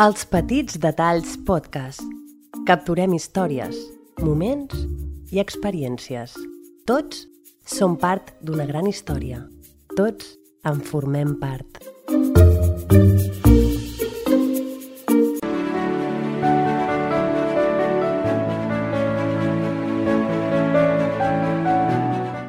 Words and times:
Els 0.00 0.22
Petits 0.24 0.78
Detalls 0.80 1.34
Podcast. 1.44 2.00
Capturem 2.64 3.12
històries, 3.12 3.76
moments 4.24 4.78
i 5.28 5.42
experiències. 5.42 6.32
Tots 6.88 7.26
som 7.68 7.98
part 8.00 8.30
d'una 8.40 8.64
gran 8.70 8.88
història. 8.88 9.42
Tots 9.98 10.30
en 10.64 10.80
formem 10.80 11.34
part. 11.42 11.82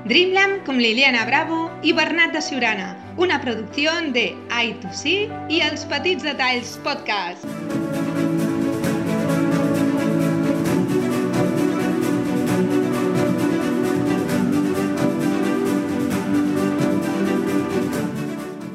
Dreamland 0.07 0.63
con 0.63 0.79
Liliana 0.79 1.25
Bravo 1.25 1.69
y 1.83 1.91
Bernat 1.91 2.31
de 2.31 2.41
Ciurana, 2.41 2.95
una 3.21 3.39
producción 3.39 4.13
de 4.13 4.35
I2C 4.49 5.47
y 5.47 5.61
Els 5.61 5.85
Petits 5.85 6.23
Detalls 6.23 6.79
Podcast. 6.83 7.45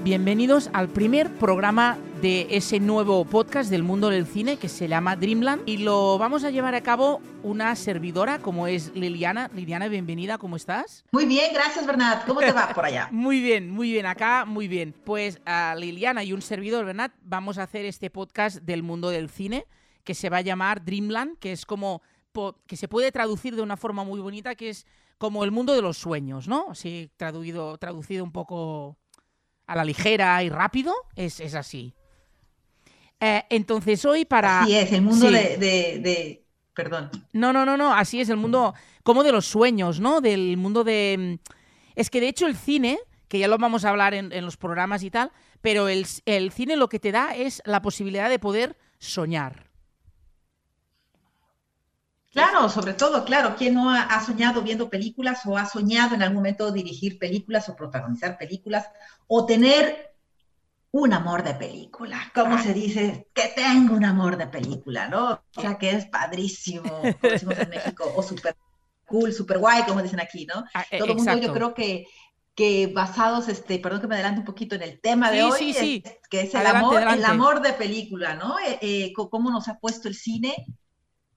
Bienvenidos 0.05 0.71
al 0.73 0.91
primer 0.91 1.29
programa 1.29 1.99
de 2.21 2.47
ese 2.51 2.81
nuevo 2.81 3.25
podcast 3.25 3.71
del 3.71 3.83
mundo 3.83 4.09
del 4.09 4.27
cine 4.27 4.57
que 4.57 4.69
se 4.69 4.89
llama 4.89 5.17
Dreamland 5.17 5.63
y 5.69 5.79
lo 5.79 6.17
vamos 6.19 6.45
a 6.45 6.51
llevar 6.51 6.75
a 6.75 6.81
cabo 6.81 7.21
una 7.43 7.77
servidora 7.77 8.39
como 8.39 8.67
es 8.67 8.95
Liliana. 8.95 9.51
Liliana, 9.55 9.89
bienvenida, 9.89 10.39
¿cómo 10.39 10.57
estás? 10.57 11.05
Muy 11.13 11.27
bien, 11.27 11.53
gracias 11.53 11.87
Bernat. 11.87 12.25
¿Cómo 12.27 12.41
te 12.41 12.53
va 12.53 12.69
por 12.75 12.87
allá? 12.87 13.09
muy 13.13 13.41
bien, 13.41 13.71
muy 13.71 13.91
bien, 13.93 14.07
acá 14.07 14.45
muy 14.47 14.67
bien. 14.67 14.95
Pues 15.05 15.41
a 15.45 15.75
Liliana 15.77 16.25
y 16.25 16.33
un 16.33 16.41
servidor, 16.41 16.87
Bernat, 16.87 17.13
vamos 17.23 17.59
a 17.59 17.65
hacer 17.65 17.85
este 17.85 18.09
podcast 18.09 18.59
del 18.59 18.83
mundo 18.83 19.11
del 19.11 19.29
cine 19.29 19.67
que 20.03 20.15
se 20.15 20.31
va 20.31 20.39
a 20.39 20.43
llamar 20.43 20.85
Dreamland, 20.85 21.39
que 21.39 21.53
es 21.53 21.67
como 21.67 22.03
que 22.67 22.77
se 22.77 22.89
puede 22.89 23.13
traducir 23.13 23.57
de 23.57 23.63
una 23.63 23.77
forma 23.77 24.05
muy 24.05 24.21
bonita, 24.21 24.55
que 24.55 24.71
es 24.71 24.87
como 25.19 25.45
el 25.45 25.51
mundo 25.51 25.75
de 25.75 25.83
los 25.83 25.99
sueños, 25.99 26.49
¿no? 26.49 26.67
Así 26.71 27.11
traducido, 27.17 27.77
traducido 27.79 28.25
un 28.25 28.33
poco 28.33 28.97
a 29.67 29.75
la 29.75 29.85
ligera 29.85 30.43
y 30.43 30.49
rápido, 30.49 30.95
es, 31.15 31.41
es 31.41 31.55
así. 31.55 31.95
Eh, 33.21 33.45
entonces 33.51 34.05
hoy 34.05 34.25
para... 34.25 34.63
Así 34.63 34.77
es, 34.77 34.93
el 34.93 35.03
mundo 35.03 35.31
de, 35.31 35.57
de, 35.59 36.45
Perdón. 36.75 37.11
No, 37.33 37.53
no, 37.53 37.65
no, 37.65 37.77
no, 37.77 37.95
así 37.95 38.21
es, 38.21 38.29
el 38.29 38.37
mundo 38.37 38.75
como 39.03 39.23
de 39.23 39.33
los 39.33 39.47
sueños, 39.47 40.01
¿no? 40.01 40.21
Del 40.21 40.57
mundo 40.57 40.85
de... 40.85 41.41
Es 41.95 42.11
que 42.11 42.21
de 42.21 42.29
hecho 42.29 42.47
el 42.47 42.57
cine, 42.57 42.99
que 43.29 43.39
ya 43.39 43.49
lo 43.49 43.57
vamos 43.57 43.85
a 43.85 43.91
hablar 43.91 44.13
en, 44.13 44.33
en 44.33 44.45
los 44.45 44.57
programas 44.57 45.03
y 45.03 45.11
tal, 45.11 45.33
pero 45.63 45.89
el, 45.89 46.07
el 46.27 46.53
cine 46.53 46.77
lo 46.77 46.89
que 46.89 47.01
te 47.01 47.13
da 47.13 47.35
es 47.35 47.63
la 47.65 47.81
posibilidad 47.81 48.29
de 48.29 48.39
poder 48.39 48.77
soñar. 48.99 49.67
Claro, 52.37 52.69
sobre 52.69 52.93
todo, 52.93 53.25
claro, 53.25 53.55
¿quién 53.57 53.73
no 53.73 53.91
ha, 53.91 54.21
soñado 54.21 54.61
viendo 54.61 54.91
películas 54.91 55.41
o 55.47 55.57
ha 55.57 55.65
soñado 55.65 56.15
en 56.15 56.23
algún 56.23 56.37
momento 56.37 56.71
dirigir 56.71 57.19
películas 57.19 57.67
o 57.71 57.75
protagonizar 57.75 58.37
películas 58.37 58.91
o 59.27 59.47
tener 59.47 60.15
un 61.01 61.13
amor 61.13 61.43
de 61.43 61.55
película? 61.55 62.31
¿Cómo 62.35 62.59
se 62.63 62.73
dice? 62.73 63.29
Que 63.35 63.53
tengo 63.55 63.95
un 63.95 64.05
amor 64.05 64.37
de 64.37 64.47
película, 64.47 65.09
¿no? 65.09 65.43
O 65.57 65.61
sea, 65.61 65.79
que 65.79 65.91
es 65.91 66.07
padrísimo, 66.07 66.83
como 67.21 67.33
decimos 67.33 67.59
en 67.59 67.71
México, 67.71 68.13
o 68.15 68.23
súper 68.23 68.57
cool, 69.07 69.33
súper 69.33 69.59
guay, 69.59 69.85
como 69.85 70.03
dicen 70.03 70.21
aquí, 70.21 70.47
¿no? 70.47 70.65
Ah, 70.75 70.85
e, 70.91 70.99
Todo 70.99 71.13
el 71.13 71.17
mundo 71.17 71.37
yo 71.39 71.53
creo 71.53 71.75
que 71.75 72.07
que 72.57 72.87
basados, 72.87 73.49
este, 73.49 73.79
perdón 73.79 74.01
que 74.01 74.07
me 74.07 74.15
adelanto 74.15 74.41
un 74.41 74.47
poquito 74.47 74.75
en 74.77 74.83
el 74.83 74.99
tema 74.99 75.31
de 75.31 75.43
hoy, 75.43 76.03
que 76.31 76.41
es 76.41 76.55
el 76.55 76.67
amor, 76.67 77.03
el 77.03 77.25
amor 77.27 77.61
de 77.61 77.75
película, 77.75 78.35
¿no? 78.35 78.59
Eh, 78.59 78.79
eh, 78.81 79.13
cómo 79.13 79.51
nos 79.51 79.69
ha 79.69 79.79
puesto 79.79 80.09
el 80.09 80.15
cine 80.15 80.55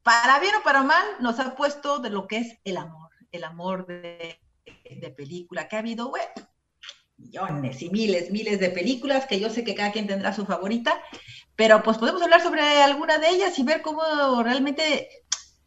para 0.01 0.39
bien 0.39 0.55
o 0.55 0.63
para 0.63 0.81
mal, 0.81 1.03
nos 1.19 1.39
ha 1.39 1.55
puesto 1.55 1.99
de 1.99 2.09
lo 2.09 2.25
que 2.25 2.37
es 2.37 2.57
el 2.63 2.77
amor, 2.77 3.09
el 3.33 3.43
amor 3.43 3.85
de, 3.85 4.39
película, 5.17 5.67
que 5.67 5.75
ha 5.75 5.79
habido, 5.79 6.09
millones 7.19 7.81
y 7.81 7.89
miles, 7.89 8.31
miles 8.31 8.59
de 8.59 8.69
películas, 8.69 9.25
que 9.25 9.39
yo 9.39 9.49
sé 9.49 9.63
que 9.63 9.75
cada 9.75 9.91
quien 9.91 10.07
tendrá 10.07 10.33
su 10.33 10.45
favorita, 10.45 10.99
pero 11.55 11.83
pues 11.83 11.97
podemos 11.97 12.21
hablar 12.21 12.41
sobre 12.41 12.61
alguna 12.81 13.17
de 13.17 13.29
ellas 13.29 13.57
y 13.59 13.63
ver 13.63 13.81
cómo 13.81 14.01
realmente, 14.43 15.09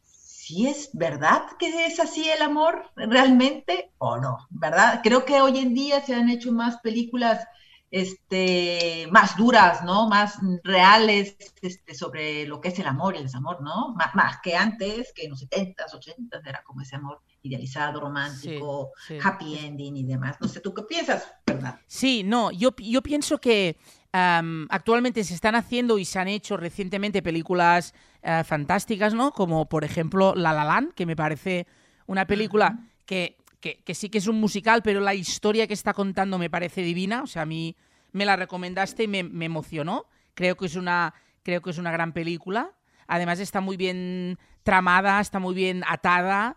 si 0.03 0.67
es 0.67 0.89
verdad 0.93 1.43
que 1.59 1.85
es 1.85 1.99
así 1.99 2.29
el 2.29 2.41
amor 2.41 2.91
realmente 2.95 3.91
o 3.99 4.17
no, 4.17 4.37
¿verdad? 4.49 5.01
Creo 5.03 5.25
que 5.25 5.41
hoy 5.41 5.59
en 5.59 5.73
día 5.73 6.01
se 6.01 6.15
han 6.15 6.29
hecho 6.29 6.51
más 6.51 6.77
películas 6.79 7.45
este, 7.93 9.07
más 9.11 9.37
duras, 9.37 9.83
¿no? 9.83 10.09
Más 10.09 10.39
reales 10.63 11.37
este, 11.61 11.93
sobre 11.93 12.47
lo 12.47 12.59
que 12.59 12.69
es 12.69 12.79
el 12.79 12.87
amor 12.87 13.13
y 13.13 13.17
el 13.17 13.25
desamor, 13.25 13.61
¿no? 13.61 13.93
Más, 13.93 14.39
que 14.41 14.55
antes, 14.55 15.13
que 15.13 15.25
en 15.25 15.29
los 15.29 15.47
70s, 15.47 15.93
80s 15.93 16.41
era 16.43 16.63
como 16.63 16.81
ese 16.81 16.95
amor 16.95 17.21
idealizado, 17.43 17.99
romántico, 17.99 18.91
happy 19.21 19.57
ending 19.59 19.97
y 19.97 20.03
demás. 20.03 20.37
No 20.39 20.47
sé, 20.47 20.59
¿tú 20.59 20.73
qué 20.73 20.83
piensas, 20.83 21.31
verdad? 21.45 21.79
Sí, 21.85 22.23
no, 22.23 22.51
yo, 22.51 22.75
yo 22.77 23.03
pienso 23.03 23.37
que 23.37 23.77
actualmente 24.11 25.23
se 25.23 25.33
están 25.33 25.55
haciendo 25.55 25.97
y 25.97 26.05
se 26.05 26.19
han 26.19 26.27
hecho 26.27 26.55
recientemente 26.57 27.21
películas 27.21 27.93
eh, 28.21 28.43
fantásticas, 28.45 29.13
¿no? 29.13 29.31
Como 29.31 29.67
por 29.67 29.83
ejemplo 29.83 30.35
La 30.35 30.53
La 30.53 30.63
Land, 30.63 30.93
que 30.93 31.05
me 31.05 31.15
parece 31.15 31.65
una 32.05 32.25
película 32.27 32.79
que 33.05 33.37
que, 33.83 33.95
sí 33.95 34.09
que 34.09 34.17
es 34.17 34.27
un 34.27 34.39
musical, 34.39 34.81
pero 34.83 34.99
la 34.99 35.13
historia 35.13 35.67
que 35.67 35.73
está 35.73 35.93
contando 35.93 36.37
me 36.37 36.49
parece 36.49 36.81
divina. 36.81 37.23
O 37.23 37.27
sea, 37.27 37.43
a 37.43 37.45
mí 37.45 37.75
me 38.11 38.25
la 38.25 38.35
recomendaste 38.35 39.03
y 39.03 39.07
me, 39.07 39.45
emocionó. 39.45 40.05
Creo 40.33 40.57
que, 40.57 40.65
es 40.65 40.75
una, 40.75 41.13
creo 41.43 41.61
que 41.61 41.69
es 41.69 41.77
una 41.77 41.91
gran 41.91 42.11
película. 42.11 42.71
Además 43.07 43.39
está 43.39 43.61
muy 43.61 43.77
bien 43.77 44.37
tramada, 44.63 45.19
está 45.21 45.39
muy 45.39 45.55
bien 45.55 45.83
atada. 45.87 46.55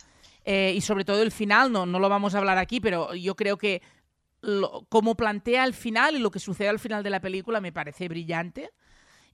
Eh, 0.48 0.72
y 0.76 0.80
sobre 0.80 1.04
todo 1.04 1.22
el 1.22 1.32
final, 1.32 1.72
no, 1.72 1.84
no 1.84 1.98
lo 1.98 2.08
vamos 2.08 2.34
a 2.34 2.38
hablar 2.38 2.56
aquí, 2.56 2.80
pero 2.80 3.14
yo 3.14 3.34
creo 3.34 3.58
que 3.58 3.82
como 4.88 5.16
plantea 5.16 5.64
el 5.64 5.74
final 5.74 6.14
y 6.14 6.20
lo 6.20 6.30
que 6.30 6.38
sucede 6.38 6.68
al 6.68 6.78
final 6.78 7.02
de 7.02 7.10
la 7.10 7.20
película 7.20 7.60
me 7.60 7.72
parece 7.72 8.08
brillante. 8.08 8.70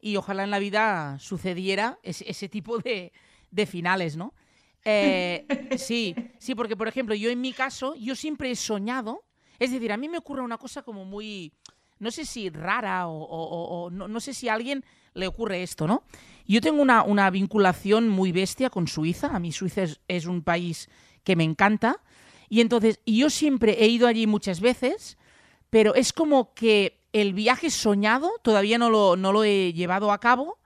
Y 0.00 0.16
ojalá 0.16 0.42
en 0.42 0.50
la 0.50 0.58
vida 0.58 1.18
sucediera 1.20 1.98
ese, 2.02 2.48
tipo 2.48 2.78
de, 2.78 3.12
de 3.50 3.66
finales, 3.66 4.16
¿no? 4.16 4.34
Eh, 4.84 5.46
sí, 5.76 6.14
sí, 6.38 6.54
porque 6.54 6.76
por 6.76 6.88
ejemplo, 6.88 7.14
yo 7.14 7.30
en 7.30 7.40
mi 7.40 7.52
caso, 7.52 7.94
yo 7.94 8.16
siempre 8.16 8.50
he 8.50 8.56
soñado, 8.56 9.22
es 9.58 9.70
decir, 9.70 9.92
a 9.92 9.96
mí 9.96 10.08
me 10.08 10.18
ocurre 10.18 10.42
una 10.42 10.58
cosa 10.58 10.82
como 10.82 11.04
muy, 11.04 11.52
no 11.98 12.10
sé 12.10 12.24
si 12.24 12.50
rara 12.50 13.06
o, 13.06 13.90
no, 13.90 14.20
sé 14.20 14.34
si 14.34 14.48
a 14.48 14.54
alguien 14.54 14.84
le 15.14 15.28
ocurre 15.28 15.62
esto, 15.62 15.86
¿no? 15.86 16.02
Yo 16.47 16.60
tengo 16.60 16.82
una, 16.82 17.30
vinculación 17.30 18.08
muy 18.08 18.32
bestia 18.32 18.70
con 18.70 18.88
Suiza, 18.88 19.28
a 19.34 19.38
mí 19.38 19.53
Suiza 19.53 19.84
es, 20.08 20.26
un 20.26 20.42
país 20.42 20.88
que 21.25 21.36
me 21.36 21.44
encanta, 21.44 22.00
y 22.48 22.60
entonces 22.60 23.00
yo 23.06 23.30
siempre 23.30 23.84
he 23.84 23.88
ido 23.88 24.06
allí 24.06 24.26
muchas 24.26 24.60
veces, 24.60 25.19
pero 25.70 25.94
es 25.94 26.12
como 26.12 26.52
que 26.54 27.00
el 27.12 27.32
viaje 27.32 27.70
soñado 27.70 28.31
todavía 28.42 28.78
no 28.78 28.91
lo, 28.91 29.16
no 29.16 29.32
lo 29.32 29.44
he 29.44 29.72
llevado 29.72 30.12
a 30.12 30.20
cabo, 30.20 30.58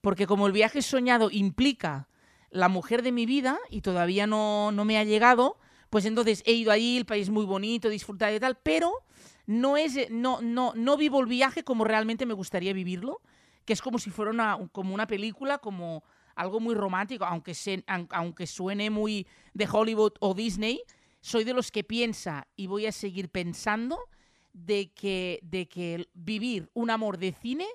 porque 0.00 0.26
como 0.26 0.46
el 0.46 0.52
viaje 0.52 0.82
soñado 0.82 1.30
implica 1.30 2.08
la 2.50 2.68
mujer 2.68 3.02
de 3.02 3.12
mi 3.12 3.26
vida 3.26 3.58
y 3.70 3.80
todavía 3.80 4.26
no, 4.26 4.72
no 4.72 4.84
me 4.84 4.98
ha 4.98 5.04
llegado, 5.04 5.58
pues 5.90 6.04
entonces 6.04 6.42
he 6.46 6.52
ido 6.52 6.72
allí, 6.72 6.96
el 6.96 7.06
país 7.06 7.30
muy 7.30 7.44
bonito, 7.44 7.88
disfrutar 7.88 8.32
de 8.32 8.40
tal, 8.40 8.56
pero 8.62 8.92
no, 9.46 9.76
es, 9.76 10.10
no, 10.10 10.40
no, 10.40 10.72
no 10.74 10.96
vivo 10.96 11.20
el 11.20 11.26
viaje 11.26 11.64
como 11.64 11.84
realmente 11.84 12.26
me 12.26 12.34
gustaría 12.34 12.72
vivirlo, 12.72 13.20
que 13.66 13.72
es 13.72 13.82
como 13.82 13.98
si 13.98 14.10
fuera 14.10 14.30
una, 14.30 14.58
como 14.72 14.94
una 14.94 15.06
película, 15.06 15.58
como 15.58 16.04
algo 16.36 16.60
muy 16.60 16.74
romántico, 16.74 17.24
aunque, 17.24 17.52
se, 17.52 17.84
aunque 17.86 18.46
suene 18.46 18.88
muy 18.90 19.26
de 19.52 19.68
Hollywood 19.70 20.12
o 20.20 20.34
Disney, 20.34 20.82
soy 21.20 21.44
de 21.44 21.52
los 21.52 21.70
que 21.70 21.82
piensa 21.82 22.46
y 22.56 22.68
voy 22.68 22.86
a 22.86 22.92
seguir 22.92 23.28
pensando 23.28 23.98
de 24.52 24.92
que, 24.92 25.40
de 25.42 25.68
que 25.68 26.08
vivir 26.14 26.70
un 26.72 26.90
amor 26.90 27.18
de 27.18 27.32
cine 27.32 27.66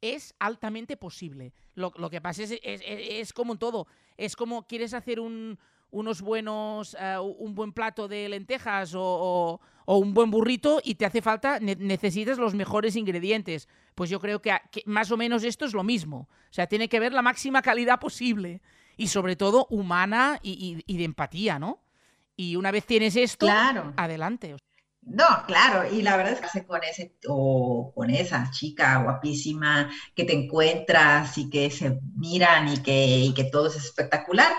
es 0.00 0.34
altamente 0.38 0.96
posible. 0.96 1.52
Lo, 1.74 2.10
que 2.10 2.20
pasa 2.20 2.42
es, 2.42 2.52
es, 2.62 2.82
es, 2.84 3.32
como 3.32 3.56
todo. 3.56 3.86
Es 4.16 4.36
como 4.36 4.66
quieres 4.66 4.92
hacer 4.92 5.20
un, 5.20 5.58
unos 5.90 6.22
buenos, 6.22 6.96
eh, 6.98 7.18
un 7.18 7.54
buen 7.54 7.72
plato 7.72 8.08
de 8.08 8.28
lentejas 8.28 8.92
o, 8.96 9.60
un 9.86 10.14
buen 10.14 10.30
burrito 10.30 10.80
y 10.84 10.94
te 10.94 11.04
hace 11.04 11.20
falta, 11.20 11.58
necesitas 11.58 12.38
los 12.38 12.54
mejores 12.54 12.94
ingredientes. 12.94 13.68
Pues 13.96 14.08
yo 14.08 14.20
creo 14.20 14.40
que, 14.40 14.56
más 14.86 15.10
o 15.10 15.16
menos 15.16 15.42
esto 15.42 15.64
es 15.64 15.74
lo 15.74 15.82
mismo. 15.82 16.28
O 16.30 16.52
sea, 16.52 16.68
tiene 16.68 16.88
que 16.88 17.00
ver 17.00 17.12
la 17.12 17.22
máxima 17.22 17.60
calidad 17.60 17.98
posible 17.98 18.62
y 18.96 19.08
sobre 19.08 19.34
todo 19.34 19.66
humana 19.68 20.38
y, 20.42 20.76
de 20.86 21.04
empatía, 21.04 21.58
¿no? 21.58 21.82
Y 22.36 22.54
una 22.54 22.70
vez 22.70 22.86
tienes 22.86 23.16
esto, 23.16 23.48
adelante. 23.96 24.54
No, 25.02 25.26
claro, 25.46 25.92
y 25.92 26.02
la 26.02 26.16
verdad 26.16 26.34
es 26.34 26.52
que 26.52 26.66
con 26.66 26.84
ese 26.84 27.16
o 27.26 27.92
con 27.94 28.10
esa 28.10 28.50
chica 28.50 28.98
guapísima 28.98 29.90
que 30.14 30.24
te 30.24 30.34
encuentras 30.34 31.36
y 31.38 31.48
que 31.48 31.70
se 31.70 31.98
miran 32.16 32.68
y 32.68 32.78
que, 32.78 33.06
y 33.18 33.34
que 33.34 33.44
todo 33.44 33.68
es 33.68 33.76
espectacular. 33.76 34.52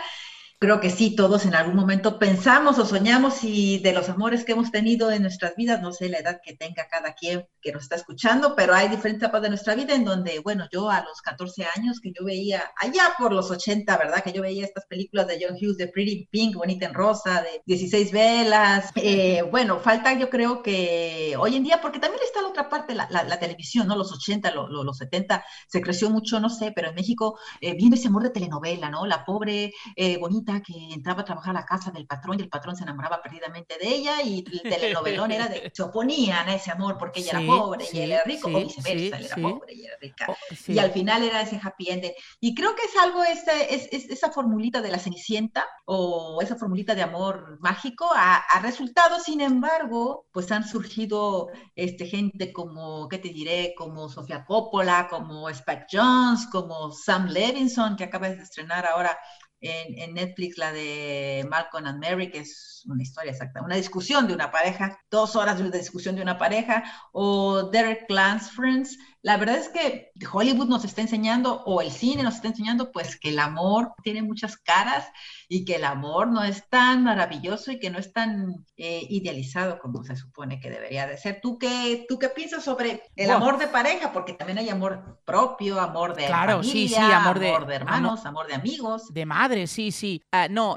Creo 0.61 0.79
que 0.79 0.91
sí, 0.91 1.15
todos 1.15 1.47
en 1.47 1.55
algún 1.55 1.75
momento 1.75 2.19
pensamos 2.19 2.77
o 2.77 2.85
soñamos 2.85 3.43
y 3.43 3.79
de 3.79 3.93
los 3.93 4.09
amores 4.09 4.45
que 4.45 4.51
hemos 4.51 4.69
tenido 4.69 5.09
en 5.09 5.23
nuestras 5.23 5.55
vidas, 5.55 5.81
no 5.81 5.91
sé 5.91 6.07
la 6.07 6.19
edad 6.19 6.39
que 6.43 6.53
tenga 6.55 6.87
cada 6.87 7.15
quien 7.15 7.47
que 7.63 7.71
nos 7.71 7.81
está 7.81 7.95
escuchando, 7.95 8.55
pero 8.55 8.75
hay 8.75 8.87
diferentes 8.87 9.23
etapas 9.23 9.41
de 9.41 9.49
nuestra 9.49 9.73
vida 9.73 9.95
en 9.95 10.05
donde, 10.05 10.37
bueno, 10.37 10.67
yo 10.71 10.91
a 10.91 11.01
los 11.01 11.19
14 11.23 11.65
años 11.75 11.99
que 11.99 12.11
yo 12.11 12.23
veía, 12.23 12.71
allá 12.79 13.15
por 13.17 13.33
los 13.33 13.49
80, 13.49 13.97
¿verdad? 13.97 14.23
Que 14.23 14.33
yo 14.33 14.43
veía 14.43 14.63
estas 14.63 14.85
películas 14.85 15.25
de 15.25 15.39
John 15.41 15.55
Hughes, 15.55 15.77
de 15.77 15.87
Pretty 15.87 16.27
Pink, 16.29 16.55
Bonita 16.55 16.85
en 16.85 16.93
Rosa, 16.93 17.41
de 17.41 17.63
16 17.65 18.11
velas. 18.11 18.91
Eh, 18.97 19.41
bueno, 19.49 19.79
falta 19.79 20.13
yo 20.13 20.29
creo 20.29 20.61
que 20.61 21.35
hoy 21.39 21.55
en 21.55 21.63
día, 21.63 21.81
porque 21.81 21.97
también 21.97 22.21
está 22.23 22.39
la 22.43 22.49
otra 22.49 22.69
parte, 22.69 22.93
la, 22.93 23.07
la, 23.09 23.39
televisión, 23.39 23.87
¿no? 23.87 23.95
Los 23.95 24.11
80, 24.11 24.51
los 24.51 24.97
70, 24.97 25.43
se 25.67 25.81
creció 25.81 26.11
mucho, 26.11 26.39
no 26.39 26.51
sé, 26.51 26.71
pero 26.71 26.89
en 26.89 26.95
México, 26.95 27.39
eh, 27.61 27.73
viendo 27.73 27.95
ese 27.95 28.09
amor 28.09 28.21
de 28.21 28.29
telenovela, 28.29 28.91
¿no? 28.91 29.07
La 29.07 29.25
pobre 29.25 29.73
eh, 29.95 30.17
bonita 30.19 30.50
que 30.59 30.73
entraba 30.91 31.21
a 31.21 31.25
trabajar 31.25 31.55
a 31.55 31.59
la 31.61 31.65
casa 31.65 31.91
del 31.91 32.07
patrón 32.07 32.39
y 32.39 32.43
el 32.43 32.49
patrón 32.49 32.75
se 32.75 32.83
enamoraba 32.83 33.21
perdidamente 33.21 33.77
de 33.77 33.87
ella 33.87 34.21
y 34.21 34.43
el 34.51 34.61
telenovelón 34.63 35.31
era 35.31 35.47
de, 35.47 35.71
se 35.73 35.83
oponían 35.83 36.49
a 36.49 36.55
ese 36.55 36.71
amor 36.71 36.97
porque 36.97 37.21
ella 37.21 37.39
era 37.39 37.47
pobre 37.47 37.85
y 37.93 37.99
él 37.99 38.11
era 38.11 38.23
rico, 38.23 38.49
o 38.49 38.59
viceversa, 38.59 39.17
él 39.17 39.25
era 39.25 39.35
pobre 39.35 39.73
y 39.73 39.85
era 39.85 39.95
rica. 40.01 40.25
Oh, 40.27 40.35
y 40.67 40.79
al 40.79 40.91
final 40.91 41.23
era 41.23 41.41
ese 41.41 41.59
happy 41.61 41.89
end. 41.89 42.11
Y 42.39 42.55
creo 42.55 42.75
que 42.75 42.83
es 42.83 42.97
algo, 43.01 43.23
ese, 43.23 43.73
es, 43.73 43.87
esa 43.91 44.31
formulita 44.31 44.81
de 44.81 44.89
la 44.89 44.99
Cenicienta 44.99 45.65
o 45.85 46.39
esa 46.41 46.55
formulita 46.55 46.95
de 46.95 47.03
amor 47.03 47.57
mágico 47.61 48.09
ha, 48.13 48.41
resultado, 48.61 49.19
sin 49.19 49.41
embargo, 49.41 50.25
pues 50.31 50.51
han 50.51 50.67
surgido 50.67 51.49
este, 51.75 52.05
gente 52.05 52.51
como, 52.53 53.07
¿qué 53.09 53.17
te 53.17 53.29
diré? 53.29 53.73
Como 53.77 54.09
Sofía 54.09 54.45
Coppola, 54.45 55.07
como 55.09 55.49
Spike 55.49 55.87
Jones, 55.91 56.47
como 56.51 56.91
Sam 56.91 57.27
Levinson, 57.27 57.95
que 57.95 58.05
acaba 58.05 58.29
de 58.29 58.41
estrenar 58.41 58.85
ahora 58.85 59.17
en, 59.61 59.97
en, 59.99 60.13
Netflix 60.13 60.57
la 60.57 60.71
de 60.73 61.45
Malcolm 61.49 61.85
and 61.85 62.03
Mary, 62.03 62.31
que 62.31 62.39
es 62.39 62.80
una 62.85 63.03
historia 63.03 63.31
exacta, 63.31 63.61
una 63.61 63.75
discusión 63.75 64.27
de 64.27 64.33
una 64.33 64.51
pareja, 64.51 64.99
dos 65.09 65.35
horas 65.35 65.59
de 65.59 65.77
discusión 65.77 66.15
de 66.15 66.21
una 66.21 66.37
pareja, 66.37 66.83
o 67.11 67.63
Derek 67.63 68.09
Lance 68.09 68.51
Friends, 68.51 68.97
la 69.23 69.37
verdad 69.37 69.57
es 69.57 69.69
que 69.69 70.11
Hollywood 70.31 70.67
nos 70.67 70.83
está 70.83 71.01
enseñando, 71.01 71.61
o 71.65 71.81
el 71.81 71.91
cine 71.91 72.23
nos 72.23 72.35
está 72.35 72.47
enseñando, 72.47 72.91
pues 72.91 73.19
que 73.19 73.29
el 73.29 73.39
amor 73.39 73.93
tiene 74.03 74.23
muchas 74.23 74.57
caras 74.57 75.07
y 75.47 75.63
que 75.63 75.75
el 75.75 75.85
amor 75.85 76.29
no 76.29 76.43
es 76.43 76.67
tan 76.69 77.03
maravilloso 77.03 77.71
y 77.71 77.79
que 77.79 77.91
no 77.91 77.99
es 77.99 78.13
tan 78.13 78.65
eh, 78.77 79.05
idealizado 79.09 79.77
como 79.79 80.03
se 80.03 80.15
supone 80.15 80.59
que 80.59 80.71
debería 80.71 81.05
de 81.05 81.17
ser. 81.17 81.39
¿Tú 81.39 81.59
qué, 81.59 82.05
tú 82.09 82.17
qué 82.17 82.29
piensas 82.29 82.63
sobre 82.63 83.03
el 83.15 83.29
amor 83.29 83.59
de 83.59 83.67
pareja? 83.67 84.11
Porque 84.11 84.33
también 84.33 84.57
hay 84.57 84.69
amor 84.69 85.19
propio, 85.23 85.79
amor 85.79 86.15
de 86.15 86.25
claro, 86.25 86.63
sí, 86.63 86.87
sí, 86.87 86.95
amor, 86.95 87.37
de, 87.37 87.49
hermanos, 87.75 88.25
amor 88.25 88.47
de 88.47 88.55
amigos. 88.55 89.13
De 89.13 89.25
madre, 89.27 89.67
sí, 89.67 89.91
sí. 89.91 90.23
Ah, 90.31 90.47
no, 90.49 90.75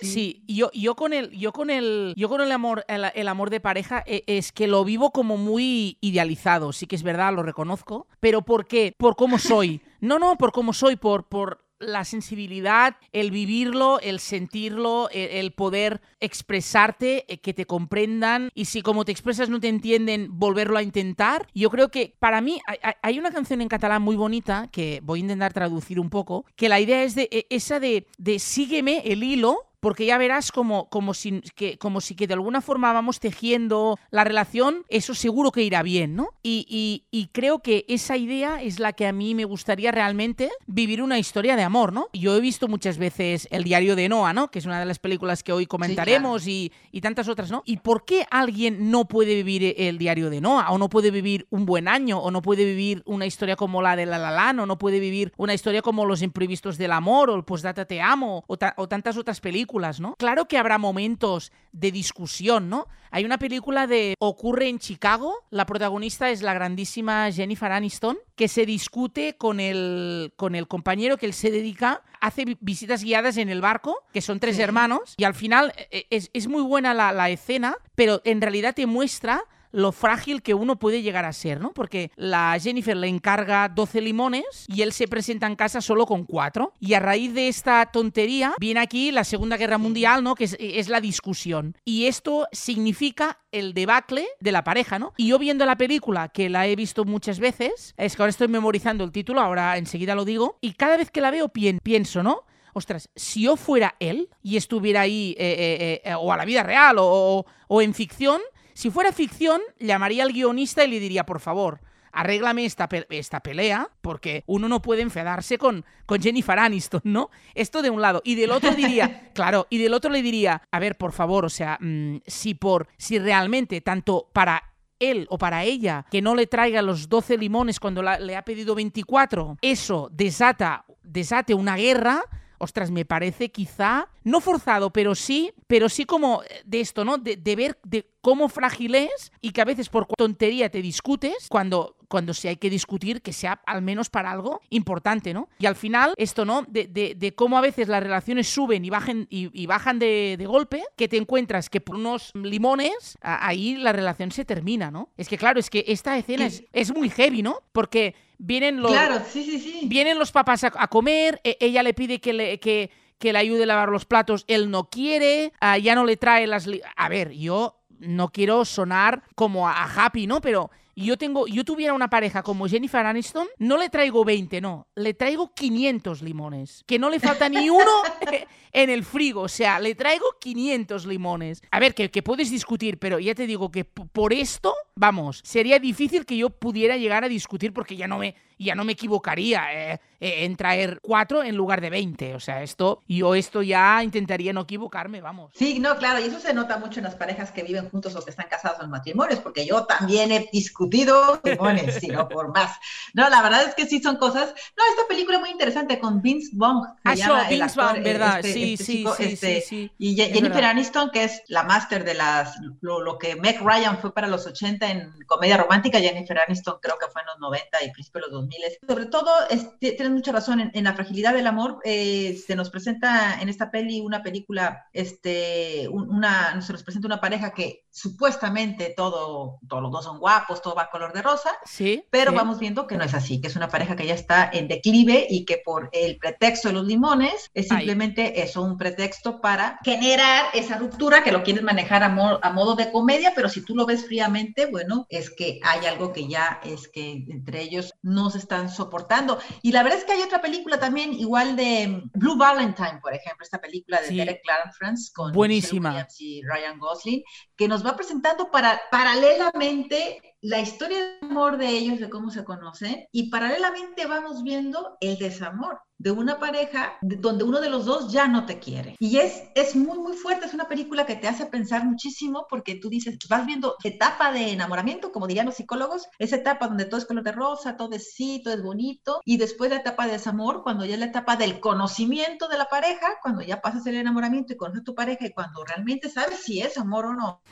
sí. 0.00 0.44
Yo, 0.48 0.70
yo 0.72 0.94
con 0.96 1.12
el, 1.12 1.30
yo 1.42 1.52
con 1.52 1.70
el, 1.70 2.14
yo 2.16 2.28
con 2.28 2.40
el 2.40 2.52
amor, 2.52 2.84
el 2.88 3.28
amor 3.28 3.50
de 3.50 3.60
pareja 3.60 4.04
e, 4.06 4.22
es 4.26 4.52
que 4.52 4.68
lo 4.68 4.84
vivo 4.84 5.10
como 5.10 5.36
muy 5.36 5.98
idealizado. 6.00 6.72
Sí 6.72 6.86
que 6.86 6.96
es 6.96 7.02
verdad, 7.02 7.34
lo 7.34 7.42
reconozco 7.42 8.06
pero 8.20 8.42
¿por 8.42 8.66
qué? 8.66 8.94
Por 8.96 9.16
cómo 9.16 9.38
soy. 9.38 9.80
No, 10.02 10.18
no, 10.18 10.36
por 10.36 10.50
cómo 10.50 10.72
soy, 10.72 10.96
por, 10.96 11.28
por 11.28 11.64
la 11.78 12.04
sensibilidad, 12.04 12.96
el 13.12 13.30
vivirlo, 13.30 14.00
el 14.00 14.18
sentirlo, 14.18 15.08
el, 15.12 15.52
poder 15.52 16.00
expresarte, 16.18 17.24
eh, 17.32 17.38
que 17.38 17.54
te 17.54 17.66
comprendan 17.66 18.50
y 18.52 18.64
si 18.64 18.82
como 18.82 19.04
te 19.04 19.12
expresas 19.12 19.48
no 19.48 19.60
te 19.60 19.68
entienden, 19.68 20.26
volverlo 20.32 20.76
a 20.76 20.82
intentar. 20.82 21.46
Yo 21.54 21.70
creo 21.70 21.88
que 21.88 22.16
para 22.18 22.40
mí 22.40 22.60
hay, 23.00 23.18
una 23.20 23.30
canción 23.30 23.60
en 23.60 23.68
catalán 23.68 24.02
muy 24.02 24.16
bonita 24.16 24.68
que 24.72 25.00
voy 25.04 25.20
a 25.20 25.22
intentar 25.22 25.52
traducir 25.52 26.00
un 26.00 26.10
poco, 26.10 26.44
que 26.56 26.68
la 26.68 26.80
idea 26.80 27.04
es 27.04 27.14
de 27.14 27.28
e, 27.30 27.46
esa 27.48 27.78
de, 27.78 28.08
de 28.18 28.40
sígueme 28.40 29.02
el 29.04 29.22
hilo 29.22 29.71
porque 29.82 30.06
ya 30.06 30.16
verás 30.16 30.52
como, 30.52 30.88
como, 30.90 31.12
si, 31.12 31.40
que, 31.56 31.76
como 31.76 32.00
si 32.00 32.14
que 32.14 32.28
de 32.28 32.34
alguna 32.34 32.60
forma 32.60 32.92
vamos 32.92 33.18
tejiendo 33.18 33.98
la 34.12 34.22
relación, 34.22 34.84
eso 34.88 35.12
seguro 35.12 35.50
que 35.50 35.64
irá 35.64 35.82
bien, 35.82 36.14
¿no? 36.14 36.28
Y, 36.44 37.02
y, 37.10 37.26
creo 37.32 37.62
que 37.62 37.84
esa 37.88 38.16
idea 38.16 38.62
es 38.62 38.78
la 38.78 38.92
que 38.92 39.08
a 39.08 39.12
mí 39.12 39.34
me 39.34 39.44
gustaría 39.44 39.90
realmente 39.90 40.50
vivir 40.68 41.02
una 41.02 41.18
historia 41.18 41.56
de 41.56 41.64
amor, 41.64 41.92
¿no? 41.92 42.06
Yo 42.12 42.36
he 42.36 42.40
visto 42.40 42.68
muchas 42.68 42.96
veces 42.96 43.48
El 43.50 43.64
diario 43.64 43.96
de 43.96 44.08
Noah, 44.08 44.32
¿no? 44.32 44.52
Que 44.52 44.60
es 44.60 44.66
una 44.66 44.78
de 44.78 44.86
las 44.86 45.00
películas 45.00 45.42
que 45.42 45.52
hoy 45.52 45.66
comentaremos 45.66 46.46
y, 46.46 46.70
y, 46.92 47.00
tantas 47.00 47.26
otras, 47.26 47.50
¿no? 47.50 47.64
¿Y 47.66 47.78
por 47.78 48.04
qué 48.04 48.24
alguien 48.30 48.88
no 48.92 49.06
puede 49.06 49.34
vivir 49.34 49.74
el 49.76 49.98
diario 49.98 50.30
de 50.30 50.40
Noah? 50.40 50.70
O 50.70 50.78
no 50.78 50.90
puede 50.90 51.10
vivir 51.10 51.48
un 51.50 51.66
buen 51.66 51.88
año, 51.88 52.20
o 52.20 52.30
no 52.30 52.40
puede 52.40 52.64
vivir 52.64 53.02
una 53.04 53.26
historia 53.26 53.56
como 53.56 53.82
la 53.82 53.96
de 53.96 54.06
La 54.06 54.18
La 54.18 54.50
o 54.50 54.66
no 54.66 54.78
puede 54.78 55.00
vivir 55.00 55.32
una 55.36 55.54
historia 55.54 55.82
como 55.82 56.06
Los 56.06 56.22
imprevistos 56.22 56.78
del 56.78 56.92
amor, 56.92 57.30
o 57.30 57.34
el 57.34 57.42
Postdata 57.42 57.84
Te 57.84 58.00
Amo, 58.00 58.44
o, 58.46 58.56
o 58.76 58.88
tantas 58.88 59.16
otras 59.16 59.40
películas 59.40 59.71
¿no? 60.00 60.14
Claro 60.16 60.46
que 60.46 60.58
habrá 60.58 60.78
momentos 60.78 61.52
de 61.72 61.90
discusión, 61.90 62.68
¿no? 62.68 62.86
Hay 63.10 63.24
una 63.24 63.38
película 63.38 63.86
de 63.86 64.14
Ocurre 64.18 64.68
en 64.68 64.78
Chicago, 64.78 65.34
la 65.50 65.66
protagonista 65.66 66.30
es 66.30 66.42
la 66.42 66.54
grandísima 66.54 67.30
Jennifer 67.30 67.72
Aniston, 67.72 68.18
que 68.36 68.48
se 68.48 68.66
discute 68.66 69.36
con 69.36 69.60
el, 69.60 70.32
con 70.36 70.54
el 70.54 70.68
compañero 70.68 71.16
que 71.16 71.26
él 71.26 71.34
se 71.34 71.50
dedica, 71.50 72.02
hace 72.20 72.56
visitas 72.60 73.02
guiadas 73.02 73.36
en 73.36 73.48
el 73.48 73.60
barco, 73.60 73.96
que 74.12 74.20
son 74.22 74.40
tres 74.40 74.58
hermanos, 74.58 75.14
y 75.16 75.24
al 75.24 75.34
final 75.34 75.72
eh, 75.90 76.06
es, 76.10 76.30
es 76.32 76.48
muy 76.48 76.62
buena 76.62 76.94
la, 76.94 77.12
la 77.12 77.30
escena, 77.30 77.76
pero 77.94 78.20
en 78.24 78.40
realidad 78.40 78.74
te 78.74 78.86
muestra 78.86 79.44
lo 79.72 79.92
frágil 79.92 80.42
que 80.42 80.54
uno 80.54 80.78
puede 80.78 81.02
llegar 81.02 81.24
a 81.24 81.32
ser, 81.32 81.60
¿no? 81.60 81.72
Porque 81.72 82.10
la 82.16 82.56
Jennifer 82.60 82.96
le 82.96 83.08
encarga 83.08 83.68
12 83.68 84.00
limones 84.00 84.44
y 84.68 84.82
él 84.82 84.92
se 84.92 85.08
presenta 85.08 85.46
en 85.46 85.56
casa 85.56 85.80
solo 85.80 86.06
con 86.06 86.24
4. 86.24 86.74
Y 86.78 86.94
a 86.94 87.00
raíz 87.00 87.34
de 87.34 87.48
esta 87.48 87.86
tontería 87.86 88.54
viene 88.58 88.80
aquí 88.80 89.10
la 89.10 89.24
Segunda 89.24 89.56
Guerra 89.56 89.78
Mundial, 89.78 90.22
¿no? 90.22 90.34
Que 90.34 90.44
es, 90.44 90.88
la 90.88 91.00
discusión. 91.00 91.76
Y 91.84 92.06
esto 92.06 92.46
significa 92.52 93.40
el 93.50 93.72
debacle 93.74 94.26
de 94.40 94.52
la 94.52 94.64
pareja, 94.64 94.98
¿no? 94.98 95.14
Y 95.16 95.28
yo 95.28 95.38
viendo 95.38 95.64
la 95.64 95.76
película, 95.76 96.28
que 96.28 96.50
la 96.50 96.66
he 96.66 96.76
visto 96.76 97.04
muchas 97.04 97.38
veces, 97.38 97.94
es 97.96 98.16
que 98.16 98.22
ahora 98.22 98.30
estoy 98.30 98.48
memorizando 98.48 99.04
el 99.04 99.12
título, 99.12 99.40
ahora 99.40 99.78
enseguida 99.78 100.14
lo 100.14 100.24
digo, 100.24 100.58
y 100.60 100.74
cada 100.74 100.96
vez 100.96 101.10
que 101.10 101.20
la 101.20 101.30
veo 101.30 101.48
pienso, 101.48 102.22
¿no? 102.22 102.44
ostras, 102.72 103.10
si 103.14 103.42
yo 103.42 103.56
fuera 103.56 103.96
él 104.00 104.28
y 104.42 104.56
estuviera 104.56 105.02
ahí, 105.02 105.34
eh, 105.38 106.00
eh, 106.04 106.10
eh, 106.10 106.14
o 106.14 106.32
a 106.32 106.36
la 106.36 106.44
vida 106.44 106.62
real, 106.62 106.96
o, 106.98 107.44
en 107.80 107.94
ficción, 107.94 108.40
si 108.74 108.90
fuera 108.90 109.12
ficción, 109.12 109.60
llamaría 109.78 110.22
al 110.22 110.32
guionista 110.32 110.84
y 110.84 110.90
le 110.90 111.00
diría, 111.00 111.24
por 111.26 111.40
favor, 111.40 111.80
arréglame 112.12 112.64
esta, 112.64 112.88
esta 113.10 113.40
pelea, 113.40 113.90
porque 114.02 114.44
uno 114.46 114.68
no 114.68 114.82
puede 114.82 115.02
enfadarse 115.02 115.58
con, 115.58 115.84
con 116.06 116.22
Jennifer 116.22 116.58
Aniston, 116.58 117.00
¿no? 117.04 117.30
Esto 117.54 117.82
de 117.82 117.90
un 117.90 118.00
lado. 118.00 118.20
Y 118.24 118.34
del 118.34 118.52
otro 118.52 118.74
diría, 118.74 119.30
claro, 119.34 119.66
y 119.70 119.78
del 119.78 119.94
otro 119.94 120.10
le 120.10 120.22
diría, 120.22 120.62
a 120.70 120.78
ver, 120.78 120.96
por 120.96 121.12
favor, 121.12 121.44
o 121.44 121.48
sea, 121.50 121.78
mm, 121.80 122.18
si 122.26 122.54
por, 122.54 122.88
si 122.98 123.18
realmente 123.18 123.80
tanto 123.80 124.28
para 124.32 124.62
él 124.98 125.26
o 125.30 125.38
para 125.38 125.64
ella 125.64 126.06
que 126.10 126.22
no 126.22 126.36
le 126.36 126.46
traiga 126.46 126.80
los 126.80 127.08
12 127.08 127.36
limones 127.38 127.80
cuando 127.80 128.02
le 128.02 128.36
ha 128.36 128.44
pedido 128.44 128.74
24, 128.74 129.58
eso 129.60 130.08
desata, 130.12 130.84
desate 131.02 131.54
una 131.54 131.76
guerra, 131.76 132.22
ostras, 132.58 132.92
me 132.92 133.04
parece 133.04 133.50
quizá, 133.50 134.08
no 134.22 134.40
forzado, 134.40 134.92
pero 134.92 135.16
sí, 135.16 135.52
pero 135.66 135.88
sí 135.88 136.04
como 136.04 136.42
de 136.64 136.80
esto, 136.80 137.04
¿no? 137.04 137.18
De, 137.18 137.36
de 137.36 137.56
ver 137.56 137.78
de 137.82 138.08
cómo 138.22 138.48
frágil 138.48 138.94
es 138.94 139.32
y 139.42 139.50
que 139.50 139.60
a 139.60 139.66
veces 139.66 139.90
por 139.90 140.06
tontería 140.06 140.70
te 140.70 140.80
discutes 140.80 141.48
cuando 141.50 141.96
cuando 142.12 142.34
si 142.34 142.46
hay 142.46 142.56
que 142.56 142.68
discutir, 142.68 143.22
que 143.22 143.32
sea 143.32 143.62
al 143.64 143.80
menos 143.80 144.10
para 144.10 144.30
algo 144.30 144.60
importante, 144.68 145.32
¿no? 145.32 145.48
Y 145.58 145.64
al 145.64 145.76
final, 145.76 146.12
esto, 146.18 146.44
¿no? 146.44 146.66
De, 146.68 146.86
de, 146.86 147.34
cómo 147.34 147.56
a 147.56 147.62
veces 147.62 147.88
las 147.88 148.02
relaciones 148.02 148.50
suben 148.50 148.84
y, 148.84 148.90
bajen, 148.90 149.26
y, 149.30 149.64
bajan 149.64 149.98
de, 149.98 150.36
de, 150.38 150.44
golpe, 150.44 150.82
que 150.94 151.08
te 151.08 151.16
encuentras 151.16 151.70
que 151.70 151.80
por 151.80 151.96
unos 151.96 152.30
limones, 152.34 153.16
ahí 153.22 153.76
la 153.76 153.92
relación 153.92 154.30
se 154.30 154.44
termina, 154.44 154.90
¿no? 154.90 155.08
Es 155.16 155.26
que 155.26 155.38
claro, 155.38 155.58
es 155.58 155.70
que 155.70 155.86
esta 155.88 156.18
escena 156.18 156.44
es, 156.44 156.64
es 156.74 156.94
muy 156.94 157.08
heavy, 157.08 157.40
¿no? 157.40 157.62
Porque 157.72 158.14
vienen 158.36 158.82
los, 158.82 158.92
claro, 158.92 159.22
sí, 159.26 159.42
sí, 159.42 159.58
sí. 159.58 159.80
Vienen 159.88 160.18
los 160.18 160.32
papás 160.32 160.64
a, 160.64 160.88
comer, 160.88 161.40
e, 161.44 161.56
ella 161.60 161.82
le 161.82 161.94
pide 161.94 162.20
que 162.20 162.34
le... 162.34 162.60
Que, 162.60 162.90
que 163.18 163.32
le 163.32 163.38
ayude 163.38 163.62
a 163.62 163.66
lavar 163.66 163.88
los 163.88 164.04
platos, 164.04 164.44
él 164.48 164.68
no 164.68 164.90
quiere, 164.90 165.52
ah, 165.60 165.78
ya 165.78 165.94
no 165.94 166.04
le 166.04 166.16
trae 166.16 166.48
las... 166.48 166.68
A 166.96 167.08
ver, 167.08 167.30
yo 167.30 167.81
no 168.02 168.28
quiero 168.28 168.64
sonar 168.64 169.22
como 169.34 169.68
a, 169.68 169.84
Happy, 169.84 170.26
¿no? 170.26 170.40
Pero 170.40 170.70
yo 170.94 171.16
tengo, 171.16 171.46
yo 171.46 171.64
tuviera 171.64 171.94
una 171.94 172.10
pareja 172.10 172.42
como 172.42 172.68
Jennifer 172.68 173.04
Aniston, 173.06 173.48
no 173.58 173.78
le 173.78 173.88
traigo 173.88 174.24
20, 174.24 174.60
no, 174.60 174.88
le 174.94 175.14
traigo 175.14 175.54
500 175.54 176.22
limones, 176.22 176.84
que 176.86 176.98
no 176.98 177.08
le 177.08 177.18
falta 177.18 177.48
ni 177.48 177.70
uno 177.70 178.02
en 178.72 178.90
el 178.90 179.04
frigo, 179.04 179.42
o 179.42 179.48
sea, 179.48 179.78
le 179.80 179.94
traigo 179.94 180.26
500 180.40 181.06
limones. 181.06 181.62
A 181.70 181.80
ver, 181.80 181.94
que, 181.94 182.10
que 182.10 182.22
puedes 182.22 182.50
discutir, 182.50 182.98
pero 182.98 183.18
ya 183.18 183.34
te 183.34 183.46
digo 183.46 183.70
que 183.70 183.84
por 183.84 184.32
esto, 184.32 184.74
vamos, 184.94 185.40
sería 185.44 185.78
difícil 185.78 186.26
que 186.26 186.36
yo 186.36 186.50
pudiera 186.50 186.96
llegar 186.96 187.24
a 187.24 187.28
discutir 187.28 187.72
porque 187.72 187.96
ya 187.96 188.06
no 188.06 188.18
me, 188.18 188.34
ya 188.62 188.74
no 188.74 188.84
me 188.84 188.92
equivocaría 188.92 189.92
eh, 189.92 190.00
eh, 190.22 190.44
en 190.44 190.54
traer 190.56 191.00
cuatro 191.02 191.42
en 191.42 191.56
lugar 191.56 191.80
de 191.80 191.90
20. 191.90 192.36
O 192.36 192.40
sea, 192.40 192.62
esto, 192.62 193.02
yo 193.08 193.34
esto 193.34 193.60
ya 193.60 194.04
intentaría 194.04 194.52
no 194.52 194.60
equivocarme, 194.60 195.20
vamos. 195.20 195.50
Sí, 195.54 195.80
no, 195.80 195.96
claro, 195.96 196.20
y 196.20 196.28
eso 196.28 196.38
se 196.38 196.54
nota 196.54 196.78
mucho 196.78 197.00
en 197.00 197.04
las 197.04 197.16
parejas 197.16 197.50
que 197.50 197.64
viven 197.64 197.90
juntos 197.90 198.14
o 198.14 198.24
que 198.24 198.30
están 198.30 198.46
casados 198.48 198.82
en 198.82 198.90
matrimonios, 198.90 199.40
porque 199.40 199.66
yo 199.66 199.84
también 199.84 200.30
he 200.30 200.48
discutido 200.52 201.40
demonios, 201.42 201.96
sino 201.96 202.28
por 202.28 202.54
más. 202.54 202.78
No, 203.14 203.28
la 203.28 203.42
verdad 203.42 203.64
es 203.64 203.74
que 203.74 203.86
sí 203.86 204.00
son 204.00 204.16
cosas. 204.16 204.54
No, 204.76 204.84
esta 204.90 205.08
película 205.08 205.38
es 205.38 205.40
muy 205.40 205.50
interesante 205.50 205.98
con 205.98 206.22
Vince 206.22 206.50
Vaughn. 206.52 206.86
Ah, 207.02 207.14
Vince 207.50 207.76
Vaughn, 207.76 207.96
eh, 207.96 208.00
¿verdad? 208.02 208.38
Este, 208.38 208.52
sí, 208.52 208.72
este 208.74 208.84
sí, 208.84 209.06
sí, 209.16 209.24
este, 209.24 209.60
sí, 209.62 209.92
Y 209.98 210.14
Jennifer 210.14 210.64
Aniston, 210.64 211.10
que 211.10 211.24
es 211.24 211.42
la 211.48 211.64
máster 211.64 212.04
de 212.04 212.14
las, 212.14 212.56
lo, 212.80 213.18
que 213.18 213.34
Meg 213.34 213.60
Ryan 213.60 213.98
fue 213.98 214.14
para 214.14 214.28
los 214.28 214.46
80 214.46 214.88
en 214.88 215.12
comedia 215.26 215.56
romántica, 215.56 215.98
Jennifer 215.98 216.38
Aniston 216.38 216.76
creo 216.80 216.96
que 216.96 217.06
fue 217.12 217.22
en 217.22 217.26
los 217.26 217.40
90 217.40 217.84
y 217.84 217.90
principios 217.90 218.26
de 218.26 218.30
los 218.30 218.40
2000. 218.42 218.51
Sobre 218.86 219.06
todo, 219.06 219.30
tienes 219.78 220.10
mucha 220.10 220.32
razón, 220.32 220.70
en, 220.72 220.84
la 220.84 220.94
fragilidad 220.94 221.34
del 221.34 221.46
amor, 221.46 221.78
eh, 221.84 222.40
se 222.46 222.56
nos 222.56 222.70
presenta 222.70 223.40
en 223.40 223.48
esta 223.48 223.70
peli 223.70 224.00
una 224.00 224.22
película, 224.22 224.86
este, 224.92 225.88
una, 225.90 226.60
se 226.62 226.72
nos 226.72 226.82
presenta 226.82 227.06
una 227.06 227.20
pareja 227.20 227.52
que 227.52 227.86
supuestamente 227.90 228.92
todo, 228.96 229.58
todos 229.68 229.82
los 229.82 229.92
dos 229.92 230.04
son 230.04 230.18
guapos, 230.18 230.62
todo 230.62 230.74
va 230.74 230.90
color 230.90 231.12
de 231.12 231.22
rosa, 231.22 231.50
sí, 231.64 232.04
pero 232.10 232.32
vamos 232.32 232.58
viendo 232.58 232.86
que 232.86 232.96
no 232.96 233.04
es 233.04 233.14
así, 233.14 233.40
que 233.40 233.48
es 233.48 233.56
una 233.56 233.68
pareja 233.68 233.96
que 233.96 234.06
ya 234.06 234.14
está 234.14 234.50
en 234.52 234.68
declive 234.68 235.26
y 235.28 235.44
que 235.44 235.58
por 235.58 235.90
el 235.92 236.16
pretexto 236.18 236.68
de 236.68 236.74
los 236.74 236.86
limones 236.86 237.50
es 237.54 237.68
simplemente 237.68 238.42
eso, 238.42 238.62
un 238.62 238.76
pretexto 238.76 239.40
para 239.40 239.78
generar 239.84 240.46
esa 240.54 240.78
ruptura 240.78 241.22
que 241.22 241.32
lo 241.32 241.42
quieres 241.42 241.62
manejar 241.62 242.02
a, 242.02 242.06
a 242.06 242.50
modo 242.50 242.74
de 242.74 242.90
comedia, 242.90 243.32
pero 243.34 243.48
si 243.48 243.62
tú 243.62 243.74
lo 243.74 243.86
ves 243.86 244.06
fríamente, 244.06 244.66
bueno, 244.66 245.06
es 245.08 245.30
que 245.30 245.60
hay 245.62 245.86
algo 245.86 246.12
que 246.12 246.28
ya 246.28 246.60
es 246.64 246.88
que 246.88 247.24
entre 247.28 247.62
ellos 247.62 247.94
no 248.02 248.30
están 248.34 248.68
soportando. 248.68 249.38
Y 249.62 249.72
la 249.72 249.82
verdad 249.82 249.98
es 249.98 250.04
que 250.04 250.12
hay 250.12 250.22
otra 250.22 250.40
película 250.40 250.78
también, 250.78 251.12
igual 251.12 251.56
de 251.56 252.02
Blue 252.14 252.36
Valentine, 252.36 252.98
por 253.00 253.14
ejemplo, 253.14 253.44
esta 253.44 253.60
película 253.60 254.00
de 254.00 254.14
Derek 254.14 254.42
Clarence 254.42 255.10
con 255.14 255.32
Buenísima. 255.32 256.06
y 256.18 256.42
Ryan 256.42 256.78
Gosling, 256.78 257.22
que 257.56 257.68
nos 257.68 257.84
va 257.84 257.96
presentando 257.96 258.50
para, 258.50 258.80
paralelamente 258.90 260.36
la 260.40 260.58
historia 260.58 260.98
de 260.98 261.18
amor 261.22 261.56
de 261.56 261.68
ellos, 261.68 262.00
de 262.00 262.10
cómo 262.10 262.30
se 262.30 262.44
conocen, 262.44 263.06
y 263.12 263.30
paralelamente 263.30 264.06
vamos 264.06 264.42
viendo 264.42 264.96
el 265.00 265.16
desamor 265.18 265.80
de 266.02 266.10
una 266.10 266.40
pareja 266.40 266.94
donde 267.00 267.44
uno 267.44 267.60
de 267.60 267.70
los 267.70 267.84
dos 267.84 268.12
ya 268.12 268.26
no 268.26 268.44
te 268.44 268.58
quiere. 268.58 268.96
Y 268.98 269.18
es, 269.18 269.44
es 269.54 269.76
muy, 269.76 269.98
muy 269.98 270.16
fuerte, 270.16 270.46
es 270.46 270.54
una 270.54 270.68
película 270.68 271.06
que 271.06 271.14
te 271.14 271.28
hace 271.28 271.46
pensar 271.46 271.84
muchísimo 271.84 272.46
porque 272.50 272.74
tú 272.74 272.88
dices, 272.88 273.16
vas 273.28 273.46
viendo 273.46 273.76
etapa 273.84 274.32
de 274.32 274.50
enamoramiento, 274.50 275.12
como 275.12 275.28
dirían 275.28 275.46
los 275.46 275.54
psicólogos, 275.54 276.08
esa 276.18 276.36
etapa 276.36 276.66
donde 276.66 276.86
todo 276.86 276.98
es 276.98 277.06
color 277.06 277.22
de 277.22 277.32
rosa, 277.32 277.76
todo 277.76 277.94
es 277.94 278.12
sí, 278.14 278.40
todo 278.42 278.54
es 278.54 278.62
bonito, 278.62 279.20
y 279.24 279.36
después 279.36 279.70
la 279.70 279.76
etapa 279.76 280.06
de 280.06 280.12
desamor, 280.12 280.64
cuando 280.64 280.84
ya 280.84 280.94
es 280.94 281.00
la 281.00 281.06
etapa 281.06 281.36
del 281.36 281.60
conocimiento 281.60 282.48
de 282.48 282.58
la 282.58 282.66
pareja, 282.66 283.18
cuando 283.22 283.42
ya 283.42 283.60
pasas 283.60 283.86
el 283.86 283.94
enamoramiento 283.94 284.52
y 284.52 284.56
conoces 284.56 284.80
a 284.80 284.84
tu 284.84 284.94
pareja 284.96 285.26
y 285.26 285.32
cuando 285.32 285.64
realmente 285.64 286.08
sabes 286.08 286.40
si 286.40 286.60
es 286.60 286.78
amor 286.78 287.06
o 287.06 287.12
no, 287.14 287.42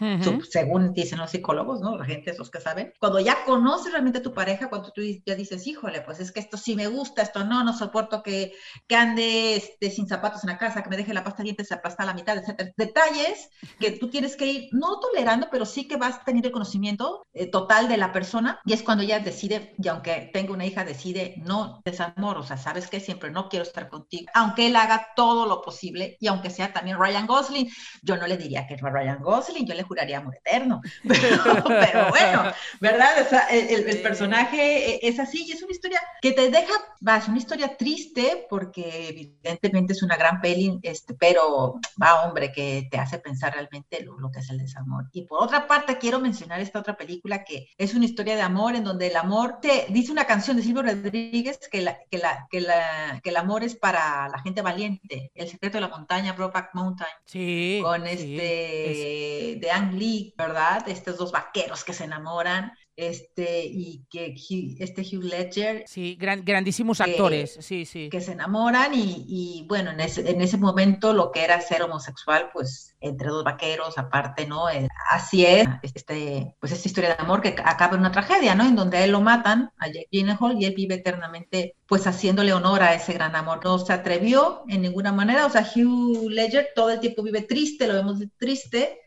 según 0.51 0.93
dicen 0.93 1.21
los 1.21 1.31
psicólogos, 1.31 1.81
¿no? 1.81 1.97
La 1.97 2.05
gente, 2.05 2.33
esos 2.33 2.51
que 2.51 2.61
saben, 2.61 2.93
cuando 2.99 3.21
ya 3.21 3.45
conoces 3.45 3.93
realmente 3.93 4.19
a 4.19 4.23
tu 4.23 4.35
pareja, 4.35 4.69
cuando 4.69 4.91
tú 4.91 5.03
ya 5.25 5.37
dices, 5.37 5.67
híjole, 5.69 6.01
pues 6.01 6.19
es 6.19 6.33
que 6.33 6.41
esto 6.41 6.57
sí 6.57 6.75
me 6.75 6.89
gusta, 6.89 7.23
esto 7.23 7.45
no, 7.45 7.63
no 7.63 7.73
soporto 7.73 8.23
que 8.25 8.40
que, 8.87 8.97
ande 8.97 9.57
este, 9.57 9.91
sin 9.91 10.07
zapatos 10.07 10.45
en 10.45 10.51
la 10.51 10.59
casa, 10.59 10.83
que 10.83 10.91
me 10.91 10.97
deje 10.97 11.15
la 11.15 11.25
pasta 11.25 11.39
de 11.39 11.45
dientes 11.45 11.73
aplastada 11.73 12.11
a 12.11 12.13
la 12.13 12.19
mitad, 12.19 12.37
etcétera. 12.37 12.73
Detalles 12.77 13.51
que 13.79 13.93
tú 13.93 14.11
tienes 14.11 14.37
que 14.37 14.47
ir, 14.47 14.69
no 14.73 14.99
tolerando, 15.01 15.49
pero 15.51 15.65
sí 15.65 15.87
que 15.89 15.97
vas 15.97 16.17
a 16.17 16.25
tener 16.25 16.45
el 16.47 16.53
conocimiento 16.53 17.27
eh, 17.33 17.47
total 17.47 17.89
de 17.89 17.97
la 17.97 18.13
persona 18.13 18.61
y 18.65 18.73
es 18.73 18.83
cuando 18.83 19.05
ella 19.05 19.21
decide, 19.21 19.75
y 19.79 19.89
aunque 19.89 20.31
tenga 20.33 20.53
una 20.53 20.67
hija, 20.67 20.85
decide 20.85 21.35
no 21.39 21.81
desamor, 21.85 22.39
o 22.39 22.43
sea, 22.43 22.57
sabes 22.57 22.89
que 22.89 23.01
siempre 23.01 23.31
no 23.31 23.49
quiero 23.49 23.65
estar 23.65 23.89
contigo, 23.89 24.31
aunque 24.35 24.67
él 24.67 24.77
haga 24.77 25.09
todo 25.17 25.47
lo 25.47 25.63
posible 25.63 26.17
y 26.21 26.27
aunque 26.27 26.51
sea 26.51 26.73
también 26.73 26.99
Ryan 26.99 27.27
Gosling, 27.27 27.71
yo 28.03 28.17
no 28.17 28.27
le 28.27 28.37
diría 28.37 28.67
que 28.67 28.75
es 28.75 28.81
Ryan 28.81 29.23
Gosling, 29.23 29.67
yo 29.67 29.75
le 29.75 29.83
juraría 29.83 30.19
amor 30.19 30.37
eterno, 30.37 30.81
pero, 31.05 32.09
bueno, 32.09 32.53
¿verdad? 32.81 33.11
el, 33.51 33.89
el, 33.89 34.03
personaje 34.03 34.95
eh, 34.95 35.01
es 35.03 35.19
así 35.19 35.45
y 35.47 35.53
es 35.53 35.63
una 35.63 35.73
historia 35.73 36.01
que 36.21 36.33
te 36.33 36.51
deja, 36.51 36.73
va, 37.07 37.19
es 37.19 37.29
una 37.29 37.39
historia 37.39 37.77
triste, 37.77 38.30
porque 38.49 39.09
evidentemente 39.09 39.93
es 39.93 40.03
una 40.03 40.17
gran 40.17 40.41
peli, 40.41 40.79
este, 40.83 41.15
pero 41.15 41.81
va, 42.03 42.25
hombre, 42.25 42.53
que 42.53 42.89
te 42.91 42.99
hace 42.99 43.19
pensar 43.19 43.55
realmente 43.55 44.05
lo, 44.05 44.31
que 44.31 44.41
es 44.41 44.51
el 44.51 44.59
desamor. 44.59 45.09
Y 45.13 45.27
por 45.27 45.43
otra 45.43 45.67
parte, 45.67 45.99
quiero 45.99 46.21
mencionar 46.21 46.61
esta 46.61 46.81
otra 46.81 46.97
película 46.97 47.45
que 47.45 47.69
es 47.77 47.95
una 47.95 48.05
historia 48.05 48.37
de 48.37 48.43
amor, 48.43 48.75
en 48.75 48.85
donde 48.85 49.09
el 49.09 49.17
amor 49.17 49.59
te 49.61 49.87
dice 49.91 50.13
una 50.13 50.27
canción 50.27 50.57
de 50.57 50.63
Silvio 50.63 50.83
Rodríguez 50.83 51.59
que, 51.71 51.83
la, 51.83 51.99
que, 52.11 52.19
la, 52.19 52.47
que, 52.51 52.61
la, 52.61 53.21
que 53.23 53.31
el 53.31 53.37
amor 53.37 53.65
es 53.65 53.77
para 53.77 54.29
la 54.29 54.41
gente 54.41 54.63
valiente. 54.63 55.31
El 55.35 55.49
secreto 55.49 55.79
de 55.79 55.83
la 55.83 55.89
montaña, 55.89 56.33
Brokeback 56.33 56.75
Mountain. 56.75 57.13
Sí. 57.25 57.81
Con 57.83 58.07
este 58.07 59.59
de 59.61 59.71
Ang 59.71 59.95
Lee, 59.95 60.35
¿verdad? 60.37 60.89
Estos 60.89 61.17
dos 61.17 61.33
vaqueros 61.33 61.85
que 61.85 61.93
se 61.93 62.05
enamoran 62.05 62.73
este, 62.97 63.65
y 63.65 64.05
que 64.11 64.35
este 64.79 65.03
Hugh 65.03 65.25
Ledger. 65.25 65.85
Sí, 65.87 66.17
grandísimos 66.19 67.01
actores, 67.01 67.57
sí, 67.61 67.85
sí. 67.87 68.09
Que 68.11 68.21
se 68.21 68.33
enamoran 68.33 68.93
y, 68.95 69.25
y, 69.27 69.67
bueno, 69.69 69.91
en 69.91 70.01
ese, 70.01 70.29
en 70.29 70.41
ese 70.41 70.59
momento 70.59 71.13
lo 71.13 71.33
que 71.33 71.43
era 71.43 71.61
ser 71.61 71.83
homosexual, 71.83 72.51
pues 72.53 72.97
entre 73.01 73.29
dos 73.29 73.45
vaqueros, 73.45 73.97
aparte, 73.97 74.47
¿no? 74.47 74.69
Eh, 74.69 74.89
así 75.11 75.47
es, 75.47 75.67
este, 75.83 76.55
pues 76.61 76.73
esta 76.73 76.89
historia 76.89 77.17
de 77.17 77.23
amor 77.23 77.41
que 77.41 77.57
acaba 77.65 77.95
en 77.95 78.01
una 78.01 78.13
tragedia, 78.13 78.55
¿no? 78.55 78.65
En 78.65 78.77
donde 78.77 78.99
a 78.99 79.05
él 79.05 79.13
lo 79.13 79.21
matan, 79.21 79.73
a 79.79 79.87
Jack 79.87 80.09
Gyllenhaal, 80.11 80.61
y 80.61 80.67
él 80.67 80.75
vive 80.77 80.97
eternamente, 80.97 81.77
pues 81.87 82.07
haciéndole 82.07 82.53
honor 82.53 82.83
a 82.83 82.95
ese 82.95 83.13
gran 83.13 83.35
amor. 83.35 83.61
No 83.65 83.79
se 83.79 83.93
atrevió 83.93 84.63
en 84.69 84.83
ninguna 84.83 85.13
manera, 85.13 85.47
o 85.47 85.51
sea, 85.51 85.63
Hugh 85.63 86.31
Ledger 86.31 86.69
todo 86.75 86.91
el 86.91 87.01
tiempo 87.01 87.23
vive 87.23 87.43
triste, 87.43 87.87
lo 87.87 87.95
vemos 87.95 88.19
triste, 88.39 88.99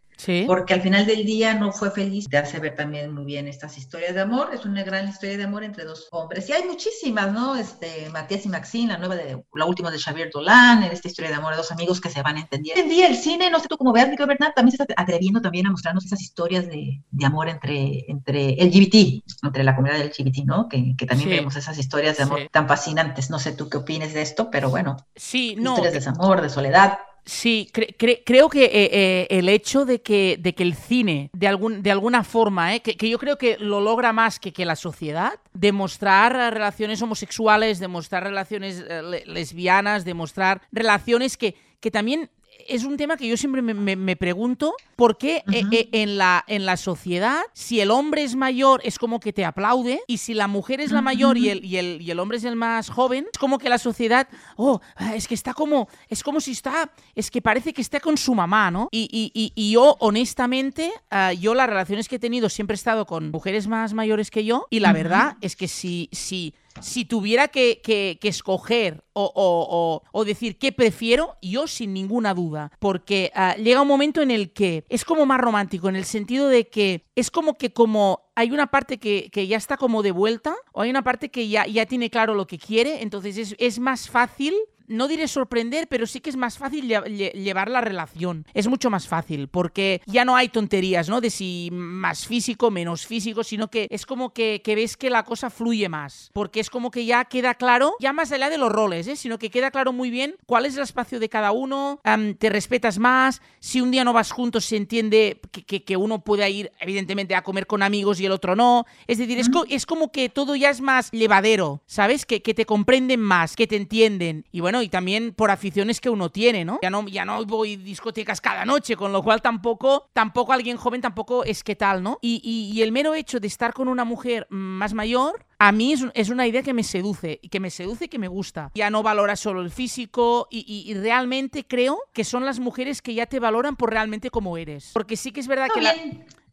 porque 0.48 0.74
al 0.74 0.82
final 0.82 1.06
del 1.06 1.26
día 1.26 1.54
no 1.54 1.72
fue 1.72 1.92
feliz. 1.92 2.28
Te 2.30 2.38
hace 2.38 2.60
ver 2.60 2.76
también 2.76 3.14
muy 3.14 3.26
bien 3.26 3.48
estas 3.48 3.78
historias 3.78 4.14
de 4.14 4.22
amor. 4.22 4.50
Es 4.54 4.66
una 4.66 4.84
gran 4.84 5.08
historia 5.08 5.38
de 5.38 5.44
amor 5.44 5.64
entre 5.64 5.86
dos 5.86 6.08
hombres. 6.12 6.48
Y 6.50 6.54
hay 6.54 6.64
muchísimas, 6.64 7.32
¿no? 7.32 7.56
Este, 7.56 8.10
Matías 8.10 8.46
y 8.46 8.50
Maxine, 8.50 8.94
la 8.94 9.00
nueva 9.00 9.16
de, 9.16 9.44
la 9.54 9.66
última 9.66 9.92
de 9.92 10.00
Xavier 10.00 10.30
Dolan, 10.32 10.84
en 10.84 10.92
esta 10.92 11.08
historia 11.08 11.30
de 11.30 11.38
amor 11.38 11.52
de 11.52 11.58
dos 11.58 11.72
amigos 11.72 12.00
que 12.00 12.10
se 12.10 12.22
van 12.22 12.38
entendiendo. 12.38 12.82
Hoy 12.82 12.90
en 12.90 12.96
día 12.96 13.08
el 13.08 13.16
cine, 13.16 13.50
no 13.50 13.60
sé 13.60 13.68
tú 13.68 13.78
cómo 13.78 13.94
veas, 13.94 14.10
Nico 14.10 14.26
Bernat, 14.26 14.56
también 14.56 14.76
se 14.78 14.84
está 14.84 14.94
atreviendo 14.98 15.42
también 15.42 15.68
a 15.68 15.72
mostrarnos 15.72 16.06
esas 16.06 16.22
historias 16.22 16.68
de, 16.68 17.02
de 17.10 17.26
amor 17.26 17.50
entre, 17.50 18.06
entre 18.10 18.56
LGBT, 18.56 19.24
entre 19.44 19.64
la 19.64 19.76
comunidad 19.76 20.04
LGBT, 20.04 20.46
¿no? 20.46 20.68
Que, 20.70 20.96
que 20.98 21.06
también 21.06 21.30
vemos 21.30 21.56
esas 21.56 21.78
historias 21.78 22.18
de 22.18 22.24
amor 22.24 22.40
tan 22.52 22.68
fascinantes. 22.68 23.30
No 23.30 23.40
sé 23.40 23.54
tú 23.54 23.70
qué 23.70 23.78
opines 23.78 24.14
de 24.14 24.22
esto, 24.22 24.50
pero 24.52 24.70
bueno. 24.70 24.98
Sí, 25.16 25.56
no. 25.58 25.72
Historias 25.72 25.94
de 25.94 26.00
desamor, 26.00 26.42
de 26.42 26.50
soledad. 26.50 27.00
Sí, 27.26 27.70
creo 27.72 28.50
que 28.50 28.66
eh, 28.66 28.90
eh, 28.92 29.28
el 29.30 29.48
hecho 29.48 29.86
de 29.86 30.02
que, 30.02 30.38
de 30.40 30.54
que 30.54 30.64
el 30.64 30.76
cine, 30.76 31.30
de, 31.32 31.48
algún, 31.48 31.82
de 31.82 31.90
alguna 31.90 32.26
forma, 32.26 32.76
eh, 32.76 32.82
que, 32.82 33.10
yo 33.10 33.18
creo 33.18 33.38
que 33.38 33.58
lo 33.58 33.80
logra 33.80 34.12
más 34.12 34.40
que, 34.40 34.52
que 34.52 34.66
la 34.66 34.76
sociedad, 34.76 35.34
demostrar 35.54 36.34
relaciones 36.54 37.02
homosexuales, 37.02 37.80
demostrar 37.80 38.24
relaciones 38.24 38.84
lesbianas, 39.26 40.04
demostrar 40.04 40.64
relaciones 40.74 41.38
que, 41.38 41.56
que 41.80 41.92
también 41.92 42.30
es 42.68 42.84
un 42.84 42.98
tema 42.98 43.18
que 43.18 43.28
yo 43.28 43.38
siempre 43.38 43.62
me, 43.62 44.16
pregunto 44.16 44.76
por 44.96 45.18
qué 45.18 45.44
eh, 45.52 45.64
eh, 45.72 45.90
en, 45.92 46.18
la, 46.18 46.44
en 46.48 46.66
la 46.66 46.78
sociedad, 46.78 47.42
si 47.54 47.80
el 47.80 47.92
hombre 47.92 48.24
es 48.24 48.36
mayor, 48.36 48.82
es 48.84 49.00
como 49.00 49.20
que 49.20 49.34
te 49.34 49.46
aplaude, 49.46 50.02
y 50.08 50.18
si 50.18 50.34
la 50.34 50.48
mujer 50.48 50.82
es 50.82 50.92
la 50.92 51.02
mayor 51.02 51.38
y 51.38 51.50
el, 51.50 51.66
y 51.66 51.78
el, 51.78 52.02
y 52.02 52.12
el 52.12 52.20
hombre 52.20 52.38
es 52.38 52.44
el 52.44 52.56
más 52.56 52.90
joven, 52.90 53.28
es 53.32 53.40
como 53.40 53.58
que 53.58 53.70
la 53.70 53.78
sociedad, 53.78 54.28
oh, 54.56 54.80
es 55.14 55.28
que 55.28 55.34
está 55.34 55.54
como, 55.54 55.88
es 56.10 56.24
como 56.24 56.40
si 56.42 56.52
está, 56.52 56.92
es 57.16 57.32
que 57.32 57.42
parece 57.42 57.74
que 57.74 57.82
está 57.82 58.00
con 58.00 58.18
su 58.18 58.36
mamá, 58.36 58.72
¿no? 58.72 58.90
Y, 58.92 59.10
y, 59.12 59.52
y 59.56 59.72
yo, 59.72 59.96
honestamente, 60.00 60.92
ah, 61.10 61.34
yo 61.34 61.54
las 61.54 61.68
relaciones 61.68 62.08
que 62.08 62.18
he 62.18 62.20
tenido 62.20 62.50
siempre 62.50 62.76
he 62.76 62.78
estado 62.78 63.06
con 63.06 63.32
mujeres 63.32 63.68
más 63.68 63.94
mayores 63.94 64.32
que 64.32 64.46
yo, 64.46 64.68
y 64.70 64.80
la 64.80 64.94
verdad 64.94 65.38
es 65.42 65.56
que 65.56 65.68
si, 65.68 66.10
si 66.12 66.54
si 66.82 67.06
tuviera 67.06 67.48
que, 67.48 67.82
escoger 68.22 69.04
o, 69.14 70.24
decir 70.26 70.58
qué 70.58 70.72
prefiero, 70.72 71.38
yo 71.42 71.68
sin 71.68 71.94
ninguna 71.94 72.34
duda, 72.34 72.72
porque 72.80 73.32
ah, 73.36 73.56
llega 73.56 73.82
un 73.82 73.88
momento 73.88 74.22
en 74.22 74.32
el 74.32 74.54
que 74.54 74.86
es 74.90 75.06
como 75.06 75.26
más 75.26 75.40
romántico, 75.40 75.90
en 75.90 75.96
el 75.96 76.06
sentido 76.06 76.48
de 76.48 76.68
que 76.68 77.06
es 77.16 77.30
como 77.30 77.58
que 77.58 77.72
como 77.74 78.22
hay 78.36 78.52
una 78.52 78.68
parte 78.68 78.98
que, 78.98 79.48
ya 79.48 79.58
está 79.58 79.78
como 79.78 80.02
de 80.02 80.12
vuelta, 80.12 80.56
o 80.72 80.82
hay 80.82 80.90
una 80.90 81.04
parte 81.04 81.30
que 81.30 81.48
ya, 81.48 81.68
ya 81.68 81.86
tiene 81.86 82.10
claro 82.10 82.34
lo 82.34 82.48
que 82.48 82.58
quiere, 82.58 83.04
entonces 83.04 83.38
es, 83.38 83.56
es 83.60 83.80
más 83.80 84.10
fácil 84.10 84.56
no 84.88 85.08
diré 85.08 85.28
sorprender, 85.28 85.88
pero 85.88 86.06
sí 86.08 86.20
que 86.20 86.30
es 86.30 86.36
más 86.36 86.58
fácil 86.58 86.88
llevar 86.88 87.70
la 87.70 87.82
relación. 87.82 88.46
Es 88.54 88.68
mucho 88.68 88.90
más 88.90 89.08
fácil, 89.08 89.48
porque 89.48 90.02
ya 90.06 90.26
no 90.26 90.36
hay 90.36 90.50
tonterías, 90.50 91.10
¿no? 91.10 91.22
De 91.22 91.30
si 91.30 91.70
más 91.72 92.28
físico, 92.28 92.72
menos 92.72 93.06
físico, 93.06 93.44
sino 93.44 93.70
que 93.70 93.88
es 93.90 94.06
como 94.06 94.34
que, 94.34 94.62
ves 94.66 94.98
que 94.98 95.10
la 95.10 95.24
cosa 95.24 95.50
fluye 95.50 95.90
más. 95.90 96.30
Porque 96.34 96.60
es 96.60 96.70
como 96.70 96.92
que 96.92 97.06
ya 97.06 97.26
queda 97.26 97.56
claro, 97.56 97.96
ya 98.00 98.14
más 98.14 98.32
allá 98.32 98.50
de 98.50 98.58
los 98.58 98.72
roles, 98.72 99.08
¿eh? 99.08 99.16
Sino 99.16 99.38
que 99.38 99.50
queda 99.50 99.72
claro 99.72 99.94
muy 99.94 100.10
bien 100.10 100.36
cuál 100.46 100.66
es 100.66 100.76
el 100.76 100.84
espacio 100.84 101.20
de 101.20 101.30
cada 101.30 101.52
uno, 101.52 102.00
te 102.38 102.50
respetas 102.50 103.00
más, 103.00 103.42
si 103.60 103.82
un 103.82 103.92
día 103.92 104.04
no 104.04 104.14
vas 104.14 104.32
juntos 104.32 104.66
se 104.66 104.78
entiende 104.78 105.40
que, 105.52 105.98
uno 105.98 106.24
puede 106.24 106.50
ir, 106.50 106.72
evidentemente, 106.80 107.36
a 107.36 107.44
comer 107.44 107.68
con 107.68 107.84
amigos 107.84 108.20
y 108.20 108.26
el 108.26 108.32
otro 108.32 108.56
no. 108.56 108.86
Es 109.08 109.18
decir, 109.18 109.40
es, 109.40 109.50
es 109.70 109.86
como 109.86 110.12
que 110.12 110.30
todo 110.30 110.56
ya 110.56 110.70
es 110.70 110.82
más 110.82 111.12
llevadero, 111.12 111.82
¿sabes? 111.86 112.26
Que, 112.26 112.42
que 112.42 112.54
te 112.54 112.66
comprenden 112.66 113.20
más, 113.20 113.56
que 113.56 113.68
te 113.68 113.76
entienden. 113.76 114.46
Y 114.52 114.60
bueno, 114.62 114.83
y 114.84 114.90
también 114.90 115.34
por 115.34 115.52
aficiones 115.52 116.00
que 116.00 116.10
uno 116.10 116.30
tiene, 116.30 116.66
¿no? 116.66 116.80
Ya 116.82 116.90
no, 116.90 117.08
ya 117.08 117.26
no 117.26 117.44
voy 117.46 117.78
discotecas 117.78 118.42
cada 118.42 118.66
noche, 118.66 118.96
con 118.96 119.12
lo 119.12 119.24
cual 119.24 119.42
tampoco, 119.42 120.10
tampoco 120.14 120.54
alguien 120.54 120.78
joven 120.78 121.02
tampoco 121.02 121.44
es 121.44 121.64
que 121.64 121.76
tal, 121.76 122.04
¿no? 122.04 122.20
Y, 122.22 122.42
y, 122.44 122.82
el 122.82 122.92
mero 122.92 123.16
hecho 123.16 123.40
de 123.40 123.48
estar 123.48 123.74
con 123.74 123.88
una 123.88 124.04
mujer 124.04 124.46
más 124.50 124.94
mayor, 124.94 125.46
a 125.60 125.72
mí 125.72 125.94
es, 126.14 126.30
una 126.30 126.48
idea 126.48 126.62
que 126.62 126.74
me 126.74 126.84
seduce, 126.84 127.40
y 127.42 127.50
que 127.50 127.60
me 127.60 127.70
seduce 127.70 128.06
y 128.06 128.08
que 128.08 128.20
me 128.20 128.28
gusta. 128.28 128.72
Ya 128.76 128.90
no 128.90 129.04
valora 129.04 129.36
solo 129.36 129.62
el 129.62 129.72
físico 129.72 130.48
y, 130.52 130.66
y, 130.68 130.94
realmente 130.94 131.66
creo 131.66 132.00
que 132.14 132.24
son 132.24 132.46
las 132.46 132.60
mujeres 132.60 133.02
que 133.02 133.14
ya 133.14 133.26
te 133.26 133.40
valoran 133.40 133.76
por 133.76 133.92
realmente 133.92 134.30
como 134.30 134.58
eres. 134.58 134.92
Porque 134.94 135.16
sí 135.18 135.32
que 135.32 135.40
es 135.40 135.48
verdad 135.48 135.70
que 135.74 135.82
la... 135.82 135.94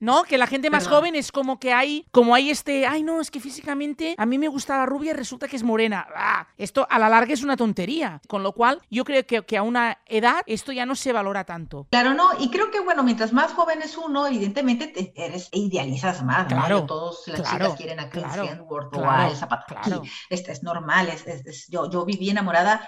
¿no? 0.00 0.24
Que 0.24 0.38
la 0.38 0.46
gente 0.46 0.70
más 0.70 0.88
joven 0.88 1.14
es 1.14 1.30
como 1.30 1.60
que 1.60 1.72
hay, 1.72 2.06
como 2.10 2.34
hay 2.34 2.50
este, 2.50 2.86
ay 2.86 3.02
no, 3.02 3.20
es 3.20 3.30
que 3.30 3.40
físicamente 3.40 4.14
a 4.18 4.26
mí 4.26 4.38
me 4.38 4.48
gusta 4.48 4.76
la 4.76 4.86
rubia 4.86 5.10
y 5.10 5.14
resulta 5.14 5.46
que 5.46 5.56
es 5.56 5.62
morena. 5.62 6.06
Ah, 6.14 6.48
esto 6.58 6.86
a 6.90 6.98
la 6.98 7.08
larga 7.08 7.32
es 7.32 7.42
una 7.42 7.56
tontería. 7.56 8.20
Con 8.26 8.42
lo 8.42 8.52
cual, 8.52 8.80
yo 8.90 9.04
creo 9.04 9.24
que, 9.26 9.42
que, 9.42 9.56
a 9.56 9.62
una 9.62 9.98
edad 10.06 10.40
esto 10.46 10.72
ya 10.72 10.86
no 10.86 10.94
se 10.94 11.12
valora 11.12 11.44
tanto. 11.44 11.86
Claro, 11.90 12.14
no, 12.14 12.30
y 12.38 12.50
creo 12.50 12.70
que 12.70 12.80
bueno, 12.80 13.02
mientras 13.02 13.32
más 13.32 13.52
joven 13.52 13.82
es 13.82 13.96
uno, 13.96 14.26
evidentemente 14.26 14.86
te 14.86 15.12
eres, 15.14 15.48
idealizas 15.52 16.22
más, 16.24 16.46
claro, 16.46 16.80
¿no? 16.80 16.86
Todos 16.86 17.26
las 17.28 17.42
chicas 17.42 17.74
quieren 17.76 18.00
a 18.00 18.08
Chris 18.08 18.24
claro, 18.24 18.66
o 18.68 19.04
a 19.04 19.28
el 19.28 19.36
zapato 19.36 20.02
Este 20.28 20.52
es 20.52 20.62
normal, 20.62 21.08
es, 21.08 21.68
yo, 21.68 21.90
yo 21.90 22.04
viví 22.04 22.30
enamorada, 22.30 22.84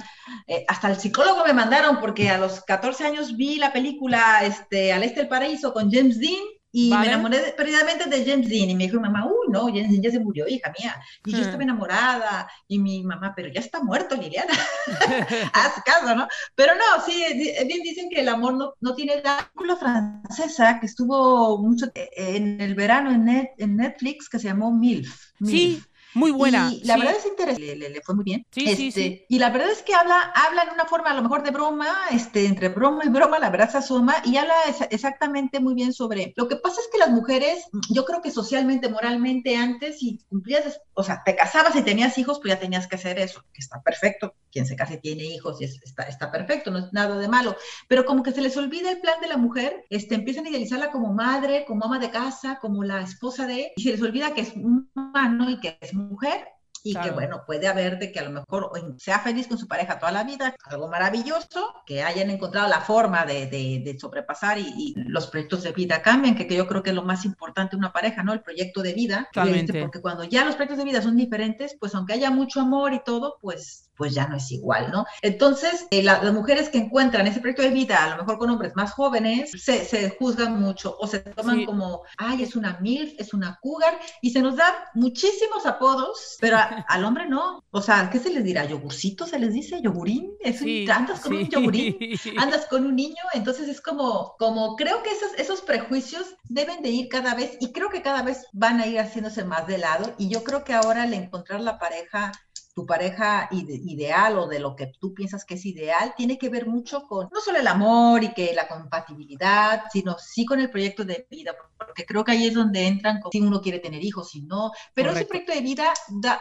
eh, 0.47 0.65
hasta 0.69 0.89
el 0.89 0.97
psicólogo 0.97 1.45
me 1.45 1.53
mandaron 1.53 2.01
porque 2.01 2.31
a 2.31 2.39
los 2.39 2.63
14 2.63 3.05
años 3.05 3.37
vi 3.37 3.57
la 3.57 3.73
película 3.73 4.45
este, 4.45 4.93
Al 4.93 5.03
Este 5.03 5.21
del 5.21 5.29
Paraíso 5.29 5.73
con 5.73 5.91
James 5.91 6.19
Dean 6.19 6.43
y 6.73 6.91
me 6.91 7.07
enamoré 7.07 7.55
perdidamente 7.55 8.09
de 8.09 8.25
James 8.25 8.49
Dean 8.49 8.71
y 8.71 8.75
me 8.75 8.85
dijo 8.85 8.99
mamá, 8.99 9.27
uy, 9.27 9.49
no, 9.51 9.67
James 9.67 9.91
Dean 9.91 10.03
ya 10.03 10.11
se 10.11 10.21
murió, 10.21 10.49
hija 10.49 10.73
mía. 10.79 10.97
Y 11.25 11.33
yo 11.33 11.39
hmm. 11.39 11.43
estaba 11.43 11.63
enamorada 11.63 12.49
y 12.67 12.79
mi 12.79 13.05
mamá, 13.05 13.35
pero 13.37 13.49
ya 13.49 13.61
está 13.61 13.83
muerto, 13.83 14.17
Liliana. 14.17 14.55
Haz 15.53 15.83
caso, 15.85 16.15
¿no? 16.15 16.27
Pero 16.55 16.73
no, 16.75 17.05
sí, 17.05 17.23
bien 17.67 17.83
dicen 17.83 18.09
que 18.09 18.21
el 18.21 18.29
amor 18.29 18.55
no, 18.55 18.73
no 18.81 18.95
tiene 18.95 19.15
edad. 19.15 19.41
Una 19.55 19.77
francesa 19.77 20.81
que 20.81 20.87
estuvo 20.87 21.59
mucho 21.59 21.87
en 21.95 22.61
el 22.61 22.75
verano 22.75 23.11
en, 23.11 23.51
en 23.59 23.77
Netflix 23.77 24.31
que 24.31 24.39
se 24.39 24.49
llamó 24.49 24.73
MILF. 24.73 25.33
Sí, 25.45 25.83
muy 26.15 26.31
buena. 26.31 26.73
Y 26.73 26.85
la 26.85 26.97
verdad 26.97 27.15
es 27.19 27.27
interesante, 27.27 27.77
le, 27.77 28.01
fue 28.03 28.15
muy 28.15 28.25
bien. 28.25 28.47
Sí, 28.51 28.75
sí, 28.75 28.89
este, 28.89 29.01
sí. 29.01 29.25
Y 29.29 29.39
la 29.39 29.51
verdad 29.51 29.71
es 29.71 29.83
que 29.83 29.95
habla, 29.95 30.33
habla 30.35 30.63
en 30.65 30.71
una 30.71 30.85
forma 30.85 31.11
a 31.11 31.15
lo 31.15 31.23
mejor 31.23 31.43
de 31.43 31.51
broma, 31.51 31.95
este, 32.11 32.47
entre 32.47 32.69
broma 32.69 33.05
y 33.05 33.09
broma, 33.09 33.39
la 33.39 33.51
verdad 33.51 33.71
se 33.71 33.79
asoma 33.79 34.17
y 34.25 34.37
habla 34.37 34.55
exactamente 34.91 35.61
muy 35.61 35.75
bien 35.75 35.93
sobre. 35.93 36.33
Lo 36.37 36.49
que 36.49 36.57
pasa 36.57 36.81
es 36.81 36.89
que 36.93 36.99
las 36.99 37.11
mujeres, 37.11 37.67
yo 37.91 38.05
creo 38.05 38.21
que 38.21 38.31
socialmente, 38.31 38.89
moralmente, 38.89 39.57
antes, 39.57 39.99
si 39.99 40.21
cumplías, 40.29 40.81
o 40.95 41.03
sea, 41.03 41.23
te 41.25 41.35
casabas 41.35 41.75
y 41.77 41.83
tenías 41.83 42.19
hijos, 42.19 42.39
pues 42.41 42.55
ya 42.55 42.61
tenías 42.61 42.87
que 42.87 42.97
hacer 42.97 43.19
eso, 43.19 43.45
que 43.53 43.61
está 43.61 43.83
perfecto. 43.83 44.35
Quien 44.51 44.67
se 44.67 44.77
case 44.77 44.99
tiene 44.99 45.25
hijos 45.25 45.61
y 45.61 45.65
está, 45.65 46.31
perfecto, 46.31 46.71
no 46.71 46.79
es 46.79 46.93
nada 46.93 47.19
de 47.19 47.29
malo. 47.29 47.57
Pero 47.89 48.05
como 48.05 48.23
que 48.23 48.33
se 48.33 48.43
les 48.43 48.57
olvida 48.57 48.91
el 48.91 49.01
plan 49.01 49.21
de 49.21 49.29
la 49.29 49.37
mujer, 49.37 49.85
este, 49.89 50.15
empiezan 50.15 50.47
a 50.47 50.51
idealizarla 50.51 50.91
como 50.91 51.13
madre, 51.13 51.65
como 51.67 51.85
ama 51.85 51.99
de 51.99 52.11
casa, 52.11 52.59
como 52.61 52.85
la 52.85 53.01
esposa 53.01 53.47
de, 53.47 53.73
y 53.77 53.83
se 53.83 53.91
les 53.91 54.03
olvida 54.03 54.35
que 54.35 54.43
es 54.43 54.53
humano 54.55 55.51
y 55.51 55.61
que 55.61 55.79
es 55.81 55.95
mujer 55.95 56.47
y 56.83 56.95
que 56.95 57.11
bueno, 57.11 57.45
puede 57.47 57.69
haber 57.69 57.99
de 57.99 58.13
que 58.13 58.21
a 58.21 58.25
lo 58.25 58.31
mejor 58.31 58.73
sea 58.99 59.21
feliz 59.21 59.47
con 59.47 59.59
su 59.59 59.69
pareja 59.69 59.99
toda 59.99 60.13
la 60.13 60.25
vida, 60.25 60.55
algo 60.65 60.89
maravilloso, 60.89 61.75
que 61.87 62.03
hayan 62.03 62.31
encontrado 62.31 62.69
la 62.69 62.81
forma 62.81 63.25
de, 63.25 63.47
de, 63.47 63.97
sobrepasar 63.99 64.59
y, 64.59 64.95
los 64.97 65.29
proyectos 65.29 65.63
de 65.63 65.73
vida 65.73 66.03
cambian, 66.03 66.35
que, 66.35 66.47
que, 66.47 66.57
yo 66.57 66.67
creo 66.67 66.83
que 66.83 66.91
es 66.91 66.97
lo 66.97 67.03
más 67.03 67.25
importante 67.25 67.77
de 67.77 67.79
una 67.79 67.93
pareja, 67.93 68.23
¿no? 68.23 68.33
El 68.33 68.41
proyecto 68.41 68.83
de 68.83 68.95
vida, 68.95 69.29
porque 69.33 70.01
cuando 70.01 70.25
ya 70.25 70.45
los 70.45 70.55
proyectos 70.55 70.79
de 70.79 70.85
vida 70.85 71.03
son 71.03 71.17
diferentes, 71.17 71.77
pues 71.79 71.95
aunque 71.95 72.15
haya 72.15 72.31
mucho 72.31 72.61
amor 72.61 72.93
y 72.93 73.03
todo, 73.05 73.39
pues 73.41 73.91
pues 74.03 74.15
ya 74.15 74.27
no 74.27 74.37
es 74.37 74.51
igual, 74.51 74.91
¿no? 74.91 75.07
Entonces, 75.21 75.87
eh, 75.91 76.03
las 76.03 76.25
mujeres 76.33 76.69
que 76.71 76.79
encuentran 76.79 77.27
ese 77.27 77.41
proyecto 77.41 77.63
de 77.63 77.71
vida, 77.71 78.03
a 78.03 78.11
lo 78.11 78.17
mejor 78.17 78.39
con 78.39 78.51
hombres 78.51 78.75
más 78.75 78.93
jóvenes, 78.93 79.53
se, 79.53 79.85
se 79.85 80.11
juzgan 80.11 80.61
mucho 80.61 80.97
o 80.99 81.07
se 81.07 81.21
toman 81.21 81.65
como, 81.65 82.03
ay, 82.19 82.43
es 82.43 82.57
una 82.57 82.79
MILF, 82.81 83.15
es 83.19 83.33
una 83.33 83.59
cougar, 83.61 83.99
y 84.21 84.31
se 84.31 84.41
nos 84.41 84.57
da 84.57 84.91
muchísimos 84.95 85.67
apodos, 85.67 86.37
pero 86.41 86.59
al 86.89 87.05
hombre 87.05 87.29
no. 87.29 87.63
O 87.71 87.83
sea, 87.83 88.11
¿qué 88.11 88.19
se 88.19 88.31
les 88.31 88.45
dirá? 88.45 88.65
¿Yogurcito 88.65 89.27
se 89.27 89.39
les 89.39 89.53
dice? 89.53 89.81
¿Yogurín? 89.83 90.33
Es 90.41 90.63
andas 90.91 91.21
con 91.21 91.35
un 91.35 91.49
yogurín, 91.49 91.97
andas 92.39 92.67
con 92.67 92.87
un 92.87 92.97
niño, 92.97 93.23
entonces 93.35 93.69
es 93.69 93.81
como, 93.81 94.35
como 94.39 94.77
creo 94.77 95.03
que 95.03 95.11
esos, 95.11 95.33
esos 95.39 95.61
prejuicios 95.63 96.35
deben 96.49 96.83
de 96.83 96.91
ir 96.91 97.09
cada 97.09 97.35
vez, 97.35 97.57
y 97.61 97.73
creo 97.73 97.89
que 97.91 98.03
cada 98.03 98.23
vez 98.23 98.47
van 98.53 98.81
a 98.81 98.87
ir 98.87 98.99
haciéndose 98.99 99.45
más 99.45 99.67
de 99.67 99.79
lado, 99.79 100.15
y 100.19 100.29
yo 100.29 100.45
creo 100.45 100.65
que 100.65 100.75
ahora 100.75 101.03
al 101.05 101.15
encontrar 101.15 101.61
la 101.61 101.79
pareja 101.79 102.33
tu 102.75 102.87
pareja 102.87 103.49
ideal 103.51 104.39
o 104.39 104.47
de 104.49 104.59
lo 104.59 104.75
que 104.75 104.93
tú 104.99 105.13
piensas 105.13 105.45
que 105.45 105.55
es 105.55 105.67
ideal, 105.67 106.15
tiene 106.17 106.39
que 106.39 106.49
ver 106.49 106.67
mucho 106.67 107.07
con 107.07 107.29
no 107.33 107.41
solo 107.41 107.59
el 107.59 107.67
amor 107.67 108.25
y 108.25 108.33
que 108.33 108.55
la 108.55 108.67
compatibilidad, 108.67 109.85
sino 109.93 110.17
sí 110.19 110.47
con 110.47 110.59
el 110.59 110.71
proyecto 110.71 111.05
de 111.05 111.27
vida, 111.31 111.53
porque 111.77 112.07
creo 112.07 112.25
que 112.25 112.33
ahí 112.33 112.47
es 112.47 112.55
donde 112.55 112.87
entran 112.87 113.21
si 113.31 113.41
uno 113.41 113.61
quiere 113.61 113.79
tener 113.79 114.03
hijos, 114.03 114.31
si 114.31 114.43
no, 114.43 114.73
pero 114.95 115.11
ese 115.11 115.27
proyecto 115.27 115.53
de 115.53 115.61
vida 115.61 115.93
da, 116.09 116.41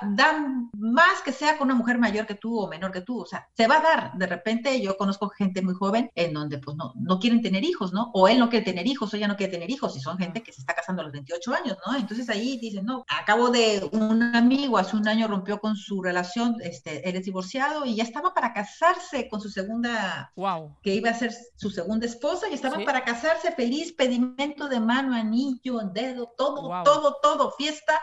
más 0.73 1.21
que 1.23 1.33
sea 1.33 1.57
con 1.57 1.67
una 1.67 1.75
mujer 1.75 1.97
mayor 1.97 2.25
que 2.25 2.35
tú 2.35 2.57
o 2.57 2.67
menor 2.69 2.91
que 2.91 3.01
tú, 3.01 3.21
o 3.21 3.25
sea, 3.25 3.47
se 3.53 3.67
va 3.67 3.77
a 3.77 3.81
dar, 3.81 4.13
de 4.13 4.27
repente 4.27 4.81
yo 4.81 4.95
conozco 4.95 5.29
gente 5.29 5.61
muy 5.61 5.73
joven 5.73 6.09
en 6.15 6.33
donde 6.33 6.59
pues 6.59 6.77
no, 6.77 6.93
no 6.95 7.19
quieren 7.19 7.41
tener 7.41 7.63
hijos, 7.65 7.91
¿no? 7.91 8.09
O 8.13 8.27
él 8.27 8.39
no 8.39 8.49
quiere 8.49 8.63
tener 8.63 8.87
hijos, 8.87 9.13
o 9.13 9.17
ella 9.17 9.27
no 9.27 9.35
quiere 9.35 9.51
tener 9.51 9.69
hijos, 9.69 9.97
y 9.97 9.99
son 9.99 10.17
gente 10.17 10.41
que 10.41 10.53
se 10.53 10.61
está 10.61 10.73
casando 10.73 11.01
a 11.01 11.05
los 11.05 11.13
28 11.13 11.53
años, 11.53 11.77
¿no? 11.85 11.97
Entonces 11.97 12.29
ahí 12.29 12.57
dicen, 12.57 12.85
no, 12.85 13.03
acabo 13.09 13.49
de 13.49 13.89
un 13.91 14.23
amigo 14.23 14.77
hace 14.77 14.95
un 14.95 15.07
año 15.07 15.27
rompió 15.27 15.59
con 15.59 15.75
su 15.75 16.01
relación 16.01 16.20
este, 16.61 17.07
eres 17.07 17.25
divorciado 17.25 17.85
y 17.85 17.95
ya 17.95 18.03
estaba 18.03 18.33
para 18.33 18.53
casarse 18.53 19.27
con 19.29 19.41
su 19.41 19.49
segunda, 19.49 20.31
wow. 20.35 20.77
que 20.81 20.93
iba 20.95 21.09
a 21.09 21.13
ser 21.13 21.33
su 21.55 21.69
segunda 21.69 22.05
esposa 22.05 22.49
y 22.49 22.53
estaba 22.53 22.83
para 22.85 23.03
casarse 23.03 23.51
feliz, 23.51 23.93
pedimento 23.93 24.69
de 24.69 24.79
mano, 24.79 25.13
anillo, 25.15 25.79
dedo, 25.93 26.33
todo, 26.37 26.83
todo, 26.83 27.17
todo, 27.21 27.51
fiesta, 27.51 27.99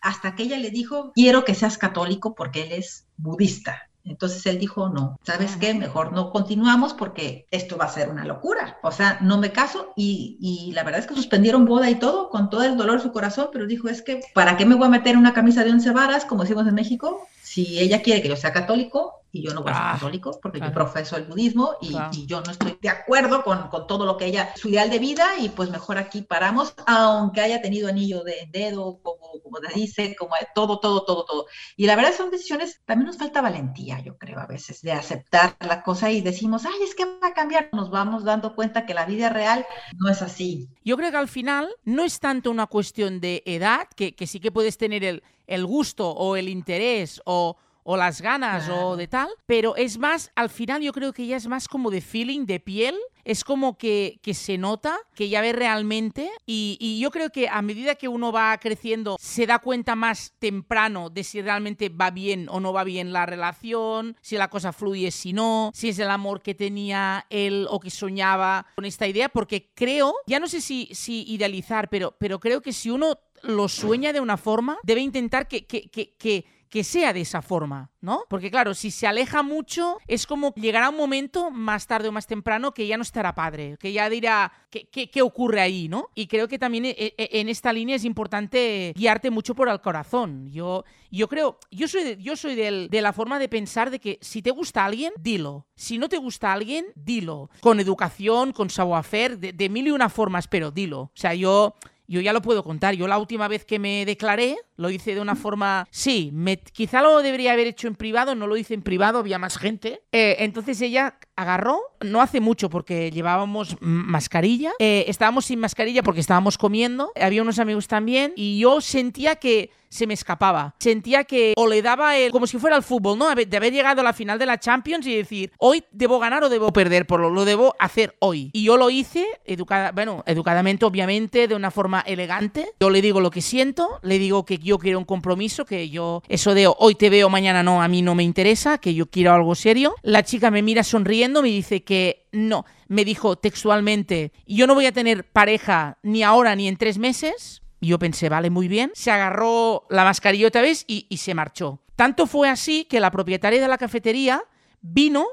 hasta 0.00 0.34
que 0.34 0.44
ella 0.44 0.58
le 0.58 0.70
dijo, 0.70 1.12
quiero 1.14 1.44
que 1.44 1.54
seas 1.54 1.78
católico 1.78 2.34
porque 2.34 2.62
él 2.62 2.72
es 2.72 3.06
budista. 3.16 3.90
Entonces 4.04 4.44
él 4.46 4.58
dijo, 4.58 4.88
no, 4.88 5.18
¿sabes 5.22 5.56
qué? 5.56 5.72
Mejor 5.74 6.12
no 6.12 6.30
continuamos 6.30 6.92
porque 6.92 7.46
esto 7.50 7.76
va 7.76 7.86
a 7.86 7.88
ser 7.88 8.10
una 8.10 8.24
locura. 8.24 8.78
O 8.82 8.92
sea, 8.92 9.18
no 9.22 9.38
me 9.38 9.50
caso 9.50 9.92
y, 9.96 10.36
y, 10.40 10.72
la 10.72 10.84
verdad 10.84 11.00
es 11.00 11.06
que 11.06 11.14
suspendieron 11.14 11.64
boda 11.64 11.88
y 11.88 11.94
todo 11.96 12.28
con 12.28 12.50
todo 12.50 12.64
el 12.64 12.76
dolor 12.76 12.98
de 12.98 13.04
su 13.04 13.12
corazón, 13.12 13.48
pero 13.52 13.66
dijo, 13.66 13.88
es 13.88 14.02
que, 14.02 14.20
¿para 14.34 14.56
qué 14.56 14.66
me 14.66 14.74
voy 14.74 14.86
a 14.86 14.90
meter 14.90 15.16
una 15.16 15.32
camisa 15.32 15.64
de 15.64 15.70
once 15.70 15.90
varas, 15.90 16.24
como 16.24 16.42
decimos 16.42 16.66
en 16.66 16.74
México? 16.74 17.26
si 17.54 17.78
ella 17.78 18.02
quiere 18.02 18.20
que 18.20 18.28
yo 18.28 18.36
sea 18.36 18.52
católico, 18.52 19.22
y 19.30 19.42
yo 19.42 19.54
no 19.54 19.62
voy 19.62 19.70
a 19.70 19.74
ser 19.74 19.84
ah, 19.84 19.92
católico, 19.92 20.40
porque 20.42 20.58
yo 20.58 20.72
profeso 20.72 21.16
el 21.16 21.24
budismo 21.24 21.76
y, 21.80 21.92
yo 22.26 22.40
no 22.40 22.50
estoy 22.50 22.76
de 22.80 22.88
acuerdo 22.88 23.44
con, 23.44 23.68
con, 23.68 23.86
todo 23.86 24.06
lo 24.06 24.16
que 24.16 24.26
ella, 24.26 24.52
su 24.56 24.70
ideal 24.70 24.90
de 24.90 24.98
vida, 24.98 25.26
y 25.38 25.50
pues 25.50 25.70
mejor 25.70 25.98
aquí 25.98 26.22
paramos, 26.22 26.74
aunque 26.86 27.42
haya 27.42 27.62
tenido 27.62 27.88
anillo 27.88 28.24
de 28.24 28.48
dedo, 28.50 28.98
como, 29.02 29.23
como 29.42 29.60
te 29.60 29.72
dice, 29.74 30.14
como 30.16 30.34
todo, 30.54 30.80
todo, 30.80 31.04
todo, 31.04 31.24
todo. 31.24 31.46
Y 31.76 31.86
la 31.86 31.96
verdad 31.96 32.12
son 32.16 32.30
decisiones, 32.30 32.80
también 32.84 33.06
nos 33.06 33.18
falta 33.18 33.40
valentía, 33.40 34.00
yo 34.00 34.16
creo, 34.18 34.38
a 34.38 34.46
veces, 34.46 34.82
de 34.82 34.92
aceptar 34.92 35.56
la 35.60 35.82
cosa 35.82 36.10
y 36.10 36.20
decimos, 36.20 36.64
ay, 36.66 36.82
es 36.82 36.94
que 36.94 37.04
va 37.04 37.28
a 37.28 37.34
cambiar. 37.34 37.70
Nos 37.72 37.90
vamos 37.90 38.24
dando 38.24 38.54
cuenta 38.54 38.86
que 38.86 38.94
la 38.94 39.06
vida 39.06 39.28
real 39.28 39.66
no 39.98 40.10
es 40.10 40.22
así. 40.22 40.68
Yo 40.84 40.96
creo 40.96 41.10
que 41.10 41.16
al 41.16 41.28
final 41.28 41.68
no 41.84 42.04
es 42.04 42.20
tanto 42.20 42.50
una 42.50 42.66
cuestión 42.66 43.20
de 43.20 43.42
edad, 43.46 43.88
que, 43.96 44.14
que 44.14 44.26
sí 44.26 44.40
que 44.40 44.52
puedes 44.52 44.78
tener 44.78 45.04
el 45.04 45.22
el 45.46 45.66
gusto 45.66 46.10
o 46.10 46.36
el 46.36 46.48
interés 46.48 47.20
o, 47.24 47.56
o 47.84 47.96
las 47.96 48.20
ganas 48.20 48.68
o 48.68 48.96
de 48.96 49.06
tal, 49.06 49.28
pero 49.46 49.76
es 49.76 49.98
más, 49.98 50.32
al 50.34 50.50
final 50.50 50.82
yo 50.82 50.92
creo 50.92 51.12
que 51.12 51.26
ya 51.26 51.36
es 51.36 51.46
más 51.46 51.68
como 51.68 51.90
de 51.90 52.00
feeling, 52.00 52.46
de 52.46 52.58
piel, 52.58 52.96
es 53.24 53.44
como 53.44 53.78
que, 53.78 54.18
que 54.22 54.34
se 54.34 54.58
nota, 54.58 54.98
que 55.14 55.28
ya 55.28 55.40
ve 55.40 55.52
realmente 55.52 56.30
y, 56.46 56.76
y, 56.80 56.98
yo 56.98 57.10
creo 57.10 57.30
que 57.30 57.48
a 57.48 57.62
medida 57.62 57.94
que 57.94 58.08
uno 58.08 58.32
va 58.32 58.56
creciendo 58.58 59.16
se 59.18 59.46
da 59.46 59.58
cuenta 59.58 59.94
más 59.94 60.34
temprano 60.38 61.10
de 61.10 61.24
si 61.24 61.40
realmente 61.40 61.88
va 61.88 62.10
bien 62.10 62.48
o 62.50 62.60
no 62.60 62.72
va 62.72 62.84
bien 62.84 63.12
la 63.12 63.26
relación, 63.26 64.16
si 64.20 64.36
la 64.36 64.48
cosa 64.48 64.72
fluye, 64.72 65.10
si 65.10 65.32
no, 65.32 65.70
si 65.74 65.90
es 65.90 65.98
el 65.98 66.10
amor 66.10 66.42
que 66.42 66.54
tenía 66.54 67.26
él 67.30 67.66
o 67.70 67.80
que 67.80 67.90
soñaba 67.90 68.66
con 68.76 68.84
esta 68.84 69.06
idea, 69.06 69.28
porque 69.28 69.70
creo, 69.74 70.14
ya 70.26 70.38
no 70.38 70.48
sé 70.48 70.60
si, 70.60 70.88
si 70.92 71.24
idealizar, 71.30 71.88
pero, 71.88 72.16
pero 72.18 72.40
creo 72.40 72.60
que 72.60 72.72
si 72.72 72.90
uno 72.90 73.18
lo 73.42 73.68
sueña 73.68 74.12
de 74.12 74.20
una 74.20 74.36
forma, 74.36 74.78
debe 74.82 75.00
intentar 75.00 75.48
que, 75.48 75.66
que, 75.66 75.88
que, 75.90 76.14
que 76.16 76.46
que 76.74 76.82
sea 76.82 77.12
de 77.12 77.20
esa 77.20 77.40
forma, 77.40 77.92
¿no? 78.00 78.24
Porque 78.28 78.50
claro, 78.50 78.74
si 78.74 78.90
se 78.90 79.06
aleja 79.06 79.44
mucho, 79.44 79.98
es 80.08 80.26
como 80.26 80.52
llegará 80.56 80.88
un 80.88 80.96
momento, 80.96 81.52
más 81.52 81.86
tarde 81.86 82.08
o 82.08 82.12
más 82.12 82.26
temprano, 82.26 82.74
que 82.74 82.88
ya 82.88 82.96
no 82.96 83.04
estará 83.04 83.32
padre, 83.32 83.76
que 83.78 83.92
ya 83.92 84.10
dirá 84.10 84.52
qué, 84.70 84.88
qué, 84.88 85.22
ocurre 85.22 85.60
ahí, 85.60 85.88
¿no? 85.88 86.08
Y 86.16 86.26
creo 86.26 86.48
que 86.48 86.58
también 86.58 86.86
eh, 86.86 86.96
eh, 86.98 87.14
en 87.16 87.48
esta 87.48 87.72
línea 87.72 87.94
es 87.94 88.04
importante 88.04 88.92
guiarte 88.96 89.30
mucho 89.30 89.54
por 89.54 89.68
el 89.68 89.80
corazón. 89.80 90.50
Yo, 90.50 90.84
yo 91.12 91.28
creo, 91.28 91.60
yo 91.70 91.86
soy, 91.86 92.02
de, 92.02 92.16
yo 92.20 92.34
soy 92.34 92.56
de 92.56 93.00
la 93.00 93.12
forma 93.12 93.38
de 93.38 93.48
pensar 93.48 93.92
de 93.92 94.00
que 94.00 94.18
si 94.20 94.42
te 94.42 94.50
gusta 94.50 94.84
alguien, 94.84 95.12
dilo. 95.20 95.68
Si 95.76 95.96
no 95.96 96.08
te 96.08 96.16
gusta 96.16 96.52
alguien, 96.52 96.86
dilo. 96.96 97.50
Con 97.60 97.78
educación, 97.78 98.52
con 98.52 98.68
savoir-faire, 98.68 99.38
de, 99.38 99.68
mil 99.68 99.86
y 99.86 99.92
una 99.92 100.08
formas, 100.08 100.48
pero 100.48 100.72
dilo. 100.72 101.02
O 101.02 101.12
sea, 101.14 101.34
yo 101.34 101.76
yo 102.06 102.20
ya 102.20 102.32
lo 102.32 102.42
puedo 102.42 102.62
contar. 102.62 102.94
Yo 102.94 103.08
la 103.08 103.18
última 103.18 103.48
vez 103.48 103.64
que 103.64 103.78
me 103.78 104.04
declaré, 104.04 104.58
Lo 104.76 104.90
hice 104.90 105.14
de 105.14 105.20
una 105.20 105.36
forma... 105.36 105.86
Sí, 105.90 106.32
quizá 106.72 107.02
lo 107.02 107.22
debería 107.22 107.52
haber 107.52 107.66
hecho 107.66 107.88
en 107.88 107.94
privado, 107.94 108.34
no 108.34 108.46
lo 108.46 108.56
hice 108.56 108.74
en 108.74 108.82
privado, 108.82 109.18
había 109.18 109.38
más 109.38 109.56
gente. 109.56 110.02
Eh, 110.12 110.36
entonces 110.40 110.80
ella 110.80 111.18
agarró, 111.36 111.80
no 112.00 112.20
hace 112.20 112.40
mucho 112.40 112.70
porque 112.70 113.10
llevábamos 113.10 113.76
mascarilla, 113.80 114.72
eh, 114.78 115.04
estábamos 115.08 115.46
sin 115.46 115.58
mascarilla 115.58 116.02
porque 116.02 116.20
estábamos 116.20 116.58
comiendo, 116.58 117.12
había 117.20 117.42
unos 117.42 117.58
amigos 117.58 117.88
también 117.88 118.32
y 118.36 118.60
yo 118.60 118.80
sentía 118.80 119.36
que 119.36 119.70
se 119.94 120.08
me 120.08 120.14
escapaba. 120.14 120.74
Sentía 120.80 121.22
que 121.22 121.54
o 121.56 121.68
le 121.68 121.80
daba 121.80 122.16
el, 122.16 122.32
como 122.32 122.48
si 122.48 122.58
fuera 122.58 122.76
el 122.76 122.82
fútbol, 122.82 123.16
¿no? 123.16 123.32
De 123.32 123.56
haber 123.56 123.72
llegado 123.72 124.00
a 124.00 124.04
la 124.04 124.12
final 124.12 124.40
de 124.40 124.46
la 124.46 124.58
Champions 124.58 125.06
y 125.06 125.14
decir, 125.14 125.52
hoy 125.58 125.84
debo 125.92 126.18
ganar 126.18 126.42
o 126.42 126.48
debo 126.48 126.72
perder, 126.72 127.06
por 127.06 127.20
lo, 127.20 127.30
lo 127.30 127.44
debo 127.44 127.76
hacer 127.78 128.16
hoy. 128.18 128.50
Y 128.52 128.64
yo 128.64 128.76
lo 128.76 128.90
hice, 128.90 129.24
educada, 129.44 129.92
bueno, 129.92 130.24
educadamente, 130.26 130.84
obviamente, 130.84 131.46
de 131.46 131.54
una 131.54 131.70
forma 131.70 132.00
elegante. 132.00 132.72
Yo 132.80 132.90
le 132.90 133.02
digo 133.02 133.20
lo 133.20 133.30
que 133.30 133.40
siento, 133.40 134.00
le 134.02 134.18
digo 134.18 134.44
que 134.44 134.58
yo 134.64 134.78
quiero 134.78 134.98
un 134.98 135.04
compromiso, 135.04 135.64
que 135.64 135.90
yo, 135.90 136.22
eso 136.28 136.54
de 136.54 136.66
hoy 136.66 136.94
te 136.94 137.10
veo, 137.10 137.28
mañana 137.28 137.62
no, 137.62 137.82
a 137.82 137.88
mí 137.88 138.02
no 138.02 138.14
me 138.14 138.24
interesa, 138.24 138.78
que 138.78 138.94
yo 138.94 139.06
quiero 139.06 139.32
algo 139.32 139.54
serio. 139.54 139.94
La 140.02 140.24
chica 140.24 140.50
me 140.50 140.62
mira 140.62 140.82
sonriendo, 140.82 141.42
me 141.42 141.48
dice 141.48 141.84
que 141.84 142.26
no, 142.32 142.64
me 142.88 143.04
dijo 143.04 143.36
textualmente, 143.36 144.32
yo 144.46 144.66
no 144.66 144.74
voy 144.74 144.86
a 144.86 144.92
tener 144.92 145.24
pareja 145.24 145.98
ni 146.02 146.22
ahora 146.22 146.56
ni 146.56 146.66
en 146.66 146.76
tres 146.76 146.98
meses, 146.98 147.62
y 147.84 147.88
yo 147.88 147.98
pensé, 147.98 148.30
vale, 148.30 148.48
muy 148.48 148.66
bien. 148.66 148.92
Se 148.94 149.10
agarró 149.10 149.84
la 149.90 150.04
mascarilla 150.04 150.48
otra 150.48 150.62
vez 150.62 150.84
y, 150.88 151.06
se 151.18 151.34
marchó. 151.34 151.80
Tanto 151.96 152.26
fue 152.26 152.48
así 152.48 152.86
que 152.86 152.98
la 152.98 153.10
propietaria 153.10 153.60
de 153.60 153.68
la 153.68 153.76
cafetería 153.76 154.42
vino 154.80 155.26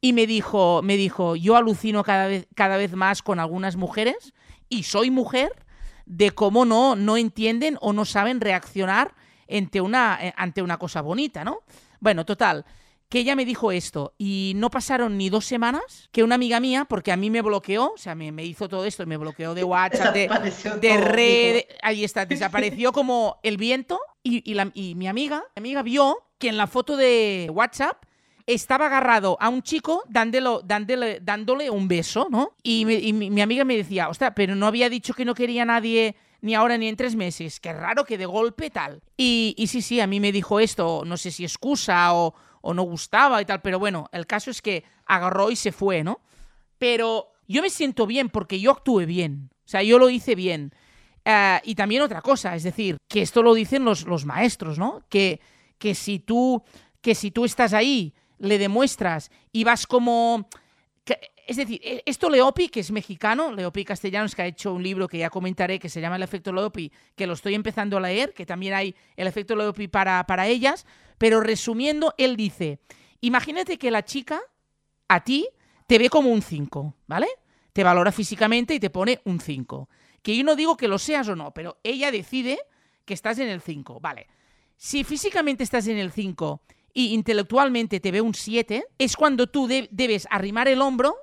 y 0.00 0.12
me 0.12 0.28
dijo, 0.28 0.82
me 0.84 0.96
dijo, 0.96 1.34
yo 1.34 1.56
alucino 1.56 2.04
cada 2.04 2.28
vez, 2.28 2.46
cada 2.54 2.76
vez 2.76 2.92
más 2.92 3.22
con 3.22 3.40
algunas 3.40 3.74
mujeres 3.74 4.34
y 4.68 4.84
soy 4.84 5.10
mujer 5.10 5.50
de 6.06 6.30
cómo 6.30 6.64
no, 6.64 6.96
no 6.96 7.16
entienden 7.16 7.76
o 7.80 7.92
no 7.92 8.04
saben 8.04 8.40
reaccionar 8.40 9.14
ante 9.48 9.80
una, 9.80 10.18
eh, 10.22 10.32
ante 10.36 10.62
una 10.62 10.78
cosa 10.78 11.02
bonita, 11.02 11.44
¿no? 11.44 11.60
Bueno, 12.00 12.24
total, 12.24 12.64
que 13.08 13.20
ella 13.20 13.36
me 13.36 13.44
dijo 13.44 13.70
esto 13.70 14.14
y 14.18 14.52
no 14.56 14.70
pasaron 14.70 15.16
ni 15.16 15.28
dos 15.28 15.44
semanas 15.44 16.08
que 16.12 16.24
una 16.24 16.34
amiga 16.34 16.58
mía, 16.60 16.86
porque 16.88 17.12
a 17.12 17.16
mí 17.16 17.30
me 17.30 17.42
bloqueó, 17.42 17.92
o 17.94 17.98
sea, 17.98 18.14
me, 18.14 18.32
me 18.32 18.44
hizo 18.44 18.68
todo 18.68 18.84
esto, 18.84 19.06
me 19.06 19.16
bloqueó 19.16 19.54
de 19.54 19.64
WhatsApp, 19.64 20.14
de, 20.14 20.96
red, 20.96 21.62
ahí 21.82 22.04
está, 22.04 22.26
desapareció 22.26 22.92
como 22.92 23.38
el 23.42 23.56
viento 23.56 24.00
y, 24.22 24.54
la, 24.54 24.70
y 24.74 24.94
mi 24.94 25.06
amiga, 25.06 25.44
mi 25.54 25.60
amiga 25.60 25.82
vio 25.82 26.18
que 26.38 26.48
en 26.48 26.56
la 26.56 26.66
foto 26.66 26.96
de 26.96 27.48
WhatsApp 27.52 28.04
estaba 28.46 28.86
agarrado 28.86 29.36
a 29.40 29.48
un 29.48 29.62
chico 29.62 30.04
dándole, 30.08 31.18
dándole, 31.20 31.70
un 31.70 31.88
beso, 31.88 32.28
¿no? 32.30 32.52
Y, 32.62 32.84
mi, 32.84 33.40
amiga 33.40 33.64
me 33.64 33.76
decía, 33.76 34.08
ostras, 34.08 34.32
pero 34.36 34.54
no 34.54 34.66
había 34.66 34.88
dicho 34.88 35.14
que 35.14 35.24
no 35.24 35.34
quería 35.34 35.62
a 35.62 35.66
nadie 35.66 36.16
ni 36.40 36.54
ahora 36.54 36.78
ni 36.78 36.88
en 36.88 36.96
tres 36.96 37.16
meses. 37.16 37.58
Qué 37.58 37.72
raro 37.72 38.04
que 38.04 38.18
de 38.18 38.26
golpe 38.26 38.70
tal. 38.70 39.02
Y, 39.16 39.54
sí, 39.68 39.82
sí, 39.82 40.00
a 40.00 40.06
mí 40.06 40.20
me 40.20 40.32
dijo 40.32 40.60
esto, 40.60 41.02
no 41.04 41.16
sé 41.16 41.30
si 41.30 41.44
excusa 41.44 42.14
o, 42.14 42.34
o 42.60 42.74
no 42.74 42.82
gustaba 42.82 43.42
y 43.42 43.44
tal, 43.44 43.62
pero 43.62 43.78
bueno, 43.78 44.08
el 44.12 44.26
caso 44.26 44.50
es 44.50 44.62
que 44.62 44.84
agarró 45.06 45.50
y 45.50 45.56
se 45.56 45.72
fue, 45.72 46.04
¿no? 46.04 46.20
Pero 46.78 47.32
yo 47.48 47.62
me 47.62 47.70
siento 47.70 48.06
bien 48.06 48.28
porque 48.28 48.60
yo 48.60 48.72
actué 48.72 49.06
bien, 49.06 49.50
o 49.64 49.68
sea, 49.68 49.82
yo 49.82 49.98
lo 49.98 50.10
hice 50.10 50.34
bien. 50.34 50.72
Eh, 51.24 51.60
y 51.64 51.74
también 51.74 52.02
otra 52.02 52.22
cosa, 52.22 52.54
es 52.54 52.62
decir, 52.62 52.98
que 53.08 53.22
esto 53.22 53.42
lo 53.42 53.54
dicen 53.54 53.84
los, 53.84 54.04
los 54.06 54.24
maestros, 54.24 54.78
¿no? 54.78 55.04
Que, 55.08 55.40
que, 55.78 55.94
si 55.94 56.20
tú, 56.20 56.62
que 57.00 57.16
si 57.16 57.32
tú 57.32 57.44
estás 57.44 57.72
ahí, 57.72 58.14
le 58.38 58.58
demuestras 58.58 59.30
y 59.52 59.64
vas 59.64 59.86
como... 59.86 60.48
es 61.46 61.56
decir, 61.56 61.80
e, 61.82 62.02
esto 62.06 62.28
Leopi, 62.28 62.68
que 62.68 62.80
es 62.80 62.90
mexicano, 62.90 63.52
Leopi 63.52 63.84
Castellanos, 63.84 64.34
que 64.34 64.42
ha 64.42 64.46
hecho 64.46 64.72
un 64.72 64.82
libro 64.82 65.08
que 65.08 65.18
ya 65.18 65.30
comentaré, 65.30 65.78
que 65.78 65.88
se 65.88 66.00
llama 66.00 66.16
El 66.16 66.22
efecto 66.22 66.52
Leopi, 66.52 66.92
que 67.14 67.26
lo 67.26 67.34
estoy 67.34 67.54
empezando 67.54 67.96
a 67.96 68.00
leer, 68.00 68.34
que 68.34 68.46
también 68.46 68.74
hay 68.74 68.94
el 69.16 69.26
efecto 69.26 69.54
Leopi 69.56 69.88
para, 69.88 70.24
para 70.26 70.46
ellas, 70.46 70.86
pero 71.18 71.40
resumiendo, 71.40 72.14
él 72.18 72.36
dice, 72.36 72.80
imagínate 73.20 73.78
que 73.78 73.90
la 73.90 74.04
chica 74.04 74.40
a 75.08 75.24
ti 75.24 75.48
te 75.86 75.98
ve 75.98 76.10
como 76.10 76.30
un 76.30 76.42
5, 76.42 76.94
¿vale? 77.06 77.28
Te 77.72 77.84
valora 77.84 78.12
físicamente 78.12 78.74
y 78.74 78.80
te 78.80 78.90
pone 78.90 79.20
un 79.24 79.40
5. 79.40 79.88
Que 80.22 80.36
yo 80.36 80.44
no 80.44 80.56
digo 80.56 80.76
que 80.76 80.88
lo 80.88 80.98
seas 80.98 81.28
o 81.28 81.36
no, 81.36 81.52
pero 81.54 81.78
ella 81.84 82.10
decide 82.10 82.58
que 83.04 83.14
estás 83.14 83.38
en 83.38 83.48
el 83.48 83.60
5, 83.60 84.00
¿vale? 84.00 84.26
Si 84.76 85.04
físicamente 85.04 85.62
estás 85.62 85.86
en 85.86 85.98
el 85.98 86.10
5 86.10 86.62
y 86.96 87.12
intelectualmente 87.12 88.00
te 88.00 88.10
ve 88.10 88.22
un 88.22 88.32
7, 88.32 88.86
es 88.96 89.16
cuando 89.16 89.48
tú 89.48 89.68
debes 89.68 90.26
arrimar 90.30 90.66
el 90.66 90.80
hombro, 90.80 91.14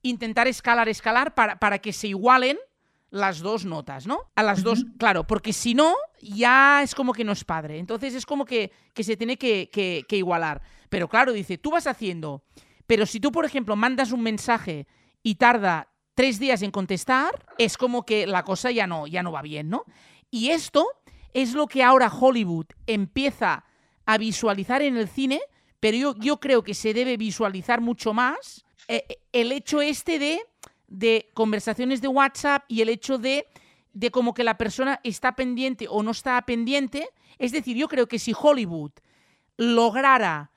intentar 0.00 0.48
escalar, 0.48 0.88
escalar 0.88 1.34
para, 1.34 1.58
para 1.58 1.80
que 1.80 1.92
se 1.92 2.08
igualen 2.08 2.56
las 3.10 3.40
dos 3.40 3.66
notas, 3.66 4.06
¿no? 4.06 4.20
A 4.36 4.42
las 4.42 4.62
dos, 4.62 4.86
claro, 4.98 5.26
porque 5.26 5.52
si 5.52 5.74
no, 5.74 5.94
ya 6.22 6.82
es 6.82 6.94
como 6.94 7.12
que 7.12 7.24
no 7.24 7.32
es 7.32 7.44
padre. 7.44 7.78
Entonces 7.78 8.14
es 8.14 8.24
como 8.24 8.46
que, 8.46 8.72
se 8.94 9.18
tiene 9.18 9.36
que, 9.36 9.68
que, 9.70 10.16
igualar. 10.16 10.62
Pero 10.88 11.08
claro, 11.10 11.34
dice, 11.34 11.58
tú 11.58 11.72
vas 11.72 11.86
haciendo, 11.86 12.42
pero 12.86 13.04
si 13.04 13.20
tú, 13.20 13.30
por 13.30 13.44
ejemplo, 13.44 13.76
mandas 13.76 14.12
un 14.12 14.22
mensaje 14.22 14.86
y 15.22 15.34
tarda 15.34 15.92
tres 16.14 16.38
días 16.38 16.62
en 16.62 16.70
contestar, 16.70 17.44
es 17.58 17.76
como 17.76 18.06
que 18.06 18.26
la 18.26 18.44
cosa 18.44 18.70
ya 18.70 18.86
no, 18.86 19.06
ya 19.06 19.22
no 19.22 19.30
va 19.30 19.42
bien, 19.42 19.68
¿no? 19.68 19.84
Y 20.30 20.48
esto 20.48 20.88
es 21.34 21.52
lo 21.52 21.66
que 21.66 21.82
ahora 21.82 22.10
Hollywood 22.10 22.68
empieza 22.86 23.66
a 24.08 24.18
visualizar 24.18 24.82
en 24.82 24.96
el 24.96 25.08
cine, 25.08 25.40
pero 25.80 26.14
yo, 26.18 26.40
creo 26.40 26.62
que 26.62 26.74
se 26.74 26.94
debe 26.94 27.16
visualizar 27.16 27.80
mucho 27.80 28.12
más 28.12 28.64
eh, 28.88 29.04
el 29.32 29.52
hecho 29.52 29.80
este 29.80 30.18
de 30.18 30.40
de 30.88 31.30
conversaciones 31.34 32.00
de 32.00 32.08
WhatsApp 32.08 32.64
y 32.66 32.80
el 32.80 32.88
hecho 32.88 33.18
de, 33.18 33.46
de 33.92 34.10
como 34.10 34.34
que 34.34 34.42
la 34.42 34.58
persona 34.58 35.00
está 35.04 35.36
pendiente 35.36 35.86
o 35.88 36.02
no 36.02 36.10
está 36.10 36.40
pendiente. 36.42 37.08
Es 37.38 37.52
decir, 37.52 37.76
yo 37.76 37.88
creo 37.88 38.08
que 38.08 38.18
si 38.18 38.32
Hollywood 38.36 38.92
lograra 39.56 40.50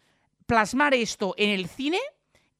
plasmar 0.45 0.93
esto 0.93 1.35
en 1.37 1.49
el 1.49 1.67
cine, 1.67 1.99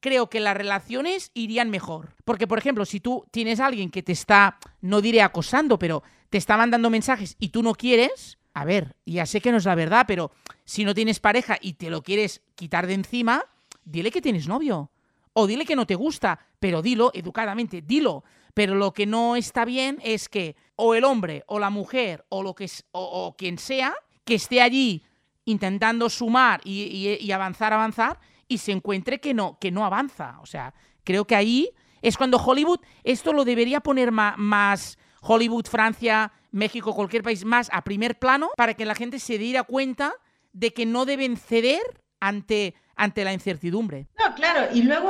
creo 0.00 0.28
que 0.28 0.40
las 0.40 0.56
relaciones 0.56 1.30
irían 1.34 1.70
mejor. 1.70 2.14
Porque, 2.24 2.46
por 2.46 2.58
ejemplo, 2.58 2.84
si 2.84 3.00
tú 3.00 3.24
tienes 3.30 3.58
a 3.58 3.66
alguien 3.66 3.90
que 3.90 4.02
te 4.02 4.12
está, 4.12 4.58
no 4.80 5.00
diré 5.00 5.22
acosando, 5.22 5.78
pero 5.78 6.02
te 6.30 6.38
está 6.38 6.56
mandando 6.56 6.90
mensajes 6.90 7.36
y 7.38 7.48
tú 7.48 7.62
no 7.62 7.74
quieres, 7.74 8.38
a 8.54 8.64
ver, 8.64 8.96
ya 9.06 9.26
sé 9.26 9.40
que 9.40 9.50
no 9.50 9.58
es 9.58 9.64
la 9.64 9.74
verdad, 9.74 10.04
pero 10.06 10.30
si 10.64 10.84
no 10.84 10.94
tienes 10.94 11.20
pareja 11.20 11.56
y 11.60 11.74
te 11.74 11.90
lo 11.90 12.02
quieres 12.02 12.42
quitar 12.54 12.86
de 12.86 12.94
encima, 12.94 13.44
dile 13.84 14.10
que 14.10 14.22
tienes 14.22 14.46
novio 14.46 14.90
o 15.32 15.46
dile 15.46 15.64
que 15.64 15.76
no 15.76 15.86
te 15.86 15.94
gusta, 15.94 16.38
pero 16.58 16.82
dilo 16.82 17.10
educadamente, 17.14 17.82
dilo. 17.82 18.24
Pero 18.54 18.74
lo 18.74 18.92
que 18.92 19.06
no 19.06 19.36
está 19.36 19.64
bien 19.64 19.98
es 20.02 20.28
que 20.28 20.56
o 20.76 20.94
el 20.94 21.04
hombre 21.04 21.42
o 21.46 21.58
la 21.58 21.70
mujer 21.70 22.26
o 22.28 22.42
lo 22.42 22.54
que 22.54 22.70
o, 22.92 23.34
quien 23.36 23.56
sea 23.58 23.94
que 24.24 24.34
esté 24.34 24.60
allí 24.60 25.02
intentando 25.46 26.10
sumar 26.10 26.60
y, 26.64 27.30
avanzar, 27.32 27.72
avanzar 27.72 28.20
y 28.46 28.58
se 28.58 28.72
encuentre 28.72 29.20
que 29.20 29.32
no 29.32 29.58
que 29.58 29.70
no 29.70 29.86
avanza. 29.86 30.38
O 30.42 30.46
sea, 30.46 30.74
creo 31.02 31.26
que 31.26 31.34
ahí 31.34 31.70
es 32.02 32.18
cuando 32.18 32.36
Hollywood 32.36 32.80
esto 33.04 33.32
lo 33.32 33.44
debería 33.44 33.80
poner 33.80 34.12
más 34.12 34.98
Hollywood, 35.22 35.66
Francia, 35.66 36.32
México, 36.52 36.94
cualquier 36.94 37.22
país 37.22 37.44
más 37.44 37.68
a 37.72 37.82
primer 37.82 38.18
plano 38.18 38.50
para 38.56 38.74
que 38.74 38.84
la 38.84 38.94
gente 38.94 39.18
se 39.18 39.38
diera 39.38 39.64
cuenta 39.64 40.14
de 40.52 40.72
que 40.72 40.86
no 40.86 41.04
deben 41.06 41.36
ceder 41.36 41.82
ante 42.20 42.74
ante 42.96 43.24
la 43.24 43.32
incertidumbre. 43.32 44.08
No, 44.18 44.34
claro, 44.34 44.68
y 44.74 44.82
luego, 44.82 45.08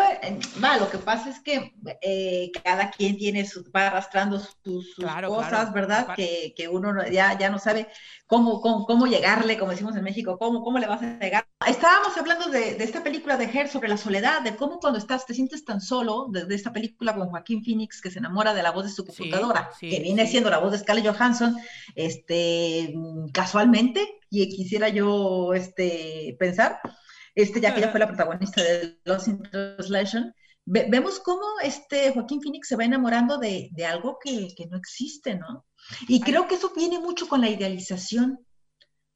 va, 0.62 0.76
lo 0.78 0.90
que 0.90 0.98
pasa 0.98 1.30
es 1.30 1.40
que 1.40 1.74
eh, 2.00 2.50
cada 2.62 2.90
quien 2.90 3.16
tiene 3.16 3.46
su, 3.46 3.64
va 3.74 3.88
arrastrando 3.88 4.38
sus, 4.40 4.94
cosas, 5.26 5.72
¿verdad? 5.72 6.14
Que, 6.14 6.54
que, 6.56 6.68
uno 6.68 7.06
ya, 7.08 7.38
ya 7.38 7.50
no 7.50 7.58
sabe 7.58 7.88
cómo, 8.26 8.60
cómo, 8.60 9.06
llegarle, 9.06 9.58
como 9.58 9.72
decimos 9.72 9.96
en 9.96 10.04
México, 10.04 10.38
cómo, 10.38 10.62
cómo 10.62 10.78
le 10.78 10.86
vas 10.86 11.02
a 11.02 11.18
llegar. 11.18 11.46
Estábamos 11.66 12.16
hablando 12.16 12.46
de, 12.46 12.74
de 12.74 12.84
esta 12.84 13.02
película 13.02 13.36
de 13.36 13.44
Her 13.44 13.68
sobre 13.68 13.88
la 13.88 13.96
soledad, 13.96 14.42
de 14.42 14.56
cómo 14.56 14.78
cuando 14.78 14.98
estás, 14.98 15.26
te 15.26 15.34
sientes 15.34 15.64
tan 15.64 15.80
solo, 15.80 16.28
de, 16.30 16.52
esta 16.54 16.72
película 16.72 17.14
con 17.14 17.28
Joaquín 17.28 17.64
Phoenix 17.64 18.00
que 18.00 18.10
se 18.10 18.18
enamora 18.18 18.54
de 18.54 18.62
la 18.62 18.70
voz 18.70 18.84
de 18.84 18.90
su 18.90 19.04
computadora, 19.04 19.70
que 19.78 20.00
viene 20.00 20.26
siendo 20.26 20.50
la 20.50 20.58
voz 20.58 20.72
de 20.72 20.78
Scarlett 20.78 21.06
Johansson, 21.06 21.56
este, 21.94 22.94
casualmente, 23.32 24.20
y 24.30 24.48
quisiera 24.48 24.88
yo 24.88 25.52
este, 25.52 26.36
pensar, 26.38 26.80
este, 27.34 27.60
ya 27.60 27.72
que 27.72 27.80
ella 27.80 27.90
fue 27.90 28.00
la 28.00 28.08
protagonista 28.08 28.62
de 28.62 28.98
Lost 29.04 29.28
in 29.28 29.42
Translation, 29.42 30.34
vemos 30.64 31.20
cómo 31.20 31.42
este 31.62 32.12
Joaquín 32.12 32.40
Phoenix 32.40 32.68
se 32.68 32.76
va 32.76 32.84
enamorando 32.84 33.38
de, 33.38 33.70
de 33.72 33.86
algo 33.86 34.18
que, 34.22 34.48
que, 34.56 34.66
no 34.66 34.76
existe, 34.76 35.34
¿no? 35.34 35.66
Y 36.08 36.20
creo 36.20 36.46
que 36.46 36.54
eso 36.54 36.72
viene 36.74 37.00
mucho 37.00 37.28
con 37.28 37.40
la 37.40 37.48
idealización, 37.48 38.38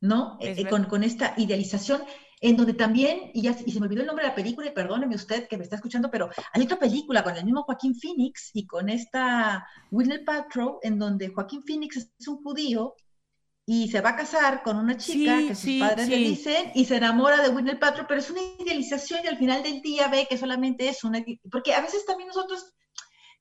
¿no? 0.00 0.38
Eh, 0.40 0.68
con, 0.68 0.85
con, 0.85 1.05
esta 1.05 1.35
idealización 1.37 2.02
en 2.40 2.57
donde 2.57 2.74
también, 2.74 3.31
y, 3.33 3.42
ya, 3.42 3.57
y 3.64 3.72
se 3.72 3.81
me 3.81 3.87
olvidó 3.87 4.02
el 4.02 4.07
nombre 4.07 4.24
de 4.24 4.31
la 4.31 4.35
película, 4.35 4.66
y 4.66 4.72
perdóneme 4.72 5.14
usted 5.14 5.48
que 5.48 5.57
me 5.57 5.64
está 5.64 5.76
escuchando, 5.76 6.11
pero 6.11 6.29
hay 6.52 6.62
otra 6.62 6.79
película 6.79 7.22
con 7.22 7.37
el 7.37 7.44
mismo 7.44 7.62
Joaquín 7.62 7.94
Phoenix 7.94 8.50
y 8.52 8.66
con 8.66 8.88
esta 8.88 9.66
Winner 9.90 10.24
Paltrow, 10.24 10.79
en 10.83 10.98
donde 10.98 11.29
Joaquín 11.29 11.62
Phoenix 11.62 11.96
es 11.96 12.29
un 12.29 12.42
judío 12.42 12.94
y 13.68 13.88
se 13.88 14.00
va 14.00 14.11
a 14.11 14.16
casar 14.16 14.62
con 14.62 14.79
una 14.79 14.96
chica 14.96 15.38
que 15.38 15.57
sus 15.57 15.81
padres 15.81 16.09
le 16.09 16.18
dicen 16.18 16.70
y 16.76 16.85
se 16.85 16.96
enamora 16.96 17.42
de 17.42 17.48
Winner 17.48 17.81
Paltrow, 17.81 18.07
pero 18.07 18.20
es 18.20 18.31
una 18.31 18.40
idealización 18.61 19.20
y 19.24 19.26
al 19.26 19.38
final 19.38 19.64
del 19.64 19.83
día 19.83 20.07
ve 20.07 20.29
que 20.31 20.38
solamente 20.38 20.88
es 20.88 21.02
una... 21.02 21.24
Porque 21.50 21.74
a 21.74 21.81
veces 21.81 22.07
también 22.07 22.29
nosotros 22.29 22.72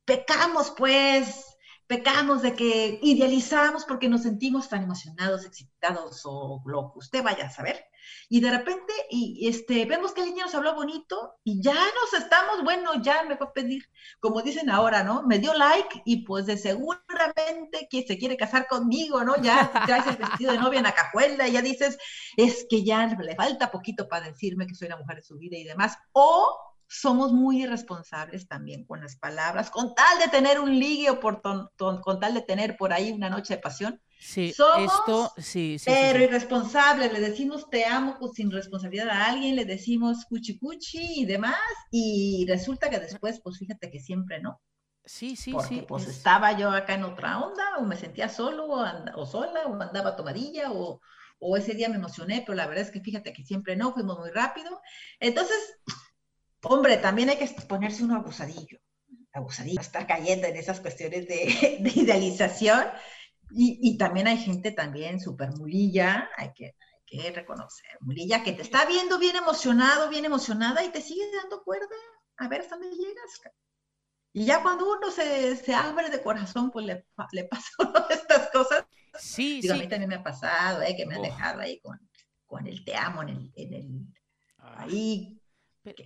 pecamos, 0.04 0.74
pues, 0.76 1.55
pecamos 1.88 2.42
de 2.42 2.54
que 2.56 3.00
idealizamos 3.04 3.86
porque 3.86 4.10
nos 4.10 4.24
sentimos 4.24 4.70
tan 4.70 4.84
emocionados, 4.84 5.46
excitados 5.46 6.22
o 6.26 6.64
lo 6.66 6.92
que 6.92 7.00
usted 7.00 7.24
vaya 7.24 7.46
a 7.46 7.52
saber. 7.52 7.86
Y 8.30 8.40
de 8.40 8.52
repente, 8.52 8.94
y 9.10 9.48
este, 9.48 9.86
vemos 9.86 10.14
que 10.14 10.22
el 10.22 10.30
niño 10.30 10.46
nos 10.46 10.56
habló 10.56 10.76
bonito 10.76 11.36
y 11.44 11.62
ya 11.62 11.74
nos 11.74 12.22
estamos, 12.22 12.64
bueno, 12.64 13.02
ya 13.02 13.24
me 13.24 13.36
va 13.36 13.48
a 13.48 13.54
pedir, 13.54 13.84
como 14.20 14.42
dicen 14.42 14.70
ahora, 14.70 15.04
¿no? 15.04 15.24
Me 15.24 15.40
dio 15.40 15.54
like 15.54 16.02
y 16.06 16.24
pues 16.24 16.46
de 16.46 16.58
seguramente 16.58 17.88
que 17.90 18.06
se 18.06 18.18
quiere 18.18 18.38
casar 18.38 18.68
conmigo, 18.68 19.24
¿no? 19.24 19.36
Ya 19.42 19.72
traes 19.86 20.08
el 20.08 20.18
vestido 20.18 20.52
de 20.52 20.60
novia 20.60 20.80
en 20.80 20.86
la 20.86 20.96
cajuela 20.96 21.48
y 21.48 21.54
ya 21.54 21.62
dices, 21.62 21.98
es 22.38 22.66
que 22.70 22.84
ya 22.84 23.08
le 23.08 23.36
falta 23.36 23.72
poquito 23.72 24.08
para 24.08 24.28
decirme 24.28 24.68
que 24.68 24.76
soy 24.76 24.88
la 24.88 24.98
mujer 24.98 25.18
de 25.18 25.24
su 25.24 25.38
vida 25.38 25.58
y 25.58 25.64
demás. 25.64 25.98
O 26.14 26.75
somos 27.00 27.34
muy 27.34 27.64
irresponsables 27.64 28.48
también 28.48 28.86
con 28.86 29.02
las 29.02 29.16
palabras, 29.16 29.70
con 29.70 29.94
tal 29.96 30.20
de 30.20 30.30
tener 30.30 30.60
un 30.60 30.78
ligue 30.78 31.10
o 31.10 31.20
por 31.20 31.42
con 31.42 32.20
tal 32.20 32.34
de 32.34 32.42
tener 32.42 32.78
por 32.78 32.94
ahí 32.94 33.12
una 33.12 33.30
noche 33.30 33.56
de 33.56 33.62
pasión. 33.62 34.02
Sí, 34.18 34.54
somos, 34.54 34.94
esto, 34.94 35.34
sí, 35.38 35.78
sí 35.78 35.86
Pero 35.86 36.24
irresponsables, 36.24 37.12
le 37.14 37.20
decimos 37.20 37.70
te 37.70 37.86
amo 37.86 38.18
pues, 38.20 38.34
sin 38.34 38.50
responsabilidad 38.52 39.10
a 39.10 39.26
alguien, 39.28 39.56
le 39.56 39.66
decimos 39.66 40.26
cuchi 40.26 40.58
cuchi 40.58 41.22
y 41.22 41.26
demás, 41.26 41.60
y 41.92 42.46
resulta 42.48 42.90
que 42.90 43.00
después, 43.00 43.40
pues 43.44 43.58
fíjate 43.58 43.92
que 43.92 44.00
siempre 44.00 44.40
no. 44.42 44.62
Sí, 45.06 45.36
sí, 45.36 45.52
Porque, 45.52 45.68
sí. 45.76 45.86
pues 45.88 46.08
estaba 46.08 46.58
yo 46.58 46.72
acá 46.72 46.96
en 46.96 47.04
otra 47.04 47.40
onda, 47.40 47.64
o 47.78 47.84
me 47.84 47.96
sentía 47.96 48.28
solo, 48.28 48.66
o, 48.66 48.84
o 49.16 49.26
sola, 49.26 49.68
o 49.68 49.80
andaba 49.80 50.16
tomadilla, 50.16 50.72
o, 50.72 51.00
o 51.40 51.58
ese 51.58 51.76
día 51.76 51.90
me 51.90 51.98
emocioné, 51.98 52.44
pero 52.46 52.56
la 52.56 52.66
verdad 52.66 52.86
es 52.86 52.92
que 52.92 53.02
fíjate 53.02 53.32
que 53.32 53.44
siempre 53.44 53.76
no, 53.76 53.94
fuimos 53.94 54.18
muy 54.18 54.32
rápido. 54.32 54.82
Entonces, 55.20 55.58
Hombre, 56.68 56.98
también 56.98 57.30
hay 57.30 57.38
que 57.38 57.48
ponerse 57.68 58.04
uno 58.04 58.16
abusadillo, 58.16 58.80
abusadillo, 59.34 59.80
estar 59.80 60.08
cayendo 60.08 60.48
en 60.48 60.56
esas 60.56 60.80
cuestiones 60.80 61.28
de, 61.28 61.46
idealización. 61.96 62.86
Y, 63.52 63.98
también 63.98 64.28
hay 64.28 64.38
gente 64.38 64.72
también 64.72 65.20
súper 65.20 65.52
mulilla, 65.52 66.30
hay 66.36 66.52
que, 66.54 66.76
reconocer, 67.34 67.98
mulilla, 68.02 68.44
que 68.44 68.52
te 68.52 68.64
está 68.64 68.86
viendo 68.86 69.18
bien 69.20 69.38
emocionado, 69.38 70.10
bien 70.10 70.26
emocionada 70.26 70.84
y 70.84 70.90
te 70.90 71.02
sigue 71.02 71.24
dando 71.42 71.64
cuerda 71.64 71.96
a 72.36 72.50
ver 72.50 72.62
hasta 72.62 72.76
dónde 72.76 72.94
llegas. 72.94 73.42
Y 74.34 74.46
ya 74.46 74.62
cuando 74.62 74.92
uno 74.92 75.12
se, 75.12 75.74
abre 75.74 76.10
de 76.10 76.22
corazón, 76.22 76.72
pues 76.72 76.86
le, 76.86 77.06
le 77.32 77.44
pasa 77.46 77.70
una 77.80 78.02
de 78.08 78.16
estas 78.16 78.50
cosas. 78.52 78.86
Sí, 79.18 79.62
Digo, 79.62 79.76
a 79.76 79.78
mí 79.78 79.88
también 79.88 80.10
me 80.10 80.16
ha 80.16 80.24
pasado, 80.24 80.82
eh, 80.82 80.96
que 80.98 81.06
me 81.06 81.16
han 81.16 81.22
dejado 81.22 81.62
ahí 81.62 81.80
con, 81.80 81.98
con 82.46 82.68
el 82.68 82.84
te 82.84 82.98
amo 82.98 83.22
en 83.22 83.30
el, 83.30 83.54
en 83.56 83.74
el 83.74 84.14
ahí 84.58 85.40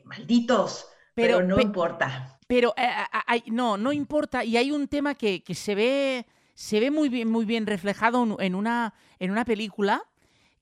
malditos, 0.06 0.88
pero, 1.14 1.44
no 1.44 1.60
importa. 1.60 2.40
Pero 2.48 2.74
eh, 2.78 3.44
no, 3.48 3.78
no 3.78 3.92
importa. 3.92 4.44
Y 4.44 4.58
hay 4.58 4.72
un 4.72 4.88
tema 4.88 5.16
que, 5.16 5.44
se 5.54 5.76
ve, 5.76 6.26
se 6.54 6.80
ve 6.80 6.92
muy 6.92 7.10
bien, 7.10 7.30
muy 7.30 7.46
bien 7.46 7.68
reflejado 7.68 8.38
en 8.40 8.56
una, 8.56 8.94
en 9.20 9.32
una 9.32 9.46
película 9.46 10.04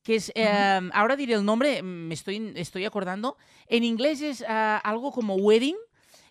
que 0.04 0.16
es, 0.16 0.32
em, 0.36 0.90
ahora 0.94 1.18
diré 1.18 1.34
el 1.34 1.44
nombre, 1.44 1.84
me 1.84 2.14
estoy, 2.14 2.54
estoy 2.56 2.86
acordando. 2.86 3.36
En 3.68 3.84
inglés 3.84 4.22
es 4.22 4.44
ah, 4.48 4.80
algo 4.82 5.12
como 5.12 5.36
Wedding, 5.36 5.76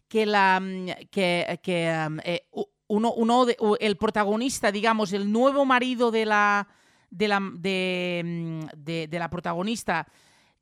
que, 0.09 0.25
la, 0.25 0.61
mm, 0.61 0.87
que, 1.11 1.59
em, 1.63 2.19
eh, 2.25 2.49
uno, 2.87 3.13
uno 3.13 3.45
de, 3.45 3.55
el 3.81 3.97
protagonista, 3.99 4.73
digamos, 4.73 5.13
el 5.13 5.31
nuevo 5.31 5.67
marido 5.67 6.11
de 6.11 6.25
la, 6.25 6.69
de 7.11 7.29
la, 7.29 7.39
de, 7.53 8.23
mm, 8.25 8.61
de 8.83 9.19
la 9.19 9.29
protagonista, 9.29 10.07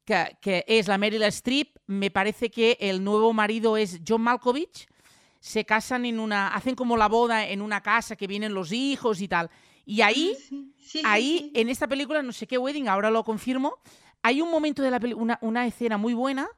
que, 0.05 0.65
es 0.67 0.89
la 0.89 0.99
Meryl 0.99 1.23
Streep, 1.25 1.77
me 1.87 2.11
parece 2.11 2.51
que 2.51 2.77
el 2.81 3.03
nuevo 3.03 3.33
marido 3.33 3.77
es 3.77 4.01
John 4.07 4.23
Malkovich. 4.23 4.87
Se 5.41 5.65
casan 5.65 6.05
en 6.07 6.19
una, 6.19 6.49
hacen 6.49 6.75
como 6.75 6.97
la 6.97 7.09
boda 7.09 7.47
en 7.47 7.61
una 7.61 7.83
casa 7.83 8.17
que 8.17 8.27
vienen 8.27 8.55
los 8.55 8.73
hijos 8.73 9.21
y 9.21 9.29
tal. 9.29 9.51
Y 9.87 10.01
ahí, 10.01 10.37
ah, 11.05 11.13
ahí 11.13 11.51
en 11.55 11.69
esta 11.69 11.87
película, 11.87 12.23
no 12.23 12.33
sé 12.33 12.47
qué 12.47 12.57
wedding, 12.57 12.89
ahora 12.89 13.11
lo 13.11 13.25
confirmo, 13.25 13.79
hay 14.23 14.41
un 14.41 14.51
momento 14.51 14.83
de 14.83 14.91
la 14.91 15.01
película, 15.01 15.39
una, 15.43 15.67
escena 15.67 15.99
muy 15.99 16.15
buena 16.15 16.49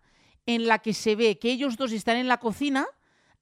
en 0.46 0.66
la 0.68 0.78
que 0.78 0.94
se 0.94 1.16
ve 1.16 1.38
que 1.38 1.50
ellos 1.50 1.76
dos 1.76 1.90
están 1.90 2.16
en 2.16 2.28
la 2.28 2.38
cocina 2.38 2.86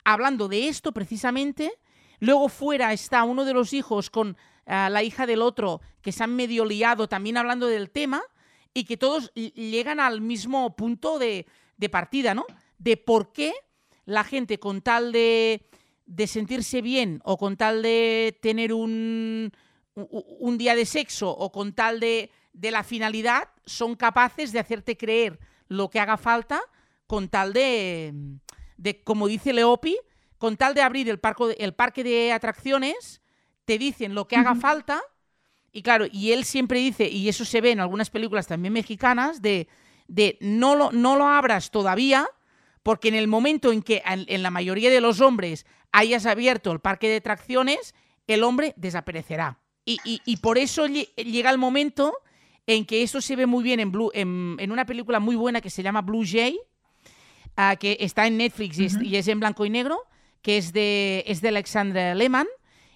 hablando 0.05 0.49
de 0.49 0.69
esto 0.69 0.93
precisamente. 0.93 1.73
Luego 2.21 2.49
fuera 2.49 2.95
está 2.95 3.23
uno 3.25 3.45
de 3.45 3.53
los 3.53 3.75
hijos 3.75 4.09
con 4.09 4.39
ah, 4.67 4.89
la 4.89 5.03
hija 5.03 5.27
del 5.27 5.43
otro 5.43 5.83
que 6.01 6.13
se 6.13 6.25
han 6.25 6.35
medio 6.35 6.65
liado 6.65 7.07
también 7.07 7.37
hablando 7.37 7.67
del 7.67 7.91
tema 7.91 8.23
y 8.75 8.85
que 8.85 8.97
todos 8.97 9.33
llegan 9.35 10.01
al 10.01 10.21
mismo 10.21 10.75
punto 10.75 11.19
de, 11.21 11.47
partida, 11.91 12.35
¿no? 12.35 12.45
De 12.79 12.97
por 12.97 13.33
qué 13.33 13.55
la 14.05 14.25
gente 14.25 14.59
con 14.59 14.83
tal 14.83 15.13
de, 15.13 15.65
sentirse 16.27 16.83
bien 16.83 17.21
o 17.25 17.39
con 17.39 17.57
tal 17.57 17.83
de 17.83 18.37
tener 18.43 18.73
un, 18.73 19.53
un 19.95 20.59
día 20.59 20.75
de 20.75 20.85
sexo 20.85 21.31
o 21.31 21.53
con 21.53 21.73
tal 21.73 22.01
de, 22.01 22.31
la 22.53 22.83
finalidad 22.83 23.49
son 23.65 23.95
capaces 23.95 24.53
de 24.53 24.59
hacerte 24.59 24.97
creer 24.97 25.39
lo 25.69 25.89
que 25.89 26.01
haga 26.01 26.17
falta 26.17 26.61
con 27.07 27.29
tal 27.29 27.53
de, 27.53 28.13
de 28.77 29.03
como 29.03 29.29
dice 29.29 29.53
Leopi, 29.53 29.97
con 30.39 30.57
tal 30.57 30.75
de 30.75 30.83
abrir 30.83 31.09
el, 31.09 31.21
el 31.59 31.75
parque 31.75 32.03
de 32.03 32.33
atracciones, 32.33 33.23
te 33.65 33.79
dicen 33.79 34.15
lo 34.15 34.27
que 34.27 34.37
haga 34.37 34.55
falta 34.55 35.01
y 35.75 35.83
claro, 35.83 36.07
y 36.11 36.31
él 36.31 36.45
siempre 36.45 36.79
dice, 36.79 37.09
y 37.09 37.29
eso 37.29 37.45
se 37.45 37.61
ve 37.61 37.73
en 37.73 37.81
algunas 37.81 38.09
películas 38.09 38.47
también 38.47 38.73
mexicanas, 38.73 39.43
de, 39.43 39.67
de 40.07 40.39
no, 40.41 40.77
lo, 40.77 40.93
no 40.93 41.17
lo 41.17 41.27
abras 41.27 41.73
todavía, 41.73 42.29
porque 42.85 43.09
en 43.09 43.17
el 43.17 43.27
momento 43.27 43.73
en 43.73 43.83
que 43.83 44.01
en, 44.07 44.43
la 44.45 44.53
mayoría 44.53 44.89
de 44.89 45.01
los 45.01 45.21
hombres 45.21 45.67
hayas 45.91 46.27
abierto 46.27 46.71
el 46.71 46.79
parque 46.79 47.09
de 47.09 47.17
atracciones, 47.17 47.97
el 48.29 48.45
hombre 48.45 48.73
desaparecerá. 48.77 49.59
Y, 49.85 49.99
y, 50.05 50.37
por 50.37 50.59
eso 50.59 50.87
llega 50.87 51.51
el 51.51 51.59
momento 51.59 52.15
en 52.67 52.87
que 52.87 53.03
eso 53.03 53.21
se 53.21 53.35
ve 53.35 53.47
muy 53.47 53.65
bien 53.65 53.81
en, 53.81 53.91
Blue, 53.91 54.13
en, 54.15 54.71
una 54.71 54.87
película 54.87 55.19
muy 55.19 55.35
buena 55.35 55.61
que 55.61 55.71
se 55.71 55.83
llama 55.83 56.03
Blue 56.03 56.25
Jay, 56.25 56.59
ah, 57.57 57.75
que 57.77 57.97
está 58.01 58.29
en 58.29 58.39
Netflix 58.39 58.79
y, 58.79 59.17
es, 59.17 59.29
en 59.29 59.41
blanco 59.41 59.67
y 59.67 59.71
negro, 59.71 59.99
que 60.41 60.57
es 60.57 60.73
de, 60.73 61.25
es 61.27 61.41
de 61.41 61.49
Alexandra 61.49 62.15
Lehman, 62.15 62.47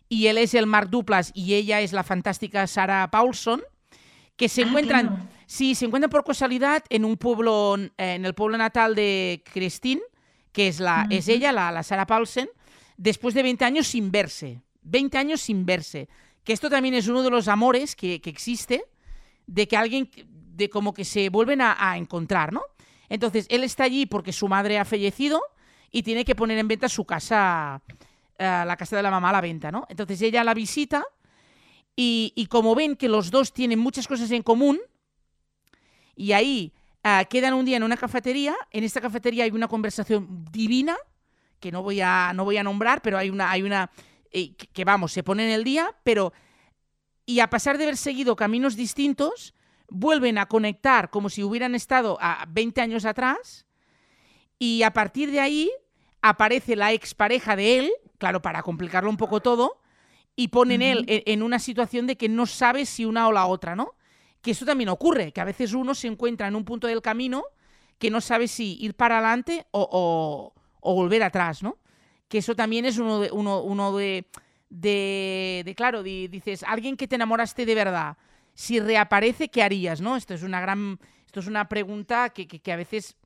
y 0.09 0.27
él 0.27 0.39
es 0.39 0.55
el 0.55 0.67
Mark 0.67 0.91
Duplas 0.91 1.31
y 1.35 1.55
ella 1.55 1.81
es 1.81 1.93
la 1.93 2.03
fantástica 2.03 2.67
Sarah 2.67 3.11
Paulson, 3.11 3.63
que 4.37 4.49
se 4.49 4.63
ah, 4.63 4.67
encuentran, 4.67 5.29
sí, 5.47 5.75
se 5.75 5.85
encuentran 5.85 6.11
por 6.11 6.25
casualidad 6.25 6.85
en 6.89 7.05
un 7.05 7.17
pueblo, 7.17 7.77
en 7.77 8.25
el 8.25 8.35
pueblo 8.35 8.57
natal 8.57 8.95
de 8.95 9.43
Christine, 9.53 10.01
que 10.53 10.69
es, 10.69 10.81
la, 10.81 11.07
es 11.11 11.29
ella, 11.29 11.53
la, 11.53 11.71
la 11.71 11.83
Sarah 11.83 12.07
Paulson, 12.07 12.49
después 12.97 13.35
de 13.35 13.43
20 13.43 13.65
años 13.65 13.87
sin 13.87 14.11
verse. 14.11 14.63
20 14.83 15.19
años 15.19 15.41
sin 15.41 15.67
verse. 15.67 16.09
Que 16.45 16.53
esto 16.53 16.71
también 16.71 16.95
es 16.95 17.09
uno 17.09 17.23
de 17.23 17.31
los 17.31 17.49
amores 17.49 17.95
que, 17.95 18.21
existe, 18.25 18.85
de 19.47 19.69
que 19.69 19.77
alguien, 19.77 20.09
de 20.27 20.71
como 20.71 20.95
que 20.95 21.05
se 21.05 21.29
vuelven 21.29 21.61
a, 21.61 21.77
a 21.79 21.99
encontrar, 21.99 22.53
¿no? 22.53 22.63
Entonces, 23.11 23.47
él 23.51 23.65
está 23.65 23.85
allí 23.85 24.07
porque 24.07 24.33
su 24.33 24.49
madre 24.49 24.79
ha 24.79 24.85
fallecido 24.85 25.43
y 25.91 26.03
tiene 26.03 26.25
que 26.25 26.35
poner 26.35 26.59
en 26.59 26.69
venta 26.69 26.89
su 26.89 27.05
casa 27.05 27.83
eh, 28.39 28.65
la 28.65 28.77
casa 28.77 28.97
de 28.97 29.03
la 29.03 29.11
mamá 29.11 29.31
a 29.31 29.33
la 29.33 29.41
venta, 29.41 29.73
¿no? 29.73 29.85
Entonces 29.89 30.23
ella 30.23 30.45
la 30.45 30.55
visita 30.55 31.05
y, 32.01 32.47
como 32.49 32.77
ven 32.77 32.95
que 32.95 33.09
los 33.09 33.33
dos 33.33 33.53
tienen 33.53 33.81
muchas 33.81 34.07
cosas 34.07 34.31
en 34.31 34.45
común, 34.45 34.79
y 36.15 36.31
ahí 36.31 36.73
eh, 37.03 37.27
quedan 37.29 37.55
un 37.55 37.65
día 37.65 37.77
en 37.77 37.83
una 37.83 37.97
cafetería, 37.97 38.55
en 38.71 38.85
esta 38.85 39.01
cafetería 39.01 39.43
hay 39.43 39.51
una 39.51 39.67
conversación 39.67 40.45
divina, 40.53 40.97
que 41.59 41.73
no 41.73 41.83
voy 41.83 42.01
a, 42.01 42.33
no 42.37 42.45
voy 42.45 42.57
a 42.57 42.63
nombrar, 42.63 43.03
pero 43.03 43.19
hay 43.19 43.31
una, 43.31 43.51
hay 43.51 43.63
una 43.63 43.91
eh, 44.31 44.55
que, 44.55 44.85
vamos, 44.85 45.11
se 45.11 45.25
pone 45.25 45.45
en 45.45 45.51
el 45.51 45.65
día, 45.65 45.93
pero 46.05 46.33
y 47.27 47.41
a 47.41 47.51
pesar 47.51 47.77
de 47.77 47.85
haber 47.85 47.97
seguido 47.97 48.37
caminos 48.37 48.77
distintos, 48.77 49.53
vuelven 49.89 50.39
a 50.39 50.47
conectar 50.47 51.11
como 51.11 51.29
si 51.29 51.43
hubieran 51.43 51.75
estado 51.75 52.17
a 52.21 52.47
20 52.49 52.81
años 52.81 53.05
atrás, 53.05 53.67
y 54.57 54.85
a 54.85 54.93
partir 54.93 55.33
de 55.33 55.41
ahí 55.41 55.73
aparece 56.23 56.77
la 56.77 56.93
expareja 56.93 57.57
de 57.57 57.79
él, 57.79 57.93
claro, 58.19 58.43
para 58.43 58.63
complicarlo 58.63 59.09
un 59.09 59.17
poco 59.17 59.41
todo, 59.41 59.81
y 60.37 60.49
ponen 60.49 60.83
él 60.83 61.05
en, 61.09 61.43
una 61.43 61.59
situación 61.59 62.07
de 62.07 62.17
que 62.17 62.29
no 62.29 62.47
sabe 62.47 62.87
si 62.87 63.05
una 63.05 63.27
o 63.27 63.33
la 63.33 63.47
otra, 63.47 63.75
¿no? 63.75 63.95
Que 64.41 64.53
eso 64.53 64.65
también 64.65 64.89
ocurre, 64.89 65.33
que 65.33 65.41
a 65.41 65.45
veces 65.45 65.73
uno 65.73 65.97
se 65.97 66.07
encuentra 66.07 66.47
en 66.47 66.55
un 66.55 66.65
punto 66.65 66.87
del 66.87 67.03
camino 67.03 67.43
que 67.99 68.09
no 68.09 68.21
sabe 68.21 68.47
si 68.47 68.79
ir 68.81 68.95
para 68.95 69.19
adelante 69.19 69.67
o, 69.73 70.53
volver 70.81 71.25
atrás, 71.25 71.63
¿no? 71.63 71.79
Que 72.29 72.39
eso 72.39 72.55
también 72.55 72.85
es 72.85 72.99
uno 72.99 73.21
de, 73.21 73.33
uno, 73.33 73.63
uno 73.63 73.97
de, 73.97 74.27
de, 74.71 75.75
claro, 75.77 76.05
dices, 76.05 76.63
alguien 76.63 76.97
que 76.97 77.09
te 77.09 77.17
enamoraste 77.17 77.67
de 77.67 77.75
verdad, 77.75 78.17
si 78.55 78.79
reaparece, 78.79 79.49
¿qué 79.49 79.65
harías, 79.65 80.01
no? 80.01 80.17
Esto 80.17 80.35
es 80.35 80.45
una 80.45 80.61
gran, 80.61 81.01
esto 81.27 81.41
es 81.41 81.49
una 81.49 81.69
pregunta 81.69 82.31
que, 82.31 82.47
que 82.47 82.73
a 82.73 82.77
veces 82.77 83.17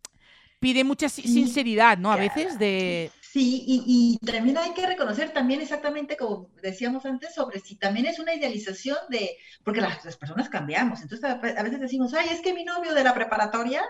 pide 0.62 0.85
mucha 0.85 1.09
sinceridad, 1.09 1.98
¿no? 1.98 2.12
A 2.12 2.16
veces 2.16 2.59
de... 2.59 3.11
Sí, 3.33 3.64
y, 3.66 4.18
también 4.27 4.59
hay 4.59 4.75
que 4.75 4.87
reconocer 4.87 5.31
también 5.31 5.62
exactamente 5.62 6.18
como 6.18 6.51
decíamos 6.61 7.07
antes 7.07 7.35
sobre 7.35 7.61
si 7.61 7.77
también 7.77 8.05
es 8.05 8.18
una 8.18 8.35
idealización 8.35 8.99
de, 9.09 9.38
porque 9.64 9.81
las, 9.81 10.18
personas 10.18 10.51
cambiamos, 10.51 11.01
entonces 11.01 11.25
a, 11.31 11.37
veces 11.37 11.81
decimos, 11.81 12.12
ay, 12.12 12.29
es 12.31 12.42
que 12.42 12.53
mi 12.53 12.62
novio 12.62 12.92
de 12.92 13.03
la 13.03 13.14
preparatoria, 13.14 13.83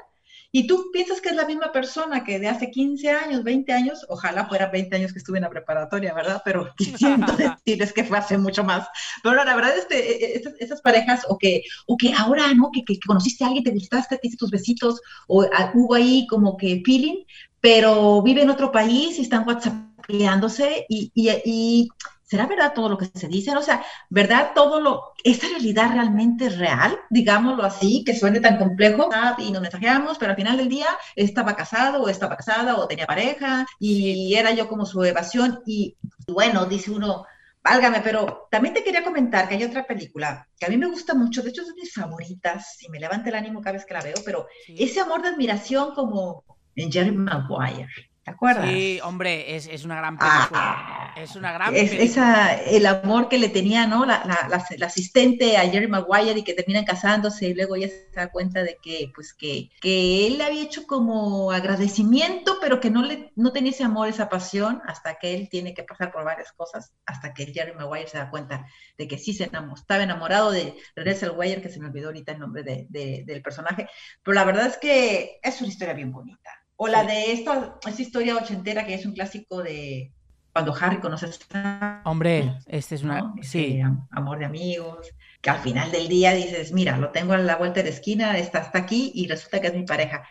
y 0.52 0.68
tú 0.68 0.90
piensas 0.92 1.20
que 1.20 1.30
es 1.30 1.34
la 1.34 1.46
misma 1.46 1.72
persona 1.72 2.22
que 2.22 2.38
de 2.38 2.46
hace 2.46 2.70
15 2.70 3.10
años, 3.10 3.42
20 3.42 3.72
años, 3.72 4.06
ojalá 4.08 4.46
fuera 4.46 4.70
20 4.70 4.94
años 4.94 5.12
que 5.12 5.18
estuve 5.18 5.38
en 5.38 5.44
la 5.44 5.50
preparatoria, 5.50 6.14
¿verdad? 6.14 6.42
Pero 6.44 6.72
siento 6.96 7.34
decirles 7.66 7.92
que 7.92 8.04
fue 8.04 8.18
hace 8.18 8.38
mucho 8.38 8.62
más. 8.62 8.86
Pero 9.24 9.42
la 9.42 9.56
verdad, 9.56 9.76
este, 9.76 9.96
e, 9.96 10.36
e, 10.36 10.42
esas, 10.60 10.82
parejas, 10.82 11.24
o 11.28 11.36
que, 11.36 11.62
o 11.86 11.96
que 11.96 12.12
ahora, 12.12 12.52
¿no? 12.54 12.70
Que, 12.70 12.84
que, 12.84 13.00
conociste 13.04 13.42
a 13.42 13.46
alguien, 13.48 13.64
te 13.64 13.70
gustaste, 13.70 14.18
te 14.18 14.28
hice 14.28 14.36
tus 14.36 14.50
besitos, 14.50 15.00
o 15.26 15.42
ah, 15.42 15.72
hubo 15.74 15.94
ahí 15.94 16.26
como 16.28 16.56
que 16.56 16.82
feeling, 16.84 17.24
pero 17.62 18.20
vive 18.22 18.42
en 18.42 18.50
otro 18.50 18.72
país 18.72 19.18
y 19.18 19.22
están 19.22 19.46
whatsappeándose 19.46 20.84
y, 20.88 21.12
y, 21.14 21.30
y 21.44 21.88
¿será 22.24 22.46
verdad 22.46 22.72
todo 22.74 22.88
lo 22.88 22.98
que 22.98 23.06
se 23.14 23.28
dice? 23.28 23.56
O 23.56 23.62
sea, 23.62 23.84
¿verdad 24.10 24.50
todo 24.52 24.80
lo, 24.80 25.12
esta 25.22 25.46
realidad 25.46 25.92
realmente 25.92 26.46
es 26.46 26.58
real? 26.58 26.98
Digámoslo 27.08 27.62
así, 27.62 28.02
que 28.04 28.18
suene 28.18 28.40
tan 28.40 28.58
complejo 28.58 29.08
y 29.38 29.52
nos 29.52 29.62
mensajeamos, 29.62 30.18
pero 30.18 30.32
al 30.32 30.36
final 30.36 30.56
del 30.56 30.68
día 30.68 30.88
estaba 31.14 31.54
casado 31.54 32.02
o 32.02 32.08
estaba 32.08 32.36
casada 32.36 32.76
o 32.78 32.88
tenía 32.88 33.06
pareja 33.06 33.64
y 33.78 34.34
era 34.34 34.50
yo 34.50 34.66
como 34.68 34.84
su 34.84 35.04
evasión 35.04 35.60
y 35.64 35.96
bueno, 36.26 36.66
dice 36.66 36.90
uno, 36.90 37.24
válgame, 37.62 38.00
pero 38.00 38.48
también 38.50 38.74
te 38.74 38.82
quería 38.82 39.04
comentar 39.04 39.48
que 39.48 39.54
hay 39.54 39.62
otra 39.62 39.86
película 39.86 40.48
que 40.58 40.66
a 40.66 40.68
mí 40.68 40.76
me 40.76 40.88
gusta 40.88 41.14
mucho, 41.14 41.42
de 41.42 41.50
hecho 41.50 41.62
es 41.62 41.68
de 41.68 41.74
mis 41.74 41.94
favoritas 41.94 42.78
y 42.82 42.88
me 42.88 42.98
levanta 42.98 43.28
el 43.28 43.36
ánimo 43.36 43.60
cada 43.60 43.74
vez 43.74 43.86
que 43.86 43.94
la 43.94 44.02
veo, 44.02 44.16
pero 44.24 44.48
ese 44.66 44.98
amor 44.98 45.22
de 45.22 45.28
admiración 45.28 45.94
como 45.94 46.44
en 46.76 46.90
Jerry 46.90 47.12
Maguire. 47.12 47.88
¿Te 48.24 48.30
acuerdas? 48.30 48.70
Sí, 48.70 49.00
hombre, 49.02 49.56
es, 49.56 49.66
es 49.66 49.84
una 49.84 49.96
gran 49.96 50.16
película. 50.16 50.48
Ah, 50.52 51.14
es 51.16 51.34
una 51.34 51.52
gran 51.52 51.74
es, 51.74 51.90
película. 51.90 52.04
Esa, 52.04 52.54
el 52.54 52.86
amor 52.86 53.28
que 53.28 53.36
le 53.36 53.48
tenía, 53.48 53.88
¿no? 53.88 54.06
La, 54.06 54.22
la, 54.24 54.64
la, 54.78 54.86
asistente 54.86 55.56
a 55.56 55.68
Jerry 55.68 55.88
Maguire 55.88 56.38
y 56.38 56.44
que 56.44 56.54
terminan 56.54 56.84
casándose 56.84 57.48
y 57.48 57.54
luego 57.54 57.74
ella 57.74 57.88
se 57.88 58.14
da 58.14 58.30
cuenta 58.30 58.62
de 58.62 58.78
que, 58.80 59.10
pues, 59.12 59.34
que, 59.34 59.70
que 59.80 60.28
él 60.28 60.38
le 60.38 60.44
había 60.44 60.62
hecho 60.62 60.86
como 60.86 61.50
agradecimiento, 61.50 62.58
pero 62.60 62.78
que 62.78 62.90
no, 62.90 63.02
le, 63.02 63.32
no 63.34 63.50
tenía 63.50 63.72
ese 63.72 63.82
amor, 63.82 64.06
esa 64.06 64.28
pasión, 64.28 64.80
hasta 64.86 65.18
que 65.18 65.34
él 65.34 65.48
tiene 65.48 65.74
que 65.74 65.82
pasar 65.82 66.12
por 66.12 66.24
varias 66.24 66.52
cosas, 66.52 66.92
hasta 67.06 67.34
que 67.34 67.46
Jerry 67.46 67.74
Maguire 67.74 68.06
se 68.06 68.18
da 68.18 68.30
cuenta 68.30 68.66
de 68.96 69.08
que 69.08 69.18
sí 69.18 69.34
se 69.34 69.44
enamoró, 69.44 69.74
estaba 69.74 70.04
enamorado 70.04 70.52
de 70.52 70.76
Renée 70.94 71.28
Wire, 71.28 71.60
que 71.60 71.70
se 71.70 71.80
me 71.80 71.88
olvidó 71.88 72.06
ahorita 72.06 72.30
el 72.30 72.38
nombre 72.38 72.62
de, 72.62 72.86
de, 72.88 73.24
del 73.26 73.42
personaje, 73.42 73.88
pero 74.22 74.36
la 74.36 74.44
verdad 74.44 74.66
es 74.68 74.76
que 74.76 75.40
es 75.42 75.60
una 75.60 75.70
historia 75.70 75.94
bien 75.94 76.12
bonita 76.12 76.61
o 76.82 76.88
la 76.88 77.04
de 77.04 77.30
esta, 77.30 77.76
esta 77.86 78.02
historia 78.02 78.36
ochentera 78.36 78.84
que 78.84 78.94
es 78.94 79.06
un 79.06 79.12
clásico 79.12 79.62
de 79.62 80.10
cuando 80.52 80.74
Harry 80.74 80.98
conoce 80.98 81.30
a 81.54 82.02
Hombre, 82.04 82.58
este 82.66 82.96
es 82.96 83.04
una... 83.04 83.32
Sí. 83.40 83.80
amor 84.10 84.40
de 84.40 84.46
amigos, 84.46 85.06
que 85.40 85.50
al 85.50 85.60
final 85.60 85.92
del 85.92 86.08
día 86.08 86.32
dices, 86.32 86.72
mira, 86.72 86.98
lo 86.98 87.12
tengo 87.12 87.34
a 87.34 87.38
la 87.38 87.54
vuelta 87.54 87.84
de 87.84 87.90
esquina, 87.90 88.36
está 88.36 88.58
hasta 88.58 88.80
aquí 88.80 89.12
y 89.14 89.28
resulta 89.28 89.60
que 89.60 89.68
es 89.68 89.74
mi 89.74 89.84
pareja. 89.84 90.24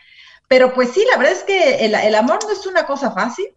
Pero 0.50 0.74
pues 0.74 0.92
sí, 0.92 1.06
la 1.10 1.18
verdad 1.18 1.38
es 1.38 1.44
que 1.44 1.86
el, 1.86 1.96
el 1.96 2.16
amor 2.16 2.40
no 2.44 2.52
es 2.52 2.68
una 2.68 2.86
cosa 2.86 3.12
fácil, 3.12 3.48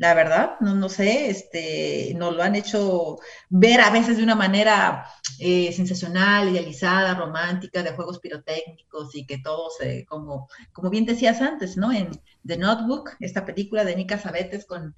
la 0.00 0.14
verdad, 0.14 0.56
no, 0.60 0.74
no 0.74 0.88
sé, 0.88 1.28
este, 1.28 2.14
nos 2.16 2.34
lo 2.34 2.42
han 2.42 2.54
hecho 2.54 3.18
ver 3.50 3.82
a 3.82 3.90
veces 3.90 4.16
de 4.16 4.22
una 4.22 4.34
manera 4.34 5.04
eh, 5.38 5.74
sensacional, 5.74 6.48
idealizada, 6.48 7.12
romántica, 7.14 7.82
de 7.82 7.92
juegos 7.92 8.18
pirotécnicos 8.18 9.14
y 9.14 9.26
que 9.26 9.36
todos, 9.42 9.74
como, 10.08 10.48
como 10.72 10.88
bien 10.88 11.04
decías 11.04 11.42
antes, 11.42 11.76
¿no? 11.76 11.92
En 11.92 12.12
The 12.46 12.56
Notebook, 12.56 13.10
esta 13.20 13.44
película 13.44 13.84
de 13.84 13.94
Nika 13.94 14.18
Sabetes 14.18 14.64
con 14.64 14.94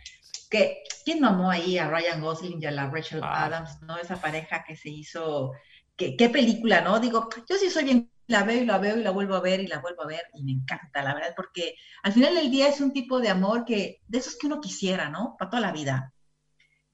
que, 0.49 0.85
¿quién 1.05 1.19
no 1.19 1.31
amó 1.31 1.51
ahí 1.51 1.79
a 1.79 1.91
Ryan 1.91 2.21
Gosling 2.21 2.63
y 2.63 2.67
a 2.67 2.71
la 2.71 2.89
Rachel 2.89 3.23
ah. 3.25 3.47
Adams, 3.47 3.83
¿no? 3.83 3.99
Esa 3.99 4.21
pareja 4.21 4.63
que 4.63 4.77
se 4.77 4.91
hizo, 4.91 5.51
¿qué, 5.97 6.17
qué 6.17 6.29
película, 6.29 6.81
¿no? 6.81 7.01
Digo, 7.01 7.29
yo 7.51 7.57
sí 7.57 7.71
soy 7.71 7.85
bien 7.85 8.09
la 8.33 8.43
veo 8.43 8.63
y 8.63 8.67
la 8.67 8.79
veo 8.79 8.99
y 8.99 9.03
la 9.03 9.11
vuelvo 9.11 9.37
a 9.37 9.41
ver 9.41 9.61
y 9.61 9.69
la 9.69 9.79
vuelvo 9.79 10.03
a 10.03 10.07
ver 10.07 10.23
y 10.35 10.43
me 10.43 10.53
encanta, 10.53 11.03
la 11.03 11.15
verdad, 11.15 11.35
porque 11.37 11.77
al 12.03 12.13
final 12.13 12.35
del 12.35 12.51
día 12.51 12.69
es 12.69 12.81
un 12.81 12.93
tipo 12.93 13.21
de 13.21 13.29
amor 13.29 13.65
que, 13.65 14.01
de 14.09 14.19
esos 14.19 14.37
que 14.37 14.49
uno 14.49 14.61
quisiera, 14.61 15.09
¿no? 15.09 15.37
Para 15.39 15.51
toda 15.51 15.61
la 15.61 15.73
vida. 15.73 16.13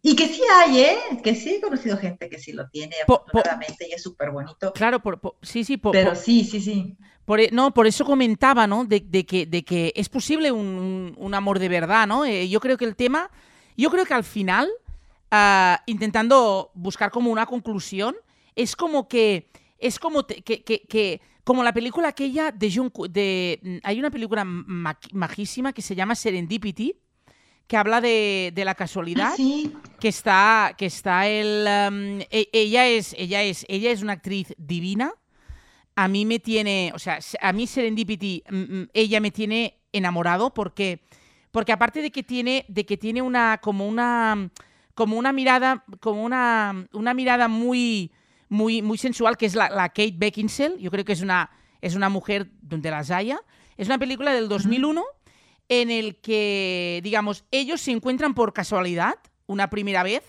Y 0.03 0.15
que 0.15 0.29
sí 0.29 0.43
hay, 0.55 0.81
¿eh? 0.81 0.99
Que 1.25 1.35
sí 1.35 1.55
he 1.55 1.61
conocido 1.61 1.97
gente 1.97 2.29
que 2.29 2.39
sí 2.39 2.53
lo 2.53 2.69
tiene, 2.69 2.95
afortunadamente, 3.03 3.89
y 3.89 3.93
es 3.93 4.03
súper 4.03 4.31
bonito. 4.31 4.73
Claro, 4.73 5.01
por, 5.01 5.21
sí, 5.43 5.65
sí. 5.65 5.77
Pero 5.77 6.15
sí, 6.15 6.45
sí, 6.45 6.61
sí. 6.61 6.97
Por, 7.25 7.41
e, 7.41 7.51
no, 7.53 7.75
por 7.75 7.87
eso 7.87 8.05
comentaba, 8.05 8.67
¿no? 8.67 8.85
De, 8.85 9.01
que, 9.01 9.47
de 9.47 9.65
que 9.65 9.93
es 9.97 10.09
posible 10.09 10.53
un, 10.53 11.35
amor 11.35 11.59
de 11.59 11.69
verdad, 11.69 12.07
¿no? 12.07 12.25
Eh, 12.25 12.49
yo 12.49 12.61
creo 12.61 12.77
que 12.77 12.85
el 12.85 12.97
tema, 12.97 13.31
yo 13.77 13.91
creo 13.91 14.05
que 14.05 14.15
al 14.15 14.25
final, 14.25 14.69
ah, 15.31 15.83
intentando 15.87 16.71
buscar 16.75 17.11
como 17.11 17.31
una 17.31 17.47
conclusión, 17.47 18.17
es 18.55 18.77
como 18.77 19.09
que 19.09 19.49
es 19.79 19.99
como 19.99 20.27
que, 20.27 20.43
que, 20.43 21.21
como 21.45 21.63
la 21.63 21.73
película 21.73 22.09
aquella 22.09 22.51
de 22.51 22.69
de 23.11 23.61
mm, 23.63 23.77
hay 23.83 23.99
una 23.99 24.11
película 24.11 24.45
majísima 24.45 25.73
que 25.73 25.83
se 25.83 25.95
llama 25.95 26.15
Serendipity 26.15 26.97
que 27.69 27.77
habla 27.77 28.01
de, 28.01 28.53
la 28.57 28.75
casualidad 28.75 29.35
ah, 29.39 29.81
que 30.01 30.09
está 30.09 30.75
que 30.77 30.87
está 30.87 31.29
el 31.29 31.67
um, 31.93 32.21
e, 32.31 32.49
ella 32.53 32.87
es 32.87 33.15
ella 33.19 33.43
es 33.43 33.65
ella 33.69 33.91
es 33.91 34.03
una 34.03 34.15
actriz 34.15 34.55
divina. 34.57 35.13
A 35.95 36.09
mí 36.09 36.25
me 36.25 36.39
tiene 36.39 36.93
o 36.95 36.99
sea 36.99 37.19
a 37.41 37.53
mí 37.53 37.67
Serendipity 37.67 38.43
mm, 38.51 38.57
mm, 38.57 38.89
ella 38.95 39.21
me 39.21 39.31
tiene 39.31 39.81
enamorado. 39.93 40.55
Porque 40.55 41.03
porque 41.51 41.73
aparte 41.73 42.01
de 42.01 42.11
que 42.11 42.23
tiene 42.23 42.65
de 42.69 42.87
que 42.87 42.97
tiene 42.97 43.21
una 43.21 43.59
como 43.63 43.87
una 43.87 44.51
como 44.95 45.19
una 45.19 45.33
mirada 45.33 45.85
como 46.01 46.25
una 46.25 46.89
una 46.93 47.13
mirada 47.13 47.49
muy 47.49 48.13
muy, 48.49 48.83
muy 48.83 48.99
sensual, 48.99 49.37
que 49.37 49.47
es 49.47 49.55
la, 49.55 49.69
Kate 49.89 50.15
Beckinsale. 50.17 50.81
Yo 50.81 50.91
creo 50.91 51.05
que 51.05 51.13
es 51.13 51.21
una, 51.21 51.51
es 51.81 51.95
una 51.95 52.09
mujer 52.09 52.51
donde 52.61 52.91
las 52.91 53.11
haya. 53.11 53.41
Es 53.77 53.87
una 53.87 53.99
película 53.99 54.33
del 54.33 54.49
2001 54.49 55.05
en 55.69 55.91
el 55.91 56.17
que, 56.17 57.01
digamos, 57.03 57.45
ellos 57.51 57.81
se 57.81 57.93
encuentran 57.93 58.35
por 58.35 58.53
casualidad 58.53 59.15
una 59.47 59.71
primera 59.71 60.03
vez 60.03 60.23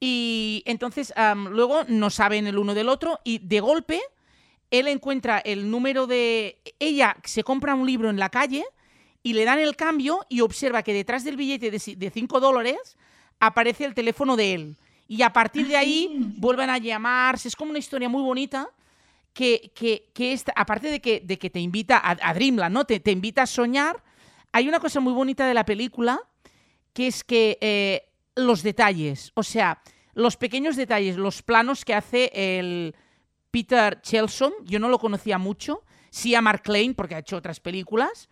y 0.00 0.62
entonces 0.66 1.12
luego 1.50 1.84
no 1.88 2.10
saben 2.10 2.46
el 2.46 2.58
uno 2.58 2.74
del 2.74 2.88
otro 2.88 3.20
y 3.24 3.38
de 3.38 3.60
golpe 3.60 4.00
él 4.70 4.86
encuentra 4.88 5.38
el 5.38 5.70
número 5.70 6.06
de... 6.06 6.60
Ella 6.78 7.16
se 7.24 7.42
compra 7.42 7.74
un 7.74 7.86
libro 7.86 8.10
en 8.10 8.18
la 8.18 8.28
calle 8.28 8.64
y 9.22 9.32
le 9.32 9.44
dan 9.44 9.58
el 9.58 9.76
cambio 9.76 10.26
y 10.28 10.40
observa 10.40 10.82
que 10.82 10.92
detrás 10.92 11.24
del 11.24 11.36
billete 11.36 11.70
de 11.70 12.10
5 12.10 12.40
dólares 12.40 12.96
aparece 13.40 13.84
el 13.84 13.94
teléfono 13.94 14.36
de 14.36 14.54
él. 14.54 14.76
Y 15.08 15.22
a 15.22 15.32
partir 15.32 15.66
de 15.66 15.76
ahí 15.76 16.08
ah, 16.10 16.32
vuelven 16.36 16.70
a 16.70 16.78
llamarse. 16.78 17.48
Es 17.48 17.56
como 17.56 17.70
una 17.70 17.78
historia 17.78 18.08
muy 18.08 18.22
bonita 18.22 18.68
que, 19.32 19.72
que, 19.74 20.10
que 20.12 20.38
aparte 20.54 20.90
de 20.90 21.00
que, 21.00 21.20
de 21.24 21.38
que 21.38 21.50
te 21.50 21.60
invita 21.60 21.96
a, 21.96 22.16
a 22.20 22.34
Dreamland, 22.34 22.74
¿no? 22.74 22.84
Te, 22.84 23.00
te, 23.00 23.10
invita 23.10 23.42
a 23.42 23.46
soñar. 23.46 24.02
Hay 24.52 24.68
una 24.68 24.80
cosa 24.80 25.00
muy 25.00 25.12
bonita 25.12 25.46
de 25.46 25.54
la 25.54 25.64
película 25.64 26.20
que 26.92 27.06
es 27.06 27.24
que 27.24 27.58
eh, 27.60 28.08
los 28.34 28.62
detalles, 28.62 29.32
o 29.34 29.42
sea, 29.42 29.80
los 30.14 30.36
pequeños 30.36 30.76
detalles, 30.76 31.16
los 31.16 31.42
planos 31.42 31.84
que 31.84 31.94
hace 31.94 32.30
el 32.34 32.94
Peter 33.50 34.00
Chelson, 34.02 34.52
yo 34.64 34.78
no 34.78 34.88
lo 34.88 34.98
conocía 34.98 35.38
mucho, 35.38 35.84
sí 36.10 36.34
a 36.34 36.42
Mark 36.42 36.62
Lane 36.66 36.94
porque 36.94 37.14
ha 37.14 37.18
hecho 37.20 37.36
otras 37.36 37.60
películas, 37.60 38.28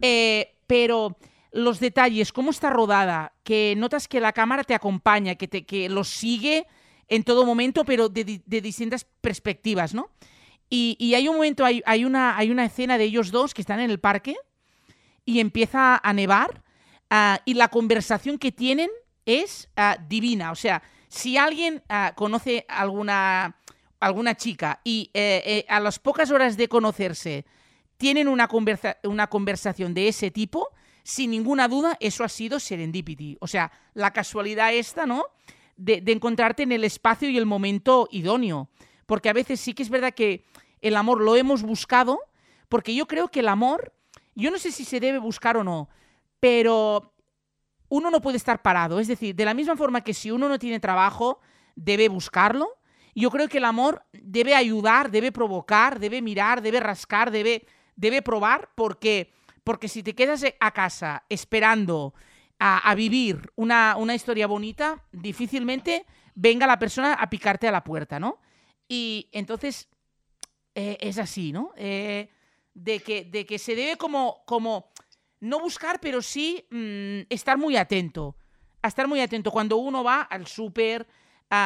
eh, 0.00 0.54
pero 0.66 1.18
los 1.54 1.78
detalles, 1.78 2.32
cómo 2.32 2.50
está 2.50 2.68
rodada, 2.68 3.32
que 3.44 3.74
notas 3.76 4.08
que 4.08 4.20
la 4.20 4.32
cámara 4.32 4.64
te 4.64 4.74
acompaña, 4.74 5.36
que, 5.36 5.46
te, 5.46 5.64
que 5.64 5.88
lo 5.88 6.02
sigue 6.02 6.66
en 7.06 7.22
todo 7.22 7.46
momento, 7.46 7.84
pero 7.84 8.08
de, 8.08 8.42
distintas 8.44 9.06
perspectivas, 9.20 9.94
¿no? 9.94 10.10
Y, 10.68 11.14
hay 11.14 11.28
un 11.28 11.36
momento, 11.36 11.64
hay, 11.64 11.80
hay, 11.86 12.04
una, 12.04 12.36
hay 12.36 12.50
una 12.50 12.64
escena 12.64 12.98
de 12.98 13.04
ellos 13.04 13.30
dos 13.30 13.54
que 13.54 13.62
están 13.62 13.78
en 13.78 13.92
el 13.92 14.00
parque 14.00 14.34
y 15.24 15.38
empieza 15.38 16.00
a 16.02 16.12
nevar 16.12 16.64
ah, 17.08 17.40
y 17.44 17.54
la 17.54 17.68
conversación 17.68 18.36
que 18.36 18.50
tienen 18.50 18.90
es 19.24 19.68
ah, 19.76 19.96
divina. 20.08 20.50
O 20.50 20.56
sea, 20.56 20.82
si 21.06 21.36
alguien 21.36 21.84
uh, 21.88 22.12
conoce 22.16 22.66
alguna, 22.68 23.56
alguna 24.00 24.34
chica 24.36 24.80
y 24.82 25.10
eh, 25.14 25.42
eh, 25.46 25.66
a 25.68 25.78
las 25.78 26.00
pocas 26.00 26.32
horas 26.32 26.56
de 26.56 26.66
conocerse 26.66 27.44
tienen 27.96 28.26
una, 28.26 28.48
una 29.04 29.28
conversación 29.28 29.94
de 29.94 30.08
ese 30.08 30.32
tipo, 30.32 30.70
sin 31.04 31.30
ninguna 31.30 31.68
duda, 31.68 31.96
eso 32.00 32.24
ha 32.24 32.28
sido 32.28 32.58
serendipity. 32.58 33.36
O 33.40 33.46
sea, 33.46 33.70
la 33.92 34.12
casualidad 34.12 34.72
esta, 34.72 35.06
¿no? 35.06 35.26
De, 35.76 36.02
encontrarte 36.06 36.62
en 36.62 36.72
el 36.72 36.82
espacio 36.82 37.28
y 37.28 37.36
el 37.36 37.46
momento 37.46 38.08
idóneo. 38.10 38.70
Porque 39.06 39.28
a 39.28 39.34
veces 39.34 39.60
sí 39.60 39.74
que 39.74 39.82
es 39.82 39.90
verdad 39.90 40.14
que 40.14 40.44
el 40.80 40.96
amor 40.96 41.20
lo 41.20 41.36
hemos 41.36 41.62
buscado, 41.62 42.20
porque 42.70 42.94
yo 42.94 43.06
creo 43.06 43.28
que 43.28 43.40
el 43.40 43.48
amor, 43.48 43.92
yo 44.34 44.50
no 44.50 44.58
sé 44.58 44.72
si 44.72 44.84
se 44.84 44.98
debe 44.98 45.18
buscar 45.18 45.58
o 45.58 45.64
no, 45.64 45.90
pero 46.40 47.12
uno 47.90 48.10
no 48.10 48.22
puede 48.22 48.38
estar 48.38 48.62
parado. 48.62 48.98
Es 48.98 49.06
decir, 49.06 49.34
de 49.34 49.44
la 49.44 49.52
misma 49.52 49.76
forma 49.76 50.00
que 50.00 50.14
si 50.14 50.30
uno 50.30 50.48
no 50.48 50.58
tiene 50.58 50.80
trabajo, 50.80 51.38
debe 51.76 52.08
buscarlo. 52.08 52.78
Yo 53.14 53.30
creo 53.30 53.48
que 53.48 53.58
el 53.58 53.66
amor 53.66 54.04
debe 54.12 54.54
ayudar, 54.54 55.10
debe 55.10 55.32
provocar, 55.32 56.00
debe 56.00 56.22
mirar, 56.22 56.62
debe 56.62 56.80
rascar, 56.80 57.30
debe, 57.30 57.66
debe 57.94 58.22
probar, 58.22 58.70
porque 58.74 59.32
porque 59.64 59.88
si 59.88 60.02
te 60.02 60.14
quedas 60.14 60.44
a 60.60 60.70
casa 60.72 61.24
esperando 61.28 62.14
a, 62.58 62.94
vivir 62.94 63.52
una, 63.56 64.14
historia 64.14 64.46
bonita, 64.46 65.02
difícilmente 65.12 66.06
venga 66.34 66.66
la 66.66 66.78
persona 66.78 67.14
a 67.14 67.28
picarte 67.28 67.68
a 67.68 67.72
la 67.72 67.84
puerta, 67.84 68.20
¿no? 68.20 68.40
Y 68.88 69.28
entonces 69.32 69.88
eh, 70.74 70.96
es 71.00 71.18
así, 71.18 71.52
¿no? 71.52 71.72
Eh, 71.76 72.30
de 72.74 73.00
que, 73.00 73.24
de 73.24 73.44
que 73.44 73.58
se 73.58 73.74
debe 73.74 73.96
como, 73.96 74.44
como 74.46 74.92
no 75.40 75.60
buscar, 75.60 76.00
pero 76.00 76.22
sí 76.22 76.66
mm, 76.70 77.26
estar 77.28 77.58
muy 77.58 77.76
atento. 77.76 78.36
A 78.82 78.88
estar 78.88 79.08
muy 79.08 79.20
atento 79.20 79.50
cuando 79.50 79.76
uno 79.76 80.04
va 80.04 80.22
al 80.22 80.46
súper, 80.46 81.06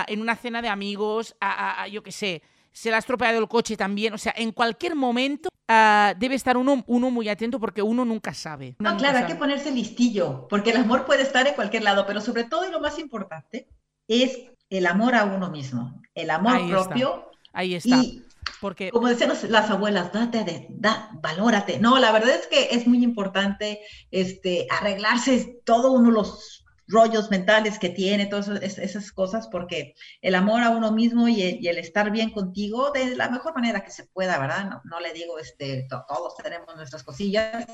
en 0.06 0.20
una 0.20 0.36
cena 0.36 0.60
de 0.62 0.68
amigos, 0.68 1.34
a, 1.40 1.86
yo 1.88 2.02
qué 2.02 2.12
sé, 2.12 2.42
se 2.72 2.90
le 2.90 2.96
ha 2.96 2.98
estropeado 2.98 3.38
el 3.38 3.48
coche 3.48 3.76
también. 3.76 4.14
O 4.14 4.18
sea, 4.18 4.34
en 4.36 4.52
cualquier 4.52 4.94
momento 4.94 5.48
ah, 5.68 6.14
debe 6.18 6.34
estar 6.34 6.56
uno, 6.56 6.84
uno 6.86 7.10
muy 7.10 7.28
atento 7.28 7.58
porque 7.58 7.82
uno 7.82 8.04
nunca 8.04 8.34
sabe. 8.34 8.76
no, 8.78 8.96
claro, 8.96 9.18
hay 9.18 9.26
que 9.26 9.34
ponerse 9.34 9.70
listillo, 9.70 10.46
porque 10.48 10.70
el 10.70 10.78
amor 10.78 11.04
puede 11.04 11.22
estar 11.22 11.46
en 11.46 11.54
cualquier 11.54 11.82
lado, 11.82 12.06
pero 12.06 12.20
sobre 12.20 12.44
todo 12.44 12.68
y 12.68 12.72
lo 12.72 12.80
más 12.80 12.98
importante 12.98 13.68
es 14.06 14.38
el 14.70 14.86
amor 14.86 15.14
a 15.14 15.24
uno 15.24 15.50
mismo, 15.50 16.00
el 16.14 16.30
amor 16.30 16.68
propio. 16.68 17.30
Ahí 17.52 17.74
está. 17.74 17.96
Y, 17.96 18.22
porque... 18.60 18.90
Como 18.90 19.08
decían 19.08 19.32
las 19.48 19.70
abuelas, 19.70 20.12
date, 20.12 20.44
de, 20.44 20.66
da, 20.70 21.10
valórate. 21.22 21.78
No, 21.78 21.98
la 21.98 22.12
verdad 22.12 22.34
es 22.34 22.46
que 22.46 22.68
es 22.74 22.86
muy 22.86 23.02
importante 23.02 23.80
este, 24.10 24.66
arreglarse 24.70 25.60
todo 25.64 25.92
uno 25.92 26.10
los 26.10 26.64
rollos 26.88 27.30
mentales 27.30 27.78
que 27.78 27.90
tiene, 27.90 28.26
todas 28.26 28.48
esas 28.48 29.12
cosas, 29.12 29.46
porque 29.48 29.94
el 30.22 30.34
amor 30.34 30.62
a 30.62 30.70
uno 30.70 30.90
mismo 30.90 31.28
y 31.28 31.42
el, 31.42 31.78
estar 31.78 32.10
bien 32.10 32.30
contigo 32.30 32.90
de 32.90 33.14
la 33.14 33.28
mejor 33.28 33.54
manera 33.54 33.84
que 33.84 33.90
se 33.90 34.04
pueda, 34.04 34.38
¿verdad? 34.38 34.80
No, 34.84 34.98
le 34.98 35.12
digo, 35.12 35.38
este, 35.38 35.86
todos 35.88 36.34
tenemos 36.36 36.74
nuestras 36.74 37.04
cosillas, 37.04 37.66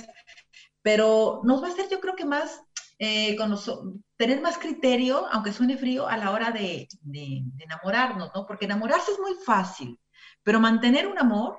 pero 0.82 1.40
nos 1.44 1.62
va 1.62 1.68
a 1.68 1.70
hacer 1.70 1.88
yo 1.88 2.00
creo 2.00 2.16
que 2.16 2.24
más, 2.24 2.60
eh, 2.98 3.36
con 3.36 3.56
tener 4.16 4.40
más 4.40 4.58
criterio, 4.58 5.26
aunque 5.30 5.52
suene 5.52 5.78
frío, 5.78 6.08
a 6.08 6.16
la 6.16 6.32
hora 6.32 6.50
de, 6.50 6.88
enamorarnos, 7.58 8.32
¿no? 8.34 8.46
Porque 8.46 8.64
enamorarse 8.64 9.12
es 9.12 9.20
muy 9.20 9.34
fácil, 9.46 9.98
pero 10.42 10.58
mantener 10.58 11.06
un 11.06 11.18
amor, 11.18 11.58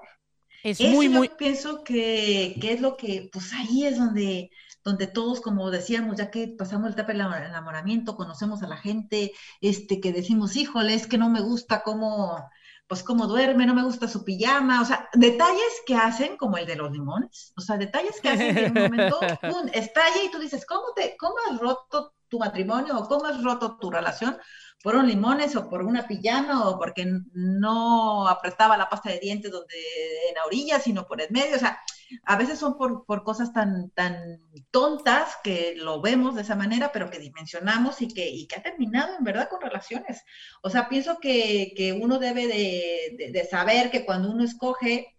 es 0.62 0.82
muy, 0.82 1.08
muy... 1.08 1.30
pienso 1.30 1.84
que, 1.84 2.58
que, 2.60 2.74
es 2.74 2.82
lo 2.82 2.98
que, 2.98 3.30
pues 3.32 3.54
ahí 3.54 3.86
es 3.86 3.98
donde 3.98 4.52
donde 4.86 5.08
todos, 5.08 5.42
como 5.42 5.72
decíamos, 5.72 6.16
ya 6.16 6.30
que 6.30 6.48
pasamos 6.48 6.88
el 6.88 6.94
etapa 6.94 7.12
del 7.12 7.22
enamoramiento, 7.22 8.16
conocemos 8.16 8.62
a 8.62 8.68
la 8.68 8.78
gente, 8.78 9.34
este, 9.60 10.00
que 10.00 10.14
decimos, 10.14 10.56
híjole, 10.56 10.94
es 10.94 11.08
que 11.08 11.18
no 11.18 11.28
me 11.30 11.42
gusta 11.42 11.82
cómo, 11.82 12.48
pues 12.88 13.02
cómo 13.02 13.26
duerme, 13.26 13.66
no 13.66 13.74
me 13.74 13.84
gusta 13.84 14.08
su 14.08 14.24
pijama, 14.24 14.82
o 14.82 14.86
sea, 14.86 15.10
detalles 15.14 15.82
que 15.88 15.96
hacen 15.96 16.38
como 16.38 16.58
el 16.58 16.68
de 16.68 16.76
los 16.76 16.92
limones, 16.92 17.52
o 17.58 17.62
sea, 17.62 17.78
detalles 17.78 18.22
que 18.22 18.30
hacen 18.30 18.56
que 18.56 18.66
en 18.66 18.78
un 18.78 18.84
momento 18.84 19.20
pum, 19.42 19.68
estalla 19.74 20.24
y 20.24 20.30
tú 20.30 20.38
dices, 20.38 20.68
¿cómo, 20.68 20.94
te, 20.96 21.18
¿cómo 21.18 21.34
has 21.50 21.60
roto 21.60 22.14
tu 22.30 22.38
matrimonio 22.38 22.96
o 23.00 23.08
cómo 23.08 23.26
has 23.26 23.44
roto 23.44 23.78
tu 23.80 23.90
relación? 23.90 24.38
por 24.84 24.96
un 24.96 25.08
limones 25.08 25.56
o 25.56 25.68
por 25.68 25.82
una 25.82 26.06
pijama 26.06 26.70
o 26.70 26.78
porque 26.78 27.12
no 27.34 28.28
apretaba 28.28 28.78
la 28.78 28.88
pasta 28.88 29.10
de 29.10 29.20
dientes 29.20 29.52
donde 29.52 29.74
en 30.30 30.36
la 30.36 30.46
orilla, 30.46 30.80
sino 30.80 31.08
por 31.08 31.20
el 31.20 31.32
medio. 31.32 31.56
O 31.56 31.60
sea, 31.60 31.80
a 32.24 32.38
veces 32.38 32.60
son 32.60 32.78
por, 32.78 33.06
cosas 33.24 33.54
tan, 33.54 33.90
tan 33.92 34.40
tontas 34.72 35.38
que 35.44 35.76
lo 35.76 36.02
vemos 36.02 36.36
de 36.36 36.42
esa 36.42 36.56
manera, 36.56 36.92
pero 36.92 37.10
que 37.10 37.20
dimensionamos 37.20 38.02
y 38.02 38.08
que, 38.08 38.30
y 38.30 38.48
que 38.48 38.56
ha 38.56 38.64
terminado 38.64 39.16
en 39.18 39.24
verdad 39.24 39.50
con 39.50 39.62
relaciones. 39.62 40.24
O 40.62 40.70
sea, 40.70 40.90
pienso 40.90 41.20
que, 41.20 41.74
que 41.76 41.94
uno 41.94 42.20
debe 42.20 42.48
de, 42.48 43.32
de 43.32 43.46
saber 43.46 43.92
que 43.92 44.06
cuando 44.06 44.32
uno 44.32 44.44
escoge 44.44 45.16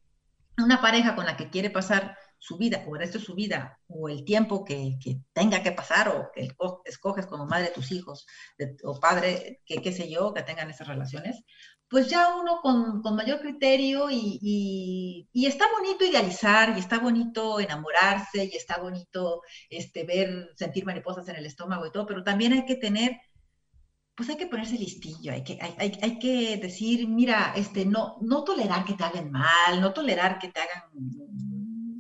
una 0.59 0.80
pareja 0.80 1.14
con 1.14 1.26
la 1.26 1.37
que 1.37 1.51
quiere 1.51 1.70
pasar 1.70 2.16
su 2.39 2.59
vida 2.59 2.84
o 2.87 2.95
el 2.95 3.01
resto 3.01 3.18
de 3.18 3.24
su 3.24 3.34
vida 3.34 3.80
o 3.89 4.09
el 4.09 4.24
tiempo 4.24 4.64
que, 4.64 4.99
tenga 5.32 5.62
que 5.62 5.72
pasar 5.72 6.09
o 6.09 6.30
que 6.32 6.49
escoges 6.84 7.26
como 7.26 7.47
madre 7.47 7.66
de 7.66 7.72
tus 7.72 7.91
hijos 7.93 8.26
o 8.84 9.01
padre, 9.01 9.62
que 9.64 9.82
qué 9.82 9.93
sé 9.93 10.09
yo, 10.09 10.32
que 10.34 10.43
tengan 10.43 10.70
esas 10.70 10.87
relaciones, 10.87 11.43
pues 11.89 12.09
ya 12.09 12.37
uno 12.37 12.61
con, 12.62 13.03
mayor 13.14 13.41
criterio 13.41 14.09
y, 14.11 15.28
está 15.34 15.66
bonito 15.72 16.05
idealizar 16.05 16.76
y 16.76 16.80
está 16.80 16.99
bonito 16.99 17.61
enamorarse 17.61 18.45
y 18.45 18.57
está 18.57 18.78
bonito 18.80 19.43
este, 19.70 20.05
ver, 20.05 20.51
sentir 20.57 20.84
mariposas 20.84 21.28
en 21.28 21.37
el 21.37 21.47
estómago 21.47 21.87
y 21.87 21.93
todo, 21.93 22.07
pero 22.07 22.24
también 22.24 22.53
hay 22.53 22.64
que 22.64 22.76
tener 22.76 23.12
pues 24.16 24.30
hay 24.30 24.37
que 24.39 24.47
ponerse 24.47 24.78
listillo, 24.78 25.32
hay 25.32 25.45
que, 25.45 25.59
hay, 25.61 25.99
hay, 26.01 26.18
que 26.18 26.57
decir, 26.57 27.07
mira, 27.07 27.53
este, 27.55 27.84
no, 27.84 28.16
no 28.22 28.45
tolerar 28.45 28.87
que 28.87 28.95
te 28.95 29.05
hagan 29.05 29.30
mal, 29.30 29.78
no 29.78 29.93
tolerar 29.93 30.39
que 30.39 30.49
te 30.49 30.59
hagan 30.59 30.84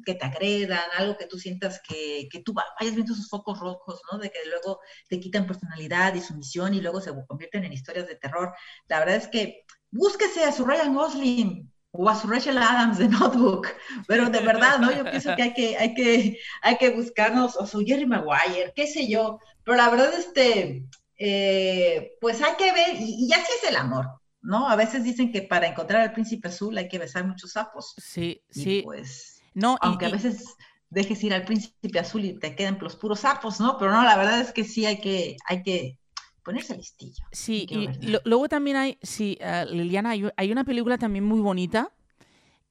que 0.06 0.14
te 0.14 0.24
agredan, 0.24 0.80
algo 0.96 1.18
que 1.18 1.26
tú 1.26 1.38
sientas 1.38 1.82
que, 1.86 2.28
que 2.30 2.40
tú 2.40 2.54
vayas 2.54 2.94
viendo 2.94 3.12
esos 3.12 3.28
focos 3.28 3.58
rojos, 3.58 4.00
¿no? 4.10 4.18
De 4.18 4.30
que 4.30 4.38
luego 4.48 4.80
te 5.08 5.20
quitan 5.20 5.46
personalidad 5.46 6.14
y 6.14 6.22
sumisión 6.22 6.72
y 6.74 6.80
luego 6.80 7.00
se 7.00 7.12
convierten 7.26 7.64
en 7.64 7.72
historias 7.72 8.06
de 8.06 8.14
terror. 8.14 8.54
La 8.86 9.00
verdad 9.00 9.16
es 9.16 9.28
que 9.28 9.64
búsquese 9.90 10.44
a 10.44 10.52
su 10.52 10.64
Ryan 10.64 10.94
Gosling 10.94 11.72
o 11.92 12.08
a 12.08 12.14
su 12.14 12.26
Rachel 12.28 12.58
Adams 12.58 12.98
de 12.98 13.08
Notebook, 13.08 13.68
pero 14.06 14.28
de 14.28 14.40
verdad, 14.40 14.78
¿no? 14.78 14.92
Yo 14.92 15.04
pienso 15.04 15.34
que 15.34 15.42
hay 15.42 15.54
que, 15.54 15.76
hay 15.76 15.94
que, 15.94 16.38
hay 16.62 16.76
que 16.76 16.90
buscarnos, 16.90 17.56
o 17.56 17.66
su 17.66 17.80
Jerry 17.80 18.06
Maguire, 18.06 18.72
qué 18.74 18.86
sé 18.86 19.08
yo, 19.08 19.38
pero 19.64 19.78
la 19.78 19.88
verdad, 19.88 20.12
este, 20.18 20.84
eh, 21.18 22.12
pues 22.20 22.42
hay 22.42 22.54
que 22.56 22.72
ver, 22.72 22.96
y, 23.00 23.26
y 23.26 23.32
así 23.32 23.50
es 23.62 23.70
el 23.70 23.76
amor, 23.76 24.20
¿no? 24.42 24.68
A 24.68 24.76
veces 24.76 25.04
dicen 25.04 25.32
que 25.32 25.42
para 25.42 25.66
encontrar 25.66 26.02
al 26.02 26.12
príncipe 26.12 26.48
azul 26.48 26.76
hay 26.76 26.88
que 26.88 26.98
besar 26.98 27.26
muchos 27.26 27.52
sapos. 27.52 27.94
Sí, 27.96 28.42
sí. 28.50 28.82
Pues 28.84 29.42
no, 29.54 29.78
Aunque 29.80 30.06
a 30.06 30.10
veces 30.10 30.54
dejes 30.90 31.24
ir 31.24 31.34
al 31.34 31.44
príncipe 31.44 31.98
azul 31.98 32.24
y 32.24 32.38
te 32.38 32.54
queden 32.54 32.78
los 32.80 32.94
puros 32.94 33.20
sapos, 33.20 33.58
¿no? 33.58 33.76
Pero 33.78 33.90
no, 33.90 34.04
la 34.04 34.16
verdad 34.16 34.40
es 34.40 34.52
que 34.52 34.64
sí 34.64 34.86
hay 34.86 35.00
que, 35.00 35.36
hay 35.48 35.62
que 35.62 35.98
ponerse 36.46 36.76
listillo. 36.76 37.24
Sí, 37.32 37.66
y 37.68 37.88
luego 38.24 38.48
también 38.48 38.76
hay, 38.76 38.98
sí, 39.02 39.36
uh, 39.40 39.68
Liliana, 39.68 40.10
hay, 40.10 40.52
una 40.52 40.62
película 40.62 40.96
también 40.96 41.24
muy 41.24 41.40
bonita 41.40 41.92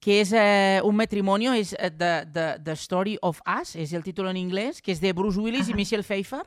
que 0.00 0.22
es 0.22 0.32
uh, 0.32 0.86
un 0.86 0.96
matrimonio, 0.96 1.52
es 1.52 1.74
uh, 1.74 1.90
the, 1.90 2.26
the, 2.32 2.58
the, 2.64 2.72
Story 2.72 3.18
of 3.20 3.40
Us, 3.60 3.76
es 3.76 3.92
el 3.92 4.02
título 4.02 4.30
en 4.30 4.38
inglés, 4.38 4.80
que 4.80 4.92
es 4.92 5.00
de 5.02 5.12
Bruce 5.12 5.38
Willis 5.38 5.68
y 5.68 5.74
Michelle 5.74 6.02
Pfeiffer, 6.02 6.46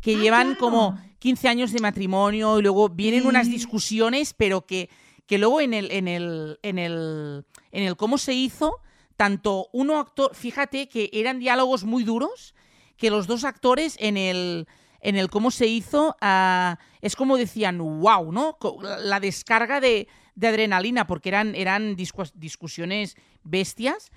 que 0.00 0.14
ah, 0.14 0.18
llevan 0.18 0.54
como 0.54 0.96
15 1.18 1.48
años 1.48 1.72
de 1.72 1.80
matrimonio 1.80 2.58
y 2.60 2.62
luego 2.62 2.88
vienen 2.88 3.26
unas 3.26 3.48
discusiones, 3.48 4.32
pero 4.32 4.64
que, 4.64 4.88
que 5.26 5.38
luego 5.38 5.60
en 5.60 5.74
el, 5.74 5.90
en 5.90 6.06
el, 6.06 6.58
en 6.62 6.78
el, 6.78 7.44
en 7.72 7.82
el 7.82 7.96
cómo 7.96 8.16
se 8.16 8.34
hizo 8.34 8.78
tanto 9.16 9.68
uno 9.72 9.98
actor, 9.98 10.34
fíjate 10.34 10.88
que 10.88 11.10
eran 11.12 11.40
diálogos 11.40 11.82
muy 11.84 12.04
duros, 12.04 12.54
que 12.96 13.10
los 13.10 13.26
dos 13.26 13.42
actores 13.42 13.96
en 13.98 14.16
el, 14.16 14.66
en 15.04 15.16
el 15.16 15.28
cómo 15.28 15.50
se 15.50 15.66
hizo, 15.66 16.16
uh, 16.22 16.76
es 17.02 17.14
como 17.14 17.36
decían, 17.36 17.78
wow, 17.78 18.32
¿no? 18.32 18.56
La 19.02 19.20
descarga 19.20 19.78
de, 19.78 20.08
de 20.34 20.48
adrenalina, 20.48 21.06
porque 21.06 21.28
eran, 21.28 21.54
eran 21.54 21.94
discusiones 21.94 23.14
bestias. 23.42 24.10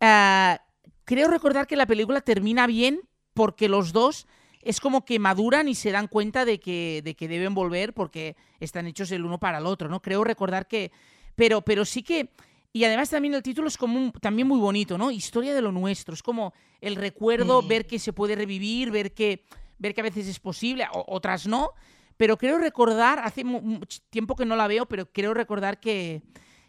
Uh, 0.00 0.58
creo 1.04 1.28
recordar 1.28 1.68
que 1.68 1.76
la 1.76 1.86
película 1.86 2.20
termina 2.20 2.66
bien 2.66 3.00
porque 3.34 3.68
los 3.68 3.92
dos 3.92 4.26
es 4.62 4.80
como 4.80 5.04
que 5.04 5.20
maduran 5.20 5.68
y 5.68 5.76
se 5.76 5.92
dan 5.92 6.08
cuenta 6.08 6.44
de 6.44 6.58
que, 6.58 7.02
de 7.04 7.14
que 7.14 7.28
deben 7.28 7.54
volver 7.54 7.94
porque 7.94 8.34
están 8.58 8.88
hechos 8.88 9.12
el 9.12 9.24
uno 9.24 9.38
para 9.38 9.58
el 9.58 9.66
otro, 9.66 9.88
¿no? 9.88 10.02
Creo 10.02 10.24
recordar 10.24 10.66
que... 10.66 10.90
Pero, 11.36 11.62
pero 11.62 11.84
sí 11.84 12.02
que 12.02 12.30
y 12.74 12.84
además 12.84 13.10
también 13.10 13.34
el 13.34 13.42
título 13.42 13.68
es 13.68 13.76
como 13.76 14.12
también 14.12 14.48
muy 14.48 14.58
bonito, 14.58 14.96
¿no? 14.96 15.10
Historia 15.10 15.54
de 15.54 15.60
lo 15.60 15.72
nuestro. 15.72 16.14
Es 16.14 16.22
como 16.22 16.54
el 16.80 16.96
recuerdo, 16.96 17.62
ver 17.62 17.86
que 17.86 17.98
se 17.98 18.14
puede 18.14 18.34
revivir, 18.34 18.90
ver 18.90 19.12
que, 19.12 19.44
ver 19.82 19.94
que 19.94 20.00
a 20.00 20.04
veces 20.04 20.26
es 20.28 20.38
posible, 20.38 20.86
otras 20.92 21.46
no. 21.46 21.72
Pero 22.16 22.38
creo 22.38 22.58
recordar, 22.58 23.18
hace 23.18 23.44
mucho 23.44 23.98
tiempo 24.08 24.36
que 24.36 24.46
no 24.46 24.54
la 24.54 24.68
veo, 24.68 24.86
pero 24.86 25.10
creo 25.10 25.34
recordar 25.34 25.80
que, 25.80 26.22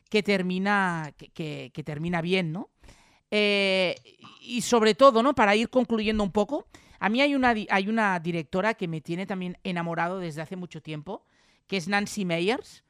que 0.10 0.24
termina, 0.24 1.14
que, 1.18 1.72
que, 1.72 1.84
termina 1.84 2.22
bien, 2.22 2.52
¿no? 2.52 2.70
Eh, 3.30 3.96
y 4.42 4.62
sobre 4.62 4.96
todo, 4.96 5.22
¿no? 5.22 5.36
Para 5.36 5.56
ir 5.56 5.70
concluyendo 5.70 6.24
un 6.24 6.32
poco, 6.32 6.68
a 7.00 7.10
mí 7.10 7.22
hay 7.22 7.36
una, 7.36 7.54
hay 7.70 7.88
una 7.88 8.20
directora 8.20 8.74
que 8.74 8.88
me 8.88 9.02
tiene 9.02 9.26
también 9.26 9.58
enamorado 9.64 10.20
desde 10.20 10.42
hace 10.42 10.56
mucho 10.56 10.82
tiempo, 10.82 11.24
que 11.68 11.78
es 11.78 11.88
Nancy 11.88 12.26
Meyers. 12.26 12.84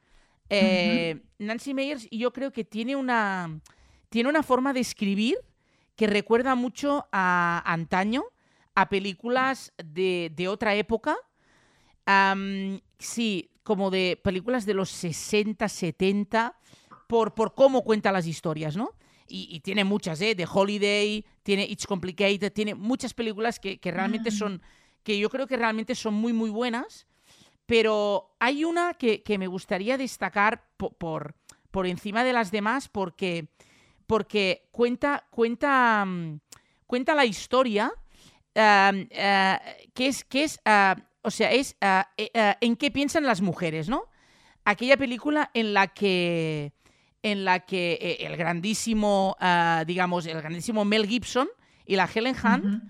Eh, 0.48 1.20
Nancy 1.38 1.74
Meyers, 1.74 2.08
yo 2.10 2.32
creo 2.32 2.52
que 2.52 2.64
tiene 2.64 2.96
una, 2.96 3.60
tiene 4.08 4.28
una 4.28 4.42
forma 4.42 4.72
de 4.72 4.80
escribir 4.80 5.36
que 5.96 6.06
recuerda 6.06 6.54
mucho 6.54 7.08
a 7.12 7.62
antaño, 7.66 8.24
a 8.74 8.88
películas 8.88 9.72
de, 9.76 10.46
otra 10.48 10.74
época. 10.74 11.16
sí, 12.98 13.50
como 13.62 13.90
de 13.90 14.20
películas 14.22 14.66
de 14.66 14.74
los 14.74 14.90
60, 14.90 15.68
70, 15.68 16.58
por, 17.06 17.34
por 17.34 17.54
cómo 17.54 17.82
cuenta 17.82 18.12
las 18.12 18.26
historias, 18.26 18.76
¿no? 18.76 18.94
Y, 19.26 19.60
tiene 19.60 19.84
muchas, 19.84 20.20
¿eh? 20.20 20.34
The 20.34 20.46
Holiday, 20.50 21.24
tiene 21.42 21.64
It's 21.64 21.86
Complicated, 21.86 22.52
tiene 22.52 22.74
muchas 22.74 23.14
películas 23.14 23.58
que, 23.58 23.78
realmente 23.82 24.30
mm. 24.30 24.34
son, 24.34 24.62
que 25.02 25.18
yo 25.18 25.30
creo 25.30 25.46
que 25.46 25.56
realmente 25.56 25.94
son 25.94 26.14
muy, 26.14 26.32
muy 26.32 26.50
buenas. 26.50 27.06
Pero 27.66 28.36
hay 28.38 28.64
una 28.64 28.94
que, 28.94 29.22
me 29.38 29.46
gustaría 29.46 29.96
destacar 29.96 30.68
por, 30.76 31.34
por, 31.70 31.86
encima 31.86 32.22
de 32.22 32.34
las 32.34 32.50
demás 32.50 32.88
porque, 32.88 33.48
porque 34.06 34.68
cuenta, 34.70 35.26
cuenta, 35.30 36.04
mm, 36.04 36.40
cuenta 36.86 37.14
la 37.14 37.24
historia 37.24 37.94
eh, 38.54 39.58
que 39.94 40.06
es, 40.06 40.24
que 40.24 40.44
es 40.44 40.60
ah, 40.64 40.96
o 41.24 41.30
sea, 41.30 41.50
es 41.52 41.76
eh, 41.80 42.04
eh, 42.16 42.54
en 42.60 42.76
qué 42.76 42.90
piensan 42.90 43.24
las 43.24 43.40
mujeres, 43.40 43.88
¿no? 43.88 44.04
Aquella 44.64 44.96
película 44.96 45.50
en 45.54 45.72
la 45.72 45.88
que 45.88 46.72
en 47.22 47.46
la 47.46 47.60
que 47.60 47.98
eh, 48.00 48.26
el 48.26 48.36
grandísimo, 48.36 49.34
ah, 49.40 49.84
digamos, 49.86 50.26
el 50.26 50.40
grandísimo 50.42 50.84
Mel 50.84 51.06
Gibson 51.06 51.48
y 51.86 51.96
la 51.96 52.08
Helen 52.14 52.36
Hunt, 52.36 52.82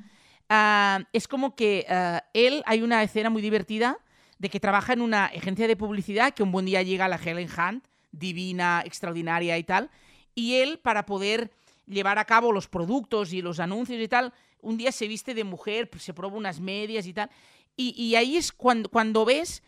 ah, 0.49 1.05
es 1.13 1.29
como 1.29 1.55
que 1.55 1.87
ah, 1.89 2.25
él, 2.35 2.65
hay 2.67 2.83
una 2.83 3.05
escena 3.05 3.31
muy 3.31 3.41
divertida 3.41 3.99
de 4.41 4.49
que 4.49 4.59
trabaja 4.59 4.93
en 4.93 5.01
una 5.01 5.27
agencia 5.27 5.69
de 5.69 5.77
publicidad, 5.77 6.35
que 6.35 6.43
un 6.43 6.51
buen 6.51 6.67
día 6.67 6.83
llega 6.83 7.07
la 7.07 7.21
Helen 7.25 7.49
Hunt, 7.49 7.85
divina, 8.11 8.83
extraordinaria 8.85 9.57
y 9.57 9.63
tal, 9.63 9.91
y 10.35 10.57
él, 10.57 10.81
para 10.81 11.07
poder 11.07 11.53
llevar 11.87 12.19
a 12.19 12.25
cabo 12.25 12.51
los 12.51 12.67
productos 12.67 13.33
y 13.33 13.41
los 13.41 13.61
anuncios 13.61 14.03
y 14.03 14.09
tal, 14.09 14.33
un 14.65 14.77
día 14.77 14.93
se 14.93 15.07
viste 15.07 15.35
de 15.35 15.45
mujer, 15.45 15.91
se 15.99 16.15
prueba 16.15 16.37
unas 16.37 16.61
medias 16.61 17.07
y 17.07 17.13
tal, 17.13 17.31
y, 17.77 18.15
ahí 18.15 18.37
es 18.37 18.53
cuando, 18.53 18.89
cuando 18.89 19.25
ves 19.25 19.63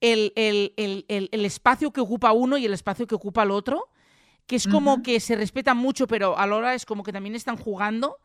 el, 0.00 0.32
el, 0.34 1.44
espacio 1.44 1.92
que 1.92 2.00
ocupa 2.00 2.32
uno 2.32 2.58
y 2.58 2.66
el 2.66 2.74
espacio 2.74 3.06
que 3.06 3.14
ocupa 3.14 3.44
el 3.44 3.52
otro, 3.52 3.88
que 4.46 4.56
es 4.56 4.66
como 4.66 5.02
que 5.02 5.20
se 5.20 5.36
respetan 5.36 5.76
mucho, 5.76 6.08
pero 6.08 6.36
a 6.36 6.46
la 6.46 6.56
hora 6.56 6.74
es 6.74 6.84
como 6.84 7.04
que 7.04 7.12
también 7.12 7.36
están 7.36 7.56
jugando, 7.56 8.18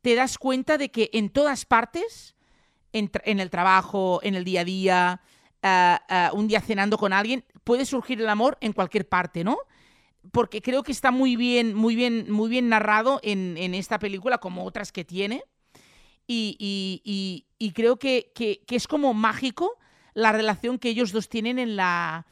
te 0.00 0.14
das 0.14 0.38
cuenta 0.38 0.78
de 0.78 0.90
que 0.90 1.10
en 1.12 1.28
todas 1.28 1.66
partes, 1.66 2.34
en, 2.92 3.10
el 3.40 3.50
trabajo, 3.50 4.20
en 4.22 4.34
el 4.34 4.44
día 4.44 4.62
a 4.62 4.64
día, 4.64 5.20
ah, 5.62 6.02
ah, 6.08 6.30
un 6.32 6.48
día 6.48 6.60
cenando 6.60 6.96
con 6.96 7.12
alguien, 7.12 7.44
puede 7.64 7.84
surgir 7.84 8.20
el 8.20 8.28
amor 8.28 8.56
en 8.60 8.72
cualquier 8.72 9.08
parte, 9.08 9.44
¿no? 9.44 9.58
Porque 10.32 10.60
creo 10.62 10.82
que 10.82 10.92
está 10.92 11.10
muy 11.10 11.36
bien, 11.36 11.74
muy 11.74 11.96
bien, 11.96 12.30
muy 12.30 12.48
bien 12.50 12.68
narrado 12.68 13.20
en, 13.22 13.56
esta 13.74 13.98
película, 13.98 14.38
como 14.38 14.64
otras 14.64 14.92
que 14.92 15.04
tiene. 15.04 15.44
Y, 16.32 17.72
creo 17.74 17.98
que, 17.98 18.32
es 18.68 18.86
como 18.86 19.14
mágico 19.14 19.78
la 20.14 20.32
relación 20.32 20.78
que 20.78 20.90
ellos 20.90 21.12
dos 21.12 21.28
tienen 21.28 21.58
en 21.58 21.76
la, 21.76 22.24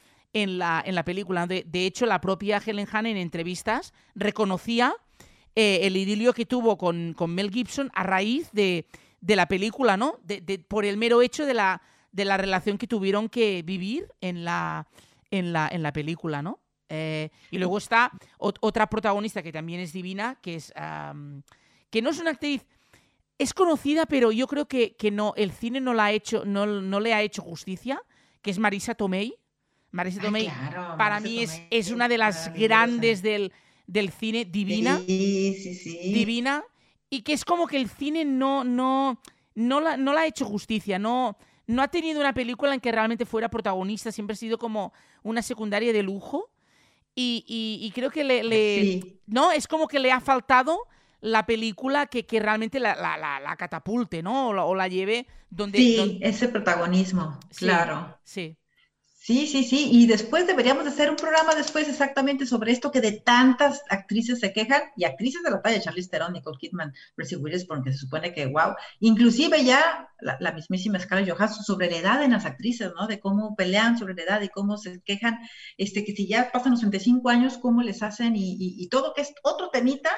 película. 1.05 1.47
De, 1.47 1.87
hecho, 1.87 2.07
la 2.07 2.21
propia 2.21 2.63
Helen 2.65 2.87
Hunt 2.93 3.07
en 3.07 3.17
entrevistas 3.17 3.93
reconocía 4.15 4.95
eh, 5.57 5.81
el 5.83 5.97
idilio 5.97 6.33
que 6.33 6.47
tuvo 6.47 6.79
con, 6.79 7.15
Mel 7.29 7.51
Gibson 7.51 7.91
a 7.95 8.05
raíz 8.05 8.51
de, 8.53 8.87
la 9.21 9.47
película, 9.47 9.97
¿no? 9.97 10.21
Por 10.69 10.85
el 10.85 10.97
mero 10.97 11.23
hecho 11.23 11.45
de 11.45 11.55
la, 11.55 11.83
relación 12.13 12.79
que 12.79 12.87
tuvieron 12.87 13.29
que 13.29 13.63
vivir 13.63 14.09
en 14.21 14.45
la 14.45 14.87
película, 15.93 16.43
¿no? 16.43 16.61
Eh, 16.89 17.31
y 17.51 17.59
luego 17.59 17.79
está 17.79 18.11
otra 18.39 18.89
protagonista 18.89 19.43
que 19.43 19.53
también 19.53 19.81
es 19.81 19.93
divina, 19.93 20.39
que 20.41 20.55
es 20.55 20.73
que 21.91 22.03
no 22.03 22.11
es 22.11 22.19
una 22.19 22.31
actriz, 22.31 22.67
es 23.39 23.55
conocida, 23.55 24.07
pero 24.07 24.33
yo 24.33 24.47
creo 24.47 24.67
que, 24.67 24.97
que 24.97 25.11
no, 25.11 25.33
el 25.37 25.53
cine 25.53 25.81
no 25.81 25.95
la 25.95 26.07
ha 26.07 26.13
hecho, 26.13 26.45
no, 26.45 26.67
no 26.67 27.01
le 27.01 27.15
ha 27.15 27.23
hecho 27.23 27.43
justicia, 27.43 28.03
que 28.43 28.51
es 28.51 28.59
Marisa 28.59 28.95
Tomei. 28.95 29.37
Marisa 29.91 30.21
Tomei, 30.21 30.51
para 30.99 31.21
mí 31.21 31.43
es, 31.43 31.63
es 31.71 31.91
una 31.91 32.09
de 32.09 32.19
las 32.19 32.53
grandes 32.53 33.23
del, 33.23 33.53
del 33.87 34.11
cine, 34.11 34.45
divina. 34.45 35.01
Sí, 35.07 35.55
sí, 35.63 35.75
sí. 35.75 36.13
Divina. 36.13 36.65
Y 37.09 37.23
que 37.23 37.33
es 37.33 37.45
como 37.45 37.67
que 37.67 37.79
el 37.79 37.89
cine 37.89 38.25
no, 38.25 38.65
no, 38.65 39.21
no, 39.55 39.81
la, 39.81 39.97
no 39.97 40.13
la 40.13 40.23
ha 40.23 40.27
hecho 40.27 40.45
justicia, 40.45 40.99
no, 40.99 41.39
no 41.67 41.83
ha 41.83 41.89
tenido 41.89 42.21
una 42.21 42.35
película 42.35 42.75
en 42.75 42.81
que 42.81 42.93
realmente 42.93 43.25
fuera 43.25 43.49
protagonista, 43.49 44.11
siempre 44.11 44.35
ha 44.35 44.37
sido 44.37 44.59
como 44.59 44.93
una 45.23 45.43
secundaria 45.43 45.93
de 45.93 46.03
lujo. 46.03 46.51
Y, 47.21 47.91
creo 47.97 48.11
que 48.11 48.23
le, 48.23 49.21
¿no? 49.27 49.51
Es 49.51 49.67
como 49.67 49.89
que 49.89 49.99
le 49.99 50.13
ha 50.13 50.21
faltado 50.21 50.87
la 51.21 51.47
película 51.47 52.07
que, 52.07 52.27
que 52.27 52.41
realmente 52.41 52.81
la, 52.81 52.95
la, 52.97 53.57
catapulte, 53.57 54.23
¿no? 54.23 54.49
O 54.49 54.75
la, 54.75 54.89
lleve 54.89 55.27
donde... 55.51 55.79
Sí, 55.79 56.19
ese 56.23 56.49
protagonismo, 56.49 57.39
claro. 57.57 58.19
Sí. 58.25 58.57
Sí, 59.29 59.47
sí, 59.47 59.63
sí, 59.63 59.91
y 59.93 60.07
después 60.07 60.47
deberíamos 60.47 60.87
hacer 60.87 61.11
un 61.11 61.17
programa 61.17 61.55
después 61.55 61.87
exactamente 61.87 62.47
sobre 62.47 62.73
esto 62.73 62.91
que 62.91 63.03
de 63.03 63.13
tantas 63.13 63.83
actrices 63.91 64.41
se 64.41 64.55
quejan, 64.55 64.85
y 64.97 65.05
actrices 65.05 65.43
de 65.43 65.51
la 65.51 65.61
talla 65.61 65.75
de 65.75 65.83
Charlize 65.83 66.09
Theron, 66.09 66.33
Nicole 66.33 66.57
Kidman, 66.59 66.95
Percy 67.15 67.37
Willis, 67.37 67.67
porque 67.67 67.93
se 67.93 67.99
supone 67.99 68.33
que, 68.33 68.47
wow, 68.47 68.75
inclusive 69.01 69.63
ya 69.65 70.09
la, 70.21 70.53
mismísima 70.53 70.99
Scarlett 70.99 71.31
Johansson 71.31 71.63
sobre 71.63 71.91
la 71.91 71.99
edad 71.99 72.23
en 72.23 72.31
las 72.31 72.47
actrices, 72.47 72.91
¿no? 72.99 73.07
De 73.07 73.21
cómo 73.21 73.55
pelean 73.55 73.99
sobre 73.99 74.15
la 74.15 74.23
edad 74.23 74.41
y 74.41 74.49
cómo 74.49 74.79
se 74.79 75.03
quejan, 75.03 75.41
este, 75.77 76.07
que 76.07 76.15
si 76.15 76.27
ya 76.27 76.51
pasan 76.51 76.71
los 76.71 76.81
35 76.81 77.29
años, 77.29 77.59
cómo 77.59 77.83
les 77.83 78.03
hacen 78.03 78.35
y, 78.35 78.57
y 78.59 78.89
todo, 78.89 79.13
que 79.13 79.21
es 79.21 79.35
otro 79.43 79.69
temita, 79.69 80.11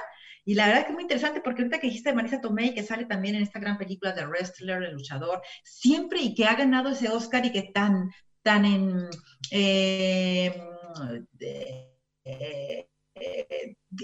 y 0.44 0.54
la 0.54 0.66
verdad 0.66 0.82
que 0.82 0.88
es 0.88 0.94
muy 0.94 1.02
interesante 1.02 1.40
porque 1.40 1.62
ahorita 1.62 1.78
que 1.78 1.86
dijiste 1.86 2.10
de 2.10 2.16
Marisa 2.16 2.40
Tomei, 2.40 2.74
que 2.74 2.82
sale 2.82 3.04
también 3.04 3.34
en 3.34 3.42
esta 3.42 3.58
gran 3.58 3.78
película 3.78 4.12
de 4.12 4.26
Wrestler, 4.26 4.82
el 4.82 4.94
luchador, 4.94 5.42
siempre 5.64 6.20
y 6.20 6.34
que 6.34 6.46
ha 6.46 6.54
ganado 6.54 6.90
ese 6.90 7.08
Oscar 7.08 7.44
y 7.46 7.52
que 7.52 7.70
tan, 7.74 8.10
tan 8.42 8.64
en... 8.64 9.08
Eh, 9.50 10.60
eh, 12.24 12.86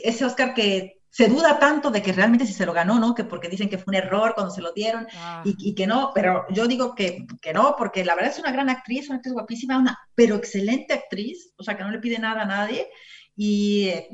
ese 0.02 0.24
Oscar 0.24 0.54
que 0.54 0.96
se 1.16 1.28
duda 1.28 1.58
tanto 1.58 1.90
de 1.90 2.02
que 2.02 2.12
realmente 2.12 2.44
si 2.44 2.52
se 2.52 2.66
lo 2.66 2.74
ganó, 2.74 2.98
¿no? 2.98 3.14
Que 3.14 3.24
porque 3.24 3.48
dicen 3.48 3.70
que 3.70 3.78
fue 3.78 3.92
un 3.92 4.04
error 4.04 4.34
cuando 4.34 4.52
se 4.52 4.60
lo 4.60 4.72
dieron 4.72 5.06
ah. 5.16 5.42
y, 5.44 5.74
que 5.74 5.86
no, 5.86 6.12
pero 6.14 6.44
yo 6.50 6.66
digo 6.66 6.94
que, 6.94 7.26
que, 7.40 7.54
no, 7.54 7.74
porque 7.78 8.04
la 8.04 8.14
verdad 8.14 8.32
es 8.32 8.38
una 8.38 8.52
gran 8.52 8.68
actriz, 8.68 9.08
una 9.08 9.16
actriz 9.16 9.32
guapísima, 9.32 9.78
una, 9.78 9.98
pero 10.14 10.36
excelente 10.36 10.92
actriz, 10.92 11.54
o 11.56 11.62
sea, 11.62 11.74
que 11.74 11.84
no 11.84 11.90
le 11.90 12.00
pide 12.00 12.18
nada 12.18 12.42
a 12.42 12.46
nadie 12.46 12.86
y 13.36 13.88
eh, 13.88 14.08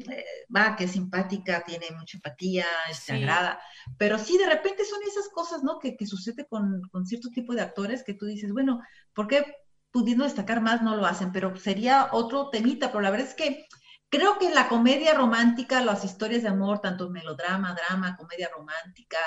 va, 0.55 0.75
que 0.77 0.85
es 0.85 0.93
simpática, 0.93 1.63
tiene 1.65 1.87
mucha 1.97 2.19
empatía, 2.19 2.67
se 2.93 3.13
agrada, 3.13 3.61
pero 3.97 4.19
sí, 4.19 4.37
de 4.37 4.47
repente 4.47 4.85
son 4.85 5.01
esas 5.05 5.29
cosas, 5.29 5.63
¿no? 5.63 5.79
Que, 5.79 5.97
que 5.97 6.07
sucede 6.07 6.47
con, 6.47 6.83
con 6.91 7.07
cierto 7.07 7.29
tipo 7.31 7.55
de 7.55 7.63
actores 7.63 8.03
que 8.03 8.15
tú 8.15 8.27
dices, 8.27 8.53
bueno, 8.53 8.81
¿por 9.15 9.29
qué 9.29 9.45
pudiendo 9.93 10.25
destacar 10.25 10.61
más 10.61 10.83
no 10.83 10.97
lo 10.97 11.07
hacen, 11.07 11.33
pero 11.33 11.55
sería 11.57 12.09
otro 12.13 12.49
temita, 12.51 12.89
pero 12.89 13.03
la 13.03 13.11
verdad 13.11 13.29
es 13.29 13.35
que 13.35 13.67
creo 14.09 14.39
que 14.39 14.51
la 14.51 14.69
comedia 14.69 15.15
romántica, 15.15 15.85
las 15.85 16.05
historias 16.05 16.43
de 16.43 16.49
amor, 16.49 16.81
tanto 16.81 17.11
melodrama, 17.11 17.75
drama, 17.75 18.17
comedia 18.17 18.51
romántica, 18.55 19.19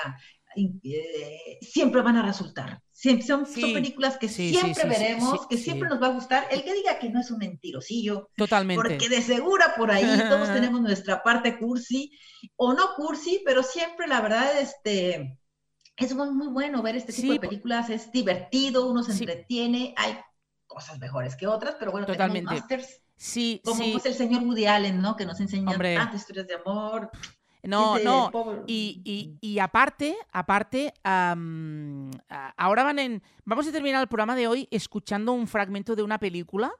eh, 0.56 1.58
siempre 1.60 2.02
van 2.02 2.16
a 2.16 2.22
resultar. 2.22 2.82
son, 2.92 3.44
películas 3.44 4.18
que 4.18 4.28
siempre 4.28 4.88
veremos, 4.88 5.46
que 5.46 5.58
siempre 5.58 5.88
nos 5.88 6.00
va 6.00 6.08
a 6.08 6.14
gustar. 6.14 6.46
El 6.50 6.64
que 6.64 6.74
diga 6.74 6.98
que 6.98 7.10
no 7.10 7.20
es 7.20 7.30
un 7.30 7.38
mentirosillo. 7.38 8.30
Totalmente. 8.36 8.82
Porque 8.82 9.08
de 9.08 9.22
segura 9.22 9.74
por 9.76 9.90
ahí 9.90 10.06
todos 10.28 10.48
tenemos 10.52 10.80
nuestra 10.80 11.22
parte 11.22 11.58
cursi 11.58 12.10
o 12.56 12.72
no 12.72 12.94
cursi, 12.96 13.42
pero 13.44 13.62
siempre 13.62 14.06
la 14.06 14.20
verdad, 14.20 14.60
este, 14.60 15.38
es 15.96 16.14
muy, 16.14 16.48
bueno 16.48 16.82
ver 16.82 16.96
este 16.96 17.12
tipo 17.12 17.32
de 17.32 17.40
películas. 17.40 17.90
Es 17.90 18.10
divertido, 18.12 18.88
uno 18.88 19.02
se 19.02 19.12
entretiene. 19.12 19.94
Hay 19.96 20.18
cosas 20.66 20.98
mejores 20.98 21.36
que 21.36 21.46
otras, 21.46 21.76
pero 21.78 21.92
bueno, 21.92 22.06
Totalmente. 22.06 22.54
masters. 22.54 23.02
Sí, 23.18 23.62
como 23.64 23.82
sí. 23.82 23.96
el 24.04 24.14
señor 24.14 24.42
Woody 24.42 24.66
Allen, 24.66 25.00
¿no? 25.00 25.16
Que 25.16 25.24
nos 25.24 25.40
enseña 25.40 25.72
tantas 25.72 26.16
historias 26.16 26.46
de 26.46 26.54
amor. 26.54 27.10
No, 27.66 27.98
no. 27.98 28.64
Y, 28.66 29.38
y, 29.40 29.58
aparte, 29.58 30.16
aparte, 30.32 30.92
ahora 31.04 32.82
van 32.82 32.98
en. 32.98 33.22
Vamos 33.44 33.66
a 33.66 33.72
terminar 33.72 34.02
el 34.02 34.08
programa 34.08 34.36
de 34.36 34.46
hoy 34.46 34.68
escuchando 34.70 35.32
un 35.32 35.46
fragmento 35.46 35.96
de 35.96 36.02
una 36.02 36.18
película. 36.18 36.72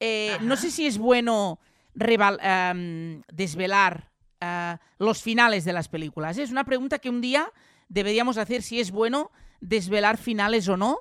Eh, 0.00 0.36
no 0.40 0.56
sé 0.56 0.70
si 0.70 0.86
es 0.86 0.98
bueno 0.98 1.60
desvelar 1.94 4.10
ah, 4.40 4.80
los 4.98 5.22
finales 5.22 5.64
de 5.64 5.72
las 5.72 5.88
películas. 5.88 6.38
Es 6.38 6.50
una 6.50 6.64
pregunta 6.64 6.98
que 6.98 7.10
un 7.10 7.20
día 7.20 7.52
deberíamos 7.88 8.38
hacer 8.38 8.62
si 8.62 8.80
es 8.80 8.90
bueno 8.90 9.30
desvelar 9.60 10.18
finales 10.18 10.68
o 10.68 10.76
no. 10.76 11.00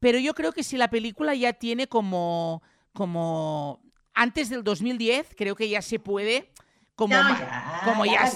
Pero 0.00 0.18
yo 0.18 0.34
creo 0.34 0.52
que 0.52 0.64
si 0.64 0.76
la 0.76 0.90
película 0.90 1.34
ya 1.34 1.52
tiene 1.52 1.86
como, 1.86 2.62
como 2.92 3.80
antes 4.14 4.48
del 4.48 4.64
2010, 4.64 5.34
creo 5.36 5.54
que 5.54 5.68
ya 5.68 5.80
se 5.80 6.00
puede 6.00 6.50
como, 6.94 7.14
ya, 7.14 7.80
como 7.84 8.04
ya, 8.04 8.30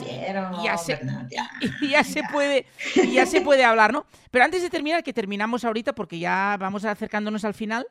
ya, 0.65 0.77
se, 0.77 1.01
ya. 1.83 2.05
se 2.05 2.23
puede 2.33 2.67
ya 3.13 3.27
se 3.27 3.41
puede 3.43 3.65
hablar, 3.65 3.93
¿no? 3.93 4.07
Pero 4.31 4.45
antes 4.45 4.63
de 4.63 4.71
terminar, 4.71 5.03
que 5.05 5.13
terminamos 5.13 5.65
ahorita 5.65 5.95
porque 5.95 6.19
ya 6.19 6.57
vamos 6.59 6.85
acercándonos 6.85 7.45
al 7.45 7.55
final, 7.55 7.87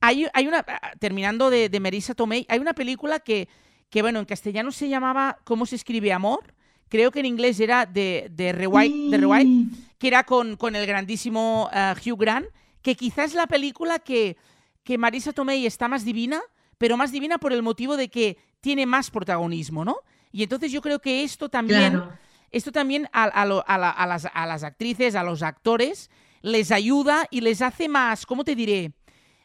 hay, 0.00 0.26
hay 0.32 0.46
una 0.46 0.64
terminando 0.98 1.50
de, 1.50 1.68
de 1.68 1.80
Marisa 1.80 2.14
Tomei, 2.14 2.46
hay 2.48 2.58
una 2.58 2.72
película 2.72 3.20
que, 3.20 3.48
que 3.90 4.02
bueno, 4.02 4.18
en 4.18 4.24
castellano 4.24 4.72
se 4.72 4.88
llamaba 4.88 5.38
¿Cómo 5.44 5.66
se 5.66 5.76
escribe 5.76 6.12
amor? 6.12 6.54
Creo 6.88 7.10
que 7.10 7.20
en 7.20 7.26
inglés 7.26 7.60
era 7.60 7.84
de, 7.84 8.28
de 8.30 8.52
Rewind, 8.52 9.10
de 9.10 9.66
que 9.98 10.08
era 10.08 10.24
con, 10.24 10.56
con 10.56 10.76
el 10.76 10.86
grandísimo 10.86 11.68
eh, 11.72 11.94
Hugh 12.04 12.18
Grant 12.18 12.46
que 12.86 12.94
quizás 12.94 13.30
es 13.30 13.34
la 13.34 13.48
película 13.48 13.98
que, 13.98 14.36
que 14.84 14.96
Marisa 14.96 15.32
Tomei 15.32 15.66
está 15.66 15.88
más 15.88 16.04
divina, 16.04 16.40
pero 16.78 16.96
más 16.96 17.12
divina 17.12 17.38
por 17.38 17.52
el 17.52 17.62
motivo 17.62 17.96
de 17.96 18.08
que 18.08 18.38
tiene 18.60 18.86
más 18.86 19.10
protagonismo, 19.10 19.84
¿no? 19.84 19.98
Y 20.32 20.42
entonces 20.42 20.70
yo 20.72 20.82
creo 20.82 21.00
que 21.00 21.22
esto 21.22 21.48
también, 21.48 22.02
esto 22.50 22.72
también 22.72 23.08
a, 23.12 23.44
las, 23.46 24.64
actrices, 24.64 25.14
a 25.14 25.22
los 25.22 25.42
actores, 25.42 26.10
les 26.42 26.70
ayuda 26.70 27.26
y 27.30 27.40
les 27.40 27.62
hace 27.62 27.88
más, 27.88 28.26
¿cómo 28.26 28.44
te 28.44 28.54
diré? 28.54 28.92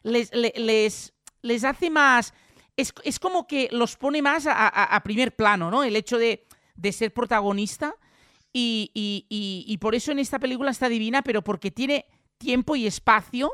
Les, 0.04 0.32
les, 0.34 1.14
les 1.42 1.64
hace 1.64 1.90
más... 1.90 2.34
Es, 2.76 3.20
como 3.20 3.48
que 3.48 3.70
los 3.72 3.96
pone 3.96 4.22
más 4.22 4.48
a, 4.50 5.02
primer 5.04 5.36
plano, 5.36 5.70
¿no? 5.70 5.84
El 5.84 5.96
hecho 5.96 6.18
de, 6.18 6.48
ser 6.92 7.14
protagonista. 7.14 7.96
Y, 8.52 8.92
y, 8.94 9.78
por 9.78 9.94
eso 9.94 10.12
en 10.12 10.20
esta 10.20 10.40
película 10.40 10.72
está 10.72 10.90
divina, 10.90 11.22
pero 11.22 11.44
porque 11.44 11.70
tiene 11.70 12.06
tiempo 12.38 12.76
y 12.76 12.88
espacio 12.88 13.52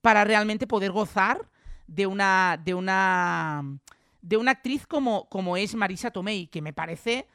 para 0.00 0.24
realmente 0.24 0.66
poder 0.66 0.92
gozar 0.92 1.50
de 1.88 2.06
una, 2.06 2.60
de 2.62 2.74
una, 2.74 3.64
de 4.22 4.36
una 4.36 4.52
actriz 4.52 4.86
como, 4.86 5.28
como 5.28 5.56
es 5.56 5.74
Marisa 5.74 6.12
Tomei, 6.12 6.46
que 6.46 6.62
me 6.62 6.72
parece, 6.72 7.26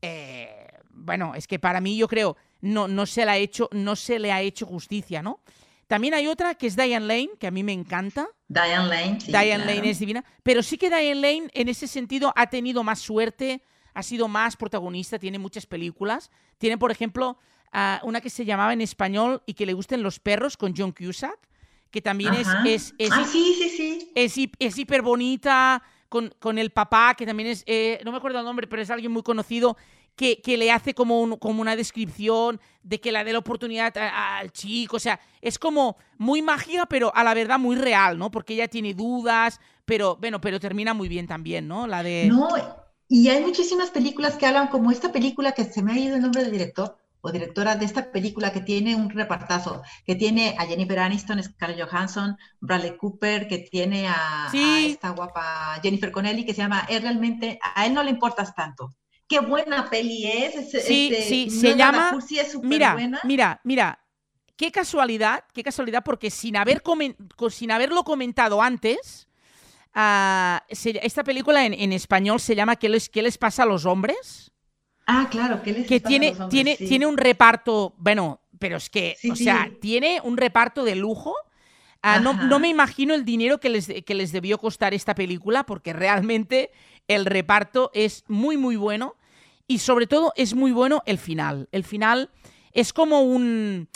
eh, 0.00 0.68
bueno, 0.90 1.34
es 1.34 1.48
que 1.48 1.58
para 1.58 1.80
mí 1.80 1.96
yo 1.96 2.06
creo, 2.06 2.36
no, 2.60 2.86
no, 2.86 3.06
se 3.06 3.24
la 3.24 3.32
ha 3.32 3.38
hecho, 3.38 3.68
no 3.72 3.96
se 3.96 4.20
le 4.20 4.30
ha 4.30 4.40
hecho 4.40 4.66
justicia, 4.66 5.22
¿no? 5.22 5.40
También 5.88 6.14
hay 6.14 6.26
otra 6.26 6.54
que 6.54 6.66
es 6.66 6.76
Diane 6.76 7.06
Lane, 7.06 7.30
que 7.38 7.46
a 7.46 7.50
mí 7.50 7.62
me 7.62 7.72
encanta. 7.72 8.28
Diane 8.48 8.88
Lane, 8.88 9.20
sí. 9.20 9.26
Diane 9.26 9.66
Lane 9.66 9.90
es 9.90 9.98
divina. 9.98 10.24
Pero 10.42 10.62
sí 10.62 10.78
que 10.78 10.88
Diane 10.88 11.16
Lane, 11.16 11.50
en 11.52 11.68
ese 11.68 11.86
sentido, 11.86 12.32
ha 12.34 12.48
tenido 12.48 12.82
más 12.82 13.00
suerte, 13.00 13.62
ha 13.92 14.02
sido 14.02 14.26
más 14.26 14.56
protagonista, 14.56 15.18
tiene 15.18 15.38
muchas 15.38 15.66
películas. 15.66 16.30
Tiene, 16.56 16.78
por 16.78 16.92
ejemplo, 16.92 17.36
ah, 17.72 18.00
una 18.04 18.22
que 18.22 18.30
se 18.30 18.46
llamaba 18.46 18.72
en 18.72 18.80
español 18.80 19.42
y 19.44 19.52
que 19.52 19.66
le 19.66 19.74
gusten 19.74 20.02
los 20.02 20.18
perros 20.18 20.56
con 20.56 20.72
John 20.74 20.92
Cusack, 20.92 21.38
que 21.92 22.02
también 22.02 22.34
es, 22.34 22.48
es, 22.64 22.94
es, 22.98 23.10
ah, 23.12 23.24
sí, 23.24 23.54
sí, 23.56 23.68
sí. 23.68 24.12
es, 24.14 24.34
es 24.58 24.78
hiper 24.78 25.02
bonita, 25.02 25.82
con, 26.08 26.34
con, 26.40 26.58
el 26.58 26.70
papá, 26.70 27.14
que 27.16 27.26
también 27.26 27.50
es, 27.50 27.62
eh, 27.66 28.00
no 28.04 28.10
me 28.10 28.18
acuerdo 28.18 28.38
el 28.38 28.44
nombre, 28.44 28.66
pero 28.66 28.82
es 28.82 28.90
alguien 28.90 29.12
muy 29.12 29.22
conocido, 29.22 29.76
que, 30.16 30.40
que 30.42 30.56
le 30.56 30.70
hace 30.70 30.94
como, 30.94 31.38
como 31.38 31.60
una 31.60 31.76
descripción 31.76 32.60
de 32.82 33.00
que 33.00 33.12
le 33.12 33.24
dé 33.24 33.32
la 33.32 33.38
oportunidad 33.38 33.96
al 33.96 34.52
chico. 34.52 34.96
O 34.96 35.00
sea, 35.00 35.20
es 35.40 35.58
como 35.58 35.96
muy 36.18 36.42
mágica, 36.42 36.86
pero 36.86 37.14
a 37.14 37.24
la 37.24 37.34
verdad 37.34 37.58
muy 37.58 37.76
real, 37.76 38.18
¿no? 38.18 38.30
Porque 38.30 38.54
ella 38.54 38.68
tiene 38.68 38.94
dudas, 38.94 39.60
pero 39.84 40.16
bueno, 40.16 40.40
pero 40.40 40.60
termina 40.60 40.92
muy 40.92 41.08
bien 41.08 41.26
también, 41.26 41.66
¿no? 41.68 41.86
La 41.86 42.02
de. 42.02 42.26
No, 42.26 42.48
y 43.08 43.28
hay 43.28 43.42
muchísimas 43.42 43.90
películas 43.90 44.36
que 44.36 44.46
hablan 44.46 44.68
como 44.68 44.90
esta 44.90 45.12
película 45.12 45.52
que 45.52 45.64
se 45.64 45.82
me 45.82 45.92
ha 45.92 45.98
ido 45.98 46.16
el 46.16 46.22
nombre 46.22 46.42
del 46.42 46.52
director, 46.52 46.96
o 47.22 47.30
directora 47.30 47.76
de 47.76 47.86
esta 47.86 48.10
película 48.10 48.52
que 48.52 48.60
tiene 48.60 48.96
un 48.96 49.08
repartazo, 49.08 49.82
que 50.04 50.16
tiene 50.16 50.56
a 50.58 50.66
Jennifer 50.66 50.98
Aniston, 50.98 51.42
Scarlett 51.42 51.88
Johansson, 51.88 52.36
Bradley 52.60 52.96
Cooper, 52.96 53.46
que 53.46 53.58
tiene 53.58 54.08
a, 54.08 54.50
esta 54.52 55.10
guapa 55.10 55.78
Jennifer 55.82 56.10
Connelly, 56.10 56.44
que 56.44 56.52
se 56.52 56.62
llama 56.62 56.84
Es 56.88 57.00
realmente, 57.00 57.58
a 57.62 57.86
él 57.86 57.94
no 57.94 58.02
le 58.02 58.10
importas 58.10 58.54
tanto. 58.54 58.92
Qué 59.28 59.38
buena 59.38 59.88
peli 59.88 60.26
es. 60.26 60.70
sí, 60.70 61.10
este, 61.12 61.22
sí, 61.22 61.50
se 61.50 61.76
llama... 61.76 62.18
mira, 62.62 62.96
mira, 63.22 63.60
mira, 63.62 64.04
qué 64.56 64.72
casualidad, 64.72 65.44
qué 65.54 65.62
casualidad, 65.62 66.02
porque 66.04 66.28
sin, 66.28 66.56
haber 66.56 66.82
sin 67.50 67.70
haberlo 67.70 68.02
comentado 68.02 68.60
antes, 68.60 69.28
uh, 69.94 70.58
esta 70.68 71.22
película 71.22 71.64
en, 71.64 71.72
en, 71.72 71.92
español 71.92 72.40
se 72.40 72.56
llama 72.56 72.76
¿Qué 72.76 72.88
les, 72.88 73.08
¿Qué 73.08 73.22
les 73.22 73.38
pasa 73.38 73.62
a 73.62 73.66
los 73.66 73.86
hombres? 73.86 74.51
Ah, 75.06 75.28
claro, 75.30 75.62
¿qué 75.62 75.72
les 75.72 75.86
que 75.86 76.00
tiene, 76.00 76.34
tiene, 76.48 76.76
tiene 76.76 77.06
un 77.06 77.16
reparto, 77.16 77.94
bueno, 77.98 78.40
pero 78.58 78.76
es 78.76 78.88
que, 78.90 79.16
o 79.28 79.34
sea, 79.34 79.70
tiene 79.80 80.20
un 80.22 80.36
reparto 80.36 80.84
de 80.84 80.94
lujo. 80.94 81.34
Ah, 82.00 82.20
no, 82.20 82.32
no, 82.32 82.60
me 82.60 82.68
imagino 82.68 83.12
el 83.12 83.24
dinero 83.24 83.58
que 83.58 83.68
les, 83.68 83.88
que 84.04 84.14
les 84.14 84.30
debió 84.30 84.58
costar 84.58 84.94
esta 84.94 85.16
película, 85.16 85.64
porque 85.66 85.92
realmente 85.92 86.70
el 87.08 87.26
reparto 87.26 87.90
es 87.92 88.24
muy, 88.28 88.56
muy 88.56 88.76
bueno. 88.76 89.16
Y 89.66 89.78
sobre 89.78 90.06
todo 90.06 90.32
es 90.36 90.54
muy 90.54 90.70
bueno 90.70 91.02
el 91.06 91.18
final. 91.18 91.68
El 91.72 91.82
final 91.82 92.30
es 92.72 92.92
como 92.92 93.22
un... 93.22 93.88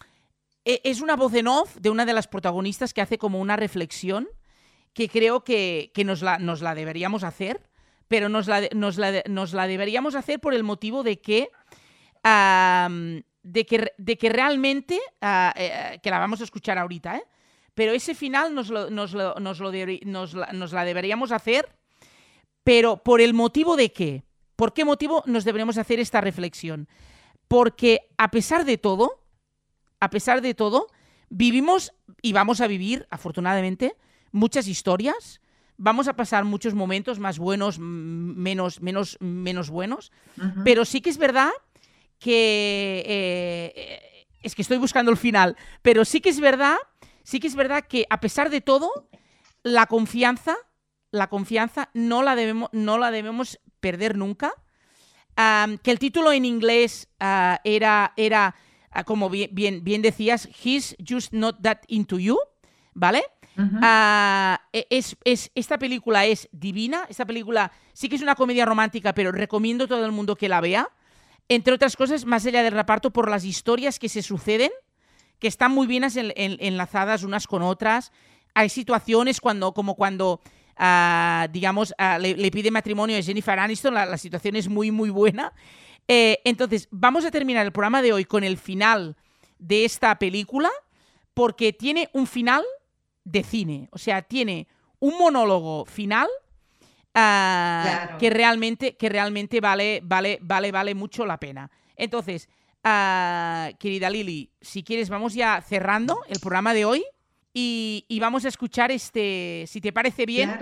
E, 0.64 0.80
es 0.82 1.00
una 1.00 1.14
voz 1.14 1.34
en 1.34 1.46
off 1.46 1.76
de 1.76 1.90
una 1.90 2.04
de 2.04 2.12
las 2.12 2.26
protagonistas 2.26 2.92
que 2.92 3.02
hace 3.02 3.18
como 3.18 3.40
una 3.40 3.54
reflexión 3.54 4.28
que 4.94 5.08
creo 5.08 5.44
que, 5.44 5.92
que 5.94 6.04
nos, 6.04 6.22
la, 6.22 6.38
nos 6.38 6.60
la 6.60 6.74
deberíamos 6.74 7.22
hacer 7.22 7.68
pero 8.08 8.28
nos 8.28 8.46
la, 8.46 8.68
nos 8.74 9.52
la, 9.52 9.66
deberíamos 9.66 10.14
hacer 10.14 10.40
por 10.40 10.54
el 10.54 10.62
motivo 10.62 11.02
de 11.02 11.20
que, 11.20 11.50
de 12.22 13.66
que, 13.66 13.92
de 13.96 14.18
que 14.18 14.28
realmente, 14.28 15.00
ah, 15.20 15.52
eh, 15.56 15.98
que 16.02 16.10
la 16.10 16.18
vamos 16.18 16.40
a 16.40 16.44
escuchar 16.44 16.78
ahorita, 16.78 17.16
¿eh? 17.16 17.24
pero 17.74 17.92
ese 17.92 18.14
final 18.14 18.54
nos, 18.54 18.70
lo, 18.70 18.90
nos, 18.90 19.12
lo, 19.12 19.34
nos, 19.34 19.60
lo 19.60 19.70
nos, 20.04 20.34
la, 20.34 20.46
nos 20.52 20.72
la 20.72 20.84
deberíamos 20.84 21.32
hacer, 21.32 21.76
pero 22.64 23.02
por 23.02 23.20
el 23.20 23.34
motivo 23.34 23.76
de 23.76 23.92
qué. 23.92 24.24
¿Por 24.56 24.72
qué 24.72 24.84
motivo 24.84 25.22
nos 25.26 25.44
deberíamos 25.44 25.76
hacer 25.76 26.00
esta 26.00 26.20
reflexión? 26.22 26.88
Porque 27.46 28.08
a 28.16 28.30
pesar 28.30 28.64
de 28.64 28.78
todo, 28.78 29.22
a 30.00 30.08
pesar 30.10 30.40
de 30.40 30.54
todo, 30.54 30.86
vivimos 31.28 31.92
y 32.22 32.32
vamos 32.32 32.60
a 32.60 32.66
vivir, 32.66 33.06
afortunadamente, 33.10 33.96
muchas 34.32 34.66
historias, 34.66 35.40
vamos 35.78 36.08
a 36.08 36.14
pasar 36.14 36.44
muchos 36.44 36.74
momentos 36.74 37.18
más 37.18 37.38
buenos, 37.38 37.78
menos, 37.78 38.80
menos, 38.80 39.16
menos 39.20 39.70
buenos, 39.70 40.12
pero 40.64 40.84
sí 40.84 41.00
que 41.00 41.10
es 41.10 41.18
verdad 41.18 41.50
que 42.18 43.02
eh, 43.06 44.26
es 44.42 44.54
que 44.54 44.62
estoy 44.62 44.78
buscando 44.78 45.10
el 45.10 45.16
final, 45.16 45.56
pero 45.82 46.04
sí 46.04 46.20
que 46.20 46.30
es 46.30 46.40
verdad, 46.40 46.76
sí 47.22 47.40
que 47.40 47.46
es 47.46 47.54
verdad 47.54 47.84
que 47.86 48.06
a 48.10 48.20
pesar 48.20 48.50
de 48.50 48.60
todo, 48.60 48.90
la 49.62 49.86
confianza, 49.86 50.56
la 51.10 51.28
confianza 51.28 51.90
no 51.92 52.22
la 52.22 52.36
debemos, 52.36 52.68
no 52.72 52.98
la 52.98 53.10
debemos 53.10 53.58
perder 53.80 54.16
nunca. 54.16 54.52
que 55.36 55.90
el 55.90 55.98
título 55.98 56.32
en 56.32 56.44
inglés 56.44 57.08
ah, 57.20 57.60
era, 57.64 58.12
era 58.16 58.54
ah, 58.90 59.04
como 59.04 59.28
bien, 59.28 59.50
bien, 59.52 59.84
bien 59.84 60.02
decías, 60.02 60.48
He's 60.64 60.96
just 61.06 61.32
not 61.32 61.60
that 61.62 61.78
into 61.88 62.18
you, 62.18 62.38
¿vale? 62.94 63.24
Ah, 63.82 64.60
e, 64.72 64.86
es, 64.90 65.16
esta 65.54 65.78
película 65.78 66.26
es 66.26 66.48
divina. 66.52 67.06
Esta 67.08 67.24
película 67.24 67.72
sí 67.92 68.08
que 68.08 68.16
es 68.16 68.22
una 68.22 68.34
comedia 68.34 68.64
romántica, 68.64 69.14
pero 69.14 69.32
recomiendo 69.32 69.84
a 69.84 69.88
todo 69.88 70.04
el 70.04 70.12
mundo 70.12 70.36
que 70.36 70.48
la 70.48 70.60
vea. 70.60 70.90
Entre 71.48 71.72
otras 71.72 71.96
cosas, 71.96 72.24
más 72.24 72.44
allá 72.46 72.62
del 72.62 72.72
reparto, 72.72 73.12
por 73.12 73.30
las 73.30 73.44
historias 73.44 73.98
que 73.98 74.08
se 74.08 74.22
suceden, 74.22 74.70
que 75.38 75.48
están 75.48 75.72
muy 75.72 75.86
bien 75.86 76.04
enlazadas 76.36 77.22
unas 77.22 77.46
con 77.46 77.62
otras. 77.62 78.12
Hay 78.54 78.68
situaciones 78.68 79.40
cuando, 79.40 79.72
como 79.72 79.94
cuando, 79.94 80.40
ah, 80.76 81.46
digamos, 81.52 81.94
ah, 81.98 82.18
le, 82.18 82.50
pide 82.50 82.70
matrimonio 82.70 83.18
a 83.18 83.22
Jennifer 83.22 83.58
Aniston, 83.58 83.94
la, 83.94 84.18
situación 84.18 84.56
es 84.56 84.68
muy, 84.68 84.90
muy 84.90 85.10
buena. 85.10 85.52
Eh, 86.08 86.40
entonces, 86.44 86.88
vamos 86.90 87.24
a 87.24 87.30
terminar 87.30 87.64
el 87.64 87.72
programa 87.72 88.02
de 88.02 88.12
hoy 88.12 88.24
con 88.24 88.44
el 88.44 88.56
final 88.56 89.16
de 89.58 89.84
esta 89.84 90.18
película, 90.18 90.70
porque 91.34 91.72
tiene 91.72 92.08
un 92.12 92.26
final 92.26 92.64
de 93.26 93.42
cine. 93.42 93.88
O 93.90 93.98
sea, 93.98 94.22
tiene 94.22 94.68
un 95.00 95.18
monólogo 95.18 95.84
final 95.84 96.28
ah, 97.14 98.16
que 98.18 98.30
realmente, 98.30 98.96
que 98.96 99.08
realmente 99.08 99.60
vale, 99.60 100.00
vale, 100.02 100.38
vale, 100.40 100.72
vale 100.72 100.94
mucho 100.94 101.26
la 101.26 101.38
pena. 101.38 101.70
Entonces, 101.96 102.48
ah, 102.84 103.70
querida 103.78 104.08
Lili, 104.08 104.50
si 104.60 104.82
quieres, 104.82 105.10
vamos 105.10 105.34
ya 105.34 105.60
cerrando 105.60 106.20
el 106.28 106.40
programa 106.40 106.72
de 106.72 106.84
hoy 106.84 107.04
y, 107.52 108.18
vamos 108.20 108.44
a 108.44 108.48
escuchar 108.48 108.90
este, 108.92 109.64
si 109.66 109.80
te 109.80 109.92
parece 109.92 110.24
bien, 110.24 110.58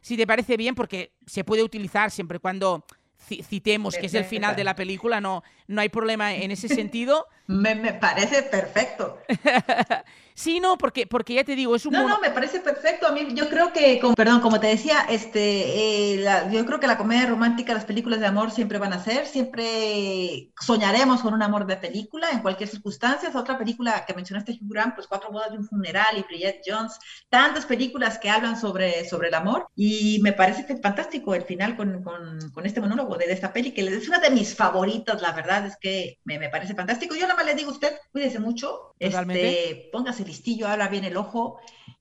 si 0.00 0.16
te 0.16 0.26
parece 0.26 0.56
bien, 0.56 0.74
porque 0.74 1.12
se 1.26 1.44
puede 1.44 1.62
utilizar 1.62 2.10
siempre 2.10 2.40
cuando 2.40 2.84
citemos 3.22 3.96
que 3.96 4.06
es 4.06 4.14
el 4.14 4.24
final 4.24 4.56
de 4.56 4.64
la 4.64 4.74
película, 4.74 5.20
no, 5.20 5.42
no 5.68 5.80
hay 5.80 5.88
problema 5.88 6.34
en 6.34 6.50
ese 6.50 6.68
sentido. 6.68 7.28
me, 7.46 7.74
me 7.74 7.94
parece 7.94 8.42
perfecto. 8.42 9.18
Sí, 10.34 10.60
no, 10.60 10.78
porque, 10.78 11.06
porque 11.06 11.34
ya 11.34 11.44
te 11.44 11.54
digo, 11.54 11.76
es 11.76 11.86
un... 11.86 11.92
No, 11.92 12.08
no, 12.08 12.20
me 12.20 12.30
parece 12.30 12.60
perfecto. 12.60 13.06
A 13.06 13.12
mí 13.12 13.28
yo 13.34 13.48
creo 13.48 13.72
que, 13.72 13.98
como, 14.00 14.14
perdón, 14.14 14.40
como 14.40 14.60
te 14.60 14.68
decía, 14.68 15.06
este, 15.08 16.14
eh, 16.14 16.24
yo 16.50 16.64
creo 16.64 16.80
que 16.80 16.86
la 16.86 16.98
comedia 16.98 17.26
romántica, 17.26 17.74
las 17.74 17.84
películas 17.84 18.20
de 18.20 18.26
amor 18.26 18.50
siempre 18.50 18.78
van 18.78 18.92
a 18.92 19.02
ser, 19.02 19.26
siempre 19.26 20.50
soñaremos 20.60 21.20
con 21.20 21.34
un 21.34 21.42
amor 21.42 21.66
de 21.66 21.76
película 21.76 22.30
en 22.30 22.40
cualquier 22.40 22.68
circunstancia. 22.68 23.30
Otra 23.34 23.58
película 23.58 24.04
que 24.06 24.14
mencionaste, 24.14 24.52
Hugh 24.52 24.72
Grant, 24.72 24.94
pues 24.94 25.06
Cuatro 25.06 25.30
bodas 25.30 25.50
de 25.50 25.58
un 25.58 25.66
funeral 25.66 26.16
y 26.16 26.22
Bridget 26.22 26.62
Jones, 26.64 26.98
tantas 27.28 27.66
películas 27.66 28.18
que 28.18 28.30
hablan 28.30 28.58
sobre, 28.58 29.06
sobre 29.08 29.28
el 29.28 29.34
amor 29.34 29.66
y 29.76 30.20
me 30.22 30.32
parece 30.32 30.64
que 30.64 30.72
es 30.72 30.80
fantástico 30.80 31.34
el 31.34 31.42
final 31.42 31.76
con, 31.76 32.02
con, 32.02 32.50
con 32.52 32.66
este 32.66 32.80
monólogo 32.80 33.16
de, 33.16 33.32
esta 33.32 33.52
peli, 33.52 33.72
que 33.72 33.82
es 33.82 34.08
una 34.08 34.18
de 34.18 34.30
mis 34.30 34.54
favoritas, 34.54 35.20
la 35.20 35.32
verdad 35.32 35.66
es 35.66 35.76
que 35.76 36.18
me, 36.24 36.38
me 36.38 36.48
parece 36.48 36.74
fantástico. 36.74 37.14
Yo 37.14 37.22
nada 37.22 37.34
más 37.34 37.46
le 37.46 37.54
digo 37.54 37.70
a 37.70 37.74
usted, 37.74 37.92
cuídese 38.10 38.38
mucho, 38.38 38.94
este, 38.98 39.90
póngase 39.92 40.21
listillo, 40.24 40.68
habla 40.68 40.88
bien 40.88 41.04
el 41.04 41.16
ojo 41.16 41.60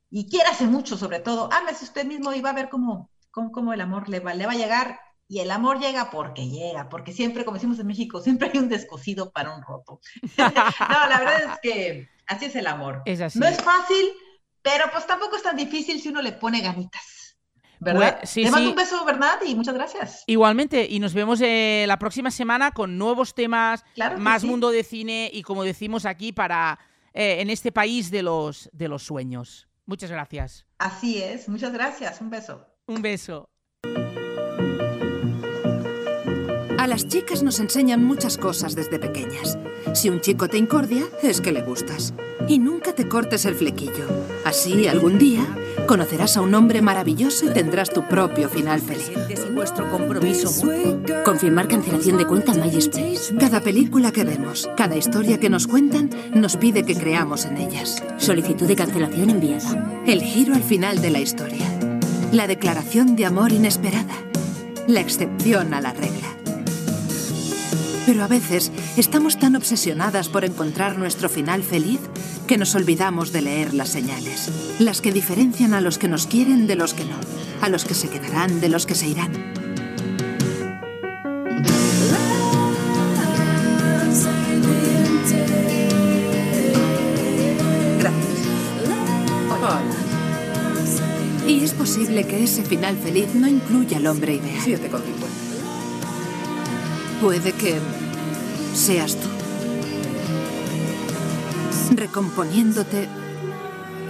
y 0.09 0.29
quiérase 0.29 0.65
mucho 0.65 0.97
sobre 0.97 1.19
todo, 1.19 1.49
hágase 1.51 1.85
usted 1.85 2.05
mismo 2.05 2.33
y 2.33 2.41
va 2.41 2.49
a 2.49 2.53
ver 2.53 2.69
cómo, 2.69 3.09
cómo, 3.31 3.73
el 3.73 3.81
amor 3.81 4.09
le 4.09 4.19
va, 4.19 4.33
le 4.33 4.45
va 4.45 4.51
a 4.51 4.57
llegar 4.57 4.99
y 5.27 5.39
el 5.39 5.49
amor 5.49 5.79
llega 5.79 6.11
porque 6.11 6.49
llega, 6.49 6.89
porque 6.89 7.13
siempre, 7.13 7.45
como 7.45 7.55
decimos 7.55 7.79
en 7.79 7.87
México, 7.87 8.21
siempre 8.21 8.51
hay 8.51 8.59
un 8.59 8.67
descosido 8.67 9.31
para 9.31 9.55
un 9.55 9.63
roto. 9.63 10.01
no, 10.37 11.09
la 11.09 11.19
verdad 11.19 11.53
es 11.53 11.59
que 11.61 12.09
así 12.27 12.45
es 12.45 12.55
el 12.57 12.67
amor. 12.67 13.01
Es 13.05 13.21
así. 13.21 13.39
No 13.39 13.47
es 13.47 13.57
fácil, 13.61 14.11
pero 14.61 14.85
pues 14.91 15.07
tampoco 15.07 15.37
es 15.37 15.43
tan 15.43 15.55
difícil 15.55 16.01
si 16.01 16.09
uno 16.09 16.21
le 16.21 16.33
pone 16.33 16.59
ganitas. 16.59 17.37
¿Verdad? 17.79 18.19
sí, 18.23 18.43
Te 18.43 18.51
mando 18.51 18.69
un 18.69 18.75
beso, 18.75 19.03
Bernat, 19.05 19.43
y 19.43 19.55
muchas 19.55 19.73
gracias. 19.73 20.23
Igualmente, 20.27 20.85
y 20.87 20.99
nos 20.99 21.15
vemos 21.15 21.41
eh, 21.41 21.85
la 21.87 21.97
próxima 21.97 22.29
semana 22.29 22.71
con 22.73 22.97
nuevos 22.97 23.33
temas, 23.33 23.83
más 24.19 24.43
mundo 24.43 24.69
de 24.69 24.83
cine 24.83 25.31
y 25.33 25.41
como 25.41 25.63
decimos 25.63 26.05
aquí, 26.05 26.31
para 26.31 26.77
eh, 27.13 27.41
en 27.41 27.49
este 27.49 27.71
país 27.71 28.11
de 28.11 28.23
los, 28.23 28.69
de 28.73 28.87
los 28.87 29.03
sueños. 29.03 29.67
Muchas 29.85 30.11
gracias. 30.11 30.65
Así 30.77 31.21
es, 31.21 31.49
muchas 31.49 31.73
gracias. 31.73 32.21
Un 32.21 32.29
beso. 32.29 32.65
Un 32.87 33.01
beso. 33.01 33.49
Las 36.91 37.07
chicas 37.07 37.41
nos 37.41 37.61
enseñan 37.61 38.03
muchas 38.03 38.37
cosas 38.37 38.75
desde 38.75 38.99
pequeñas. 38.99 39.57
Si 39.93 40.09
un 40.09 40.19
chico 40.19 40.49
te 40.49 40.57
incordia, 40.57 41.05
es 41.23 41.39
que 41.39 41.53
le 41.53 41.61
gustas. 41.61 42.13
Y 42.49 42.59
nunca 42.59 42.91
te 42.91 43.07
cortes 43.07 43.45
el 43.45 43.55
flequillo. 43.55 44.05
Así, 44.43 44.89
algún 44.89 45.17
día, 45.17 45.47
conocerás 45.87 46.35
a 46.35 46.41
un 46.41 46.53
hombre 46.53 46.81
maravilloso 46.81 47.45
y 47.45 47.53
tendrás 47.53 47.91
tu 47.91 48.05
propio 48.09 48.49
final 48.49 48.81
feliz. 48.81 49.09
Confirmar 51.23 51.69
cancelación 51.69 52.17
de 52.17 52.27
cuenta 52.27 52.53
MySpace. 52.55 53.37
Cada 53.39 53.61
película 53.61 54.11
que 54.11 54.25
vemos, 54.25 54.69
cada 54.75 54.97
historia 54.97 55.39
que 55.39 55.49
nos 55.49 55.67
cuentan, 55.67 56.09
nos 56.33 56.57
pide 56.57 56.83
que 56.83 56.97
creamos 56.97 57.45
en 57.45 57.55
ellas. 57.55 58.03
Solicitud 58.17 58.67
de 58.67 58.75
cancelación 58.75 59.29
enviada. 59.29 60.03
El 60.05 60.21
giro 60.21 60.55
al 60.55 60.63
final 60.63 61.01
de 61.01 61.09
la 61.09 61.21
historia. 61.21 61.65
La 62.33 62.47
declaración 62.47 63.15
de 63.15 63.27
amor 63.27 63.53
inesperada. 63.53 64.15
La 64.87 64.99
excepción 64.99 65.73
a 65.73 65.79
la 65.79 65.93
regla. 65.93 66.40
Pero 68.11 68.25
a 68.25 68.27
veces 68.27 68.73
estamos 68.97 69.39
tan 69.39 69.55
obsesionadas 69.55 70.27
por 70.27 70.43
encontrar 70.43 70.97
nuestro 70.97 71.29
final 71.29 71.63
feliz 71.63 72.01
que 72.45 72.57
nos 72.57 72.75
olvidamos 72.75 73.31
de 73.31 73.41
leer 73.41 73.73
las 73.73 73.87
señales, 73.87 74.51
las 74.79 74.99
que 74.99 75.13
diferencian 75.13 75.73
a 75.73 75.79
los 75.79 75.97
que 75.97 76.09
nos 76.09 76.27
quieren 76.27 76.67
de 76.67 76.75
los 76.75 76.93
que 76.93 77.05
no, 77.05 77.15
a 77.61 77.69
los 77.69 77.85
que 77.85 77.93
se 77.93 78.09
quedarán 78.09 78.59
de 78.59 78.67
los 78.67 78.85
que 78.85 78.95
se 78.95 79.07
irán. 79.07 79.31
Gracias. 87.97 88.37
Y 91.47 91.63
es 91.63 91.71
posible 91.71 92.25
que 92.25 92.43
ese 92.43 92.63
final 92.63 92.97
feliz 92.97 93.33
no 93.35 93.47
incluya 93.47 93.95
al 93.99 94.07
hombre 94.07 94.33
ideal. 94.33 94.59
7,50. 94.65 94.99
Puede 97.21 97.51
que 97.53 98.00
seas 98.73 99.15
tú. 99.17 99.27
Recomponiéndote 101.95 103.07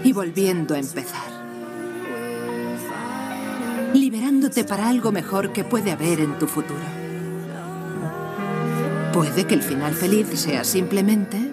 y 0.03 0.13
volviendo 0.13 0.75
a 0.75 0.79
empezar. 0.79 1.31
Liberándote 3.93 4.63
para 4.63 4.87
algo 4.87 5.11
mejor 5.11 5.51
que 5.51 5.63
puede 5.63 5.91
haber 5.91 6.19
en 6.21 6.37
tu 6.37 6.47
futuro. 6.47 6.79
Puede 9.13 9.45
que 9.45 9.55
el 9.55 9.61
final 9.61 9.93
feliz 9.93 10.27
sea 10.39 10.63
simplemente 10.63 11.51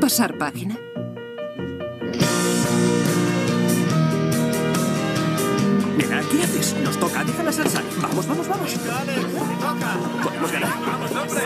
pasar 0.00 0.38
página. 0.38 0.78
¿Qué 6.30 6.42
haces? 6.42 6.74
Nos 6.82 6.98
toca, 6.98 7.24
deja 7.24 7.42
la 7.42 7.52
salsa. 7.52 7.82
Vamos, 8.00 8.26
vamos, 8.26 8.48
vamos. 8.48 8.70
Podemos 10.22 10.52
ganar. 10.52 10.72
¡Vamos, 10.86 11.10
hombre! 11.12 11.42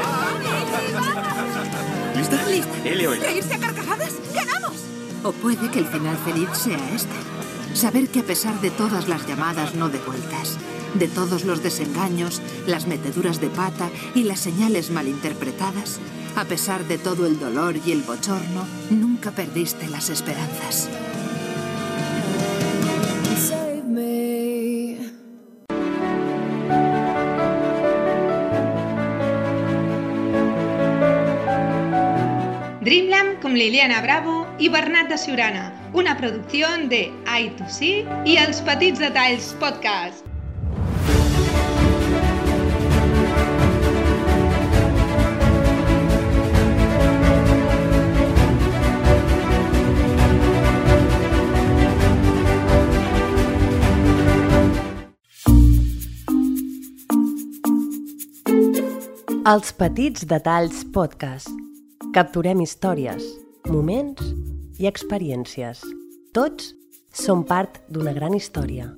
¿Lista? 2.16 2.48
Lista. 2.48 2.88
L 2.88 3.08
o 3.08 3.12
L. 3.12 3.26
¿Reírse 3.26 3.54
a 3.54 3.58
carcajadas? 3.58 4.12
¡Ganamos! 4.34 4.72
O 5.22 5.32
puede 5.32 5.70
que 5.70 5.80
el 5.80 5.86
final 5.86 6.16
feliz 6.18 6.48
sea 6.52 6.78
este. 6.94 7.76
Saber 7.76 8.08
que 8.08 8.20
a 8.20 8.24
pesar 8.24 8.60
de 8.60 8.70
todas 8.70 9.08
las 9.08 9.26
llamadas 9.26 9.74
no 9.74 9.88
devueltas, 9.88 10.56
de 10.94 11.08
todos 11.08 11.44
los 11.44 11.62
desengaños, 11.62 12.42
las 12.66 12.86
meteduras 12.86 13.40
de 13.40 13.48
pata 13.48 13.90
y 14.14 14.24
las 14.24 14.40
señales 14.40 14.90
malinterpretadas, 14.90 16.00
a 16.36 16.44
pesar 16.44 16.84
de 16.86 16.98
todo 16.98 17.26
el 17.26 17.38
dolor 17.38 17.76
y 17.84 17.92
el 17.92 18.02
bochorno, 18.02 18.66
nunca 18.90 19.30
perdiste 19.30 19.88
las 19.88 20.10
esperanzas. 20.10 20.88
Con 33.50 33.58
Liliana 33.58 34.00
Bravo 34.00 34.46
i 34.58 34.68
Bernat 34.68 35.08
de 35.08 35.18
Siurana, 35.18 35.72
una 35.92 36.16
producció 36.16 36.68
de 36.86 37.00
I2C 37.26 37.88
i 38.22 38.36
els 38.38 38.60
Petits 38.62 39.02
Detalls 39.02 39.48
Podcast. 39.58 40.22
Els 59.50 59.74
Petits 59.74 60.28
Detalls 60.30 60.84
Podcast. 60.94 61.59
Capturem 62.10 62.58
històries, 62.58 63.22
moments 63.70 64.32
i 64.82 64.88
experiències. 64.90 65.84
Tots 66.34 66.72
som 67.14 67.44
part 67.46 67.78
d'una 67.86 68.10
gran 68.16 68.34
història. 68.34 68.88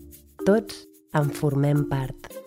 Tots 0.47 0.87
en 1.21 1.29
formem 1.37 1.85
part. 1.91 2.42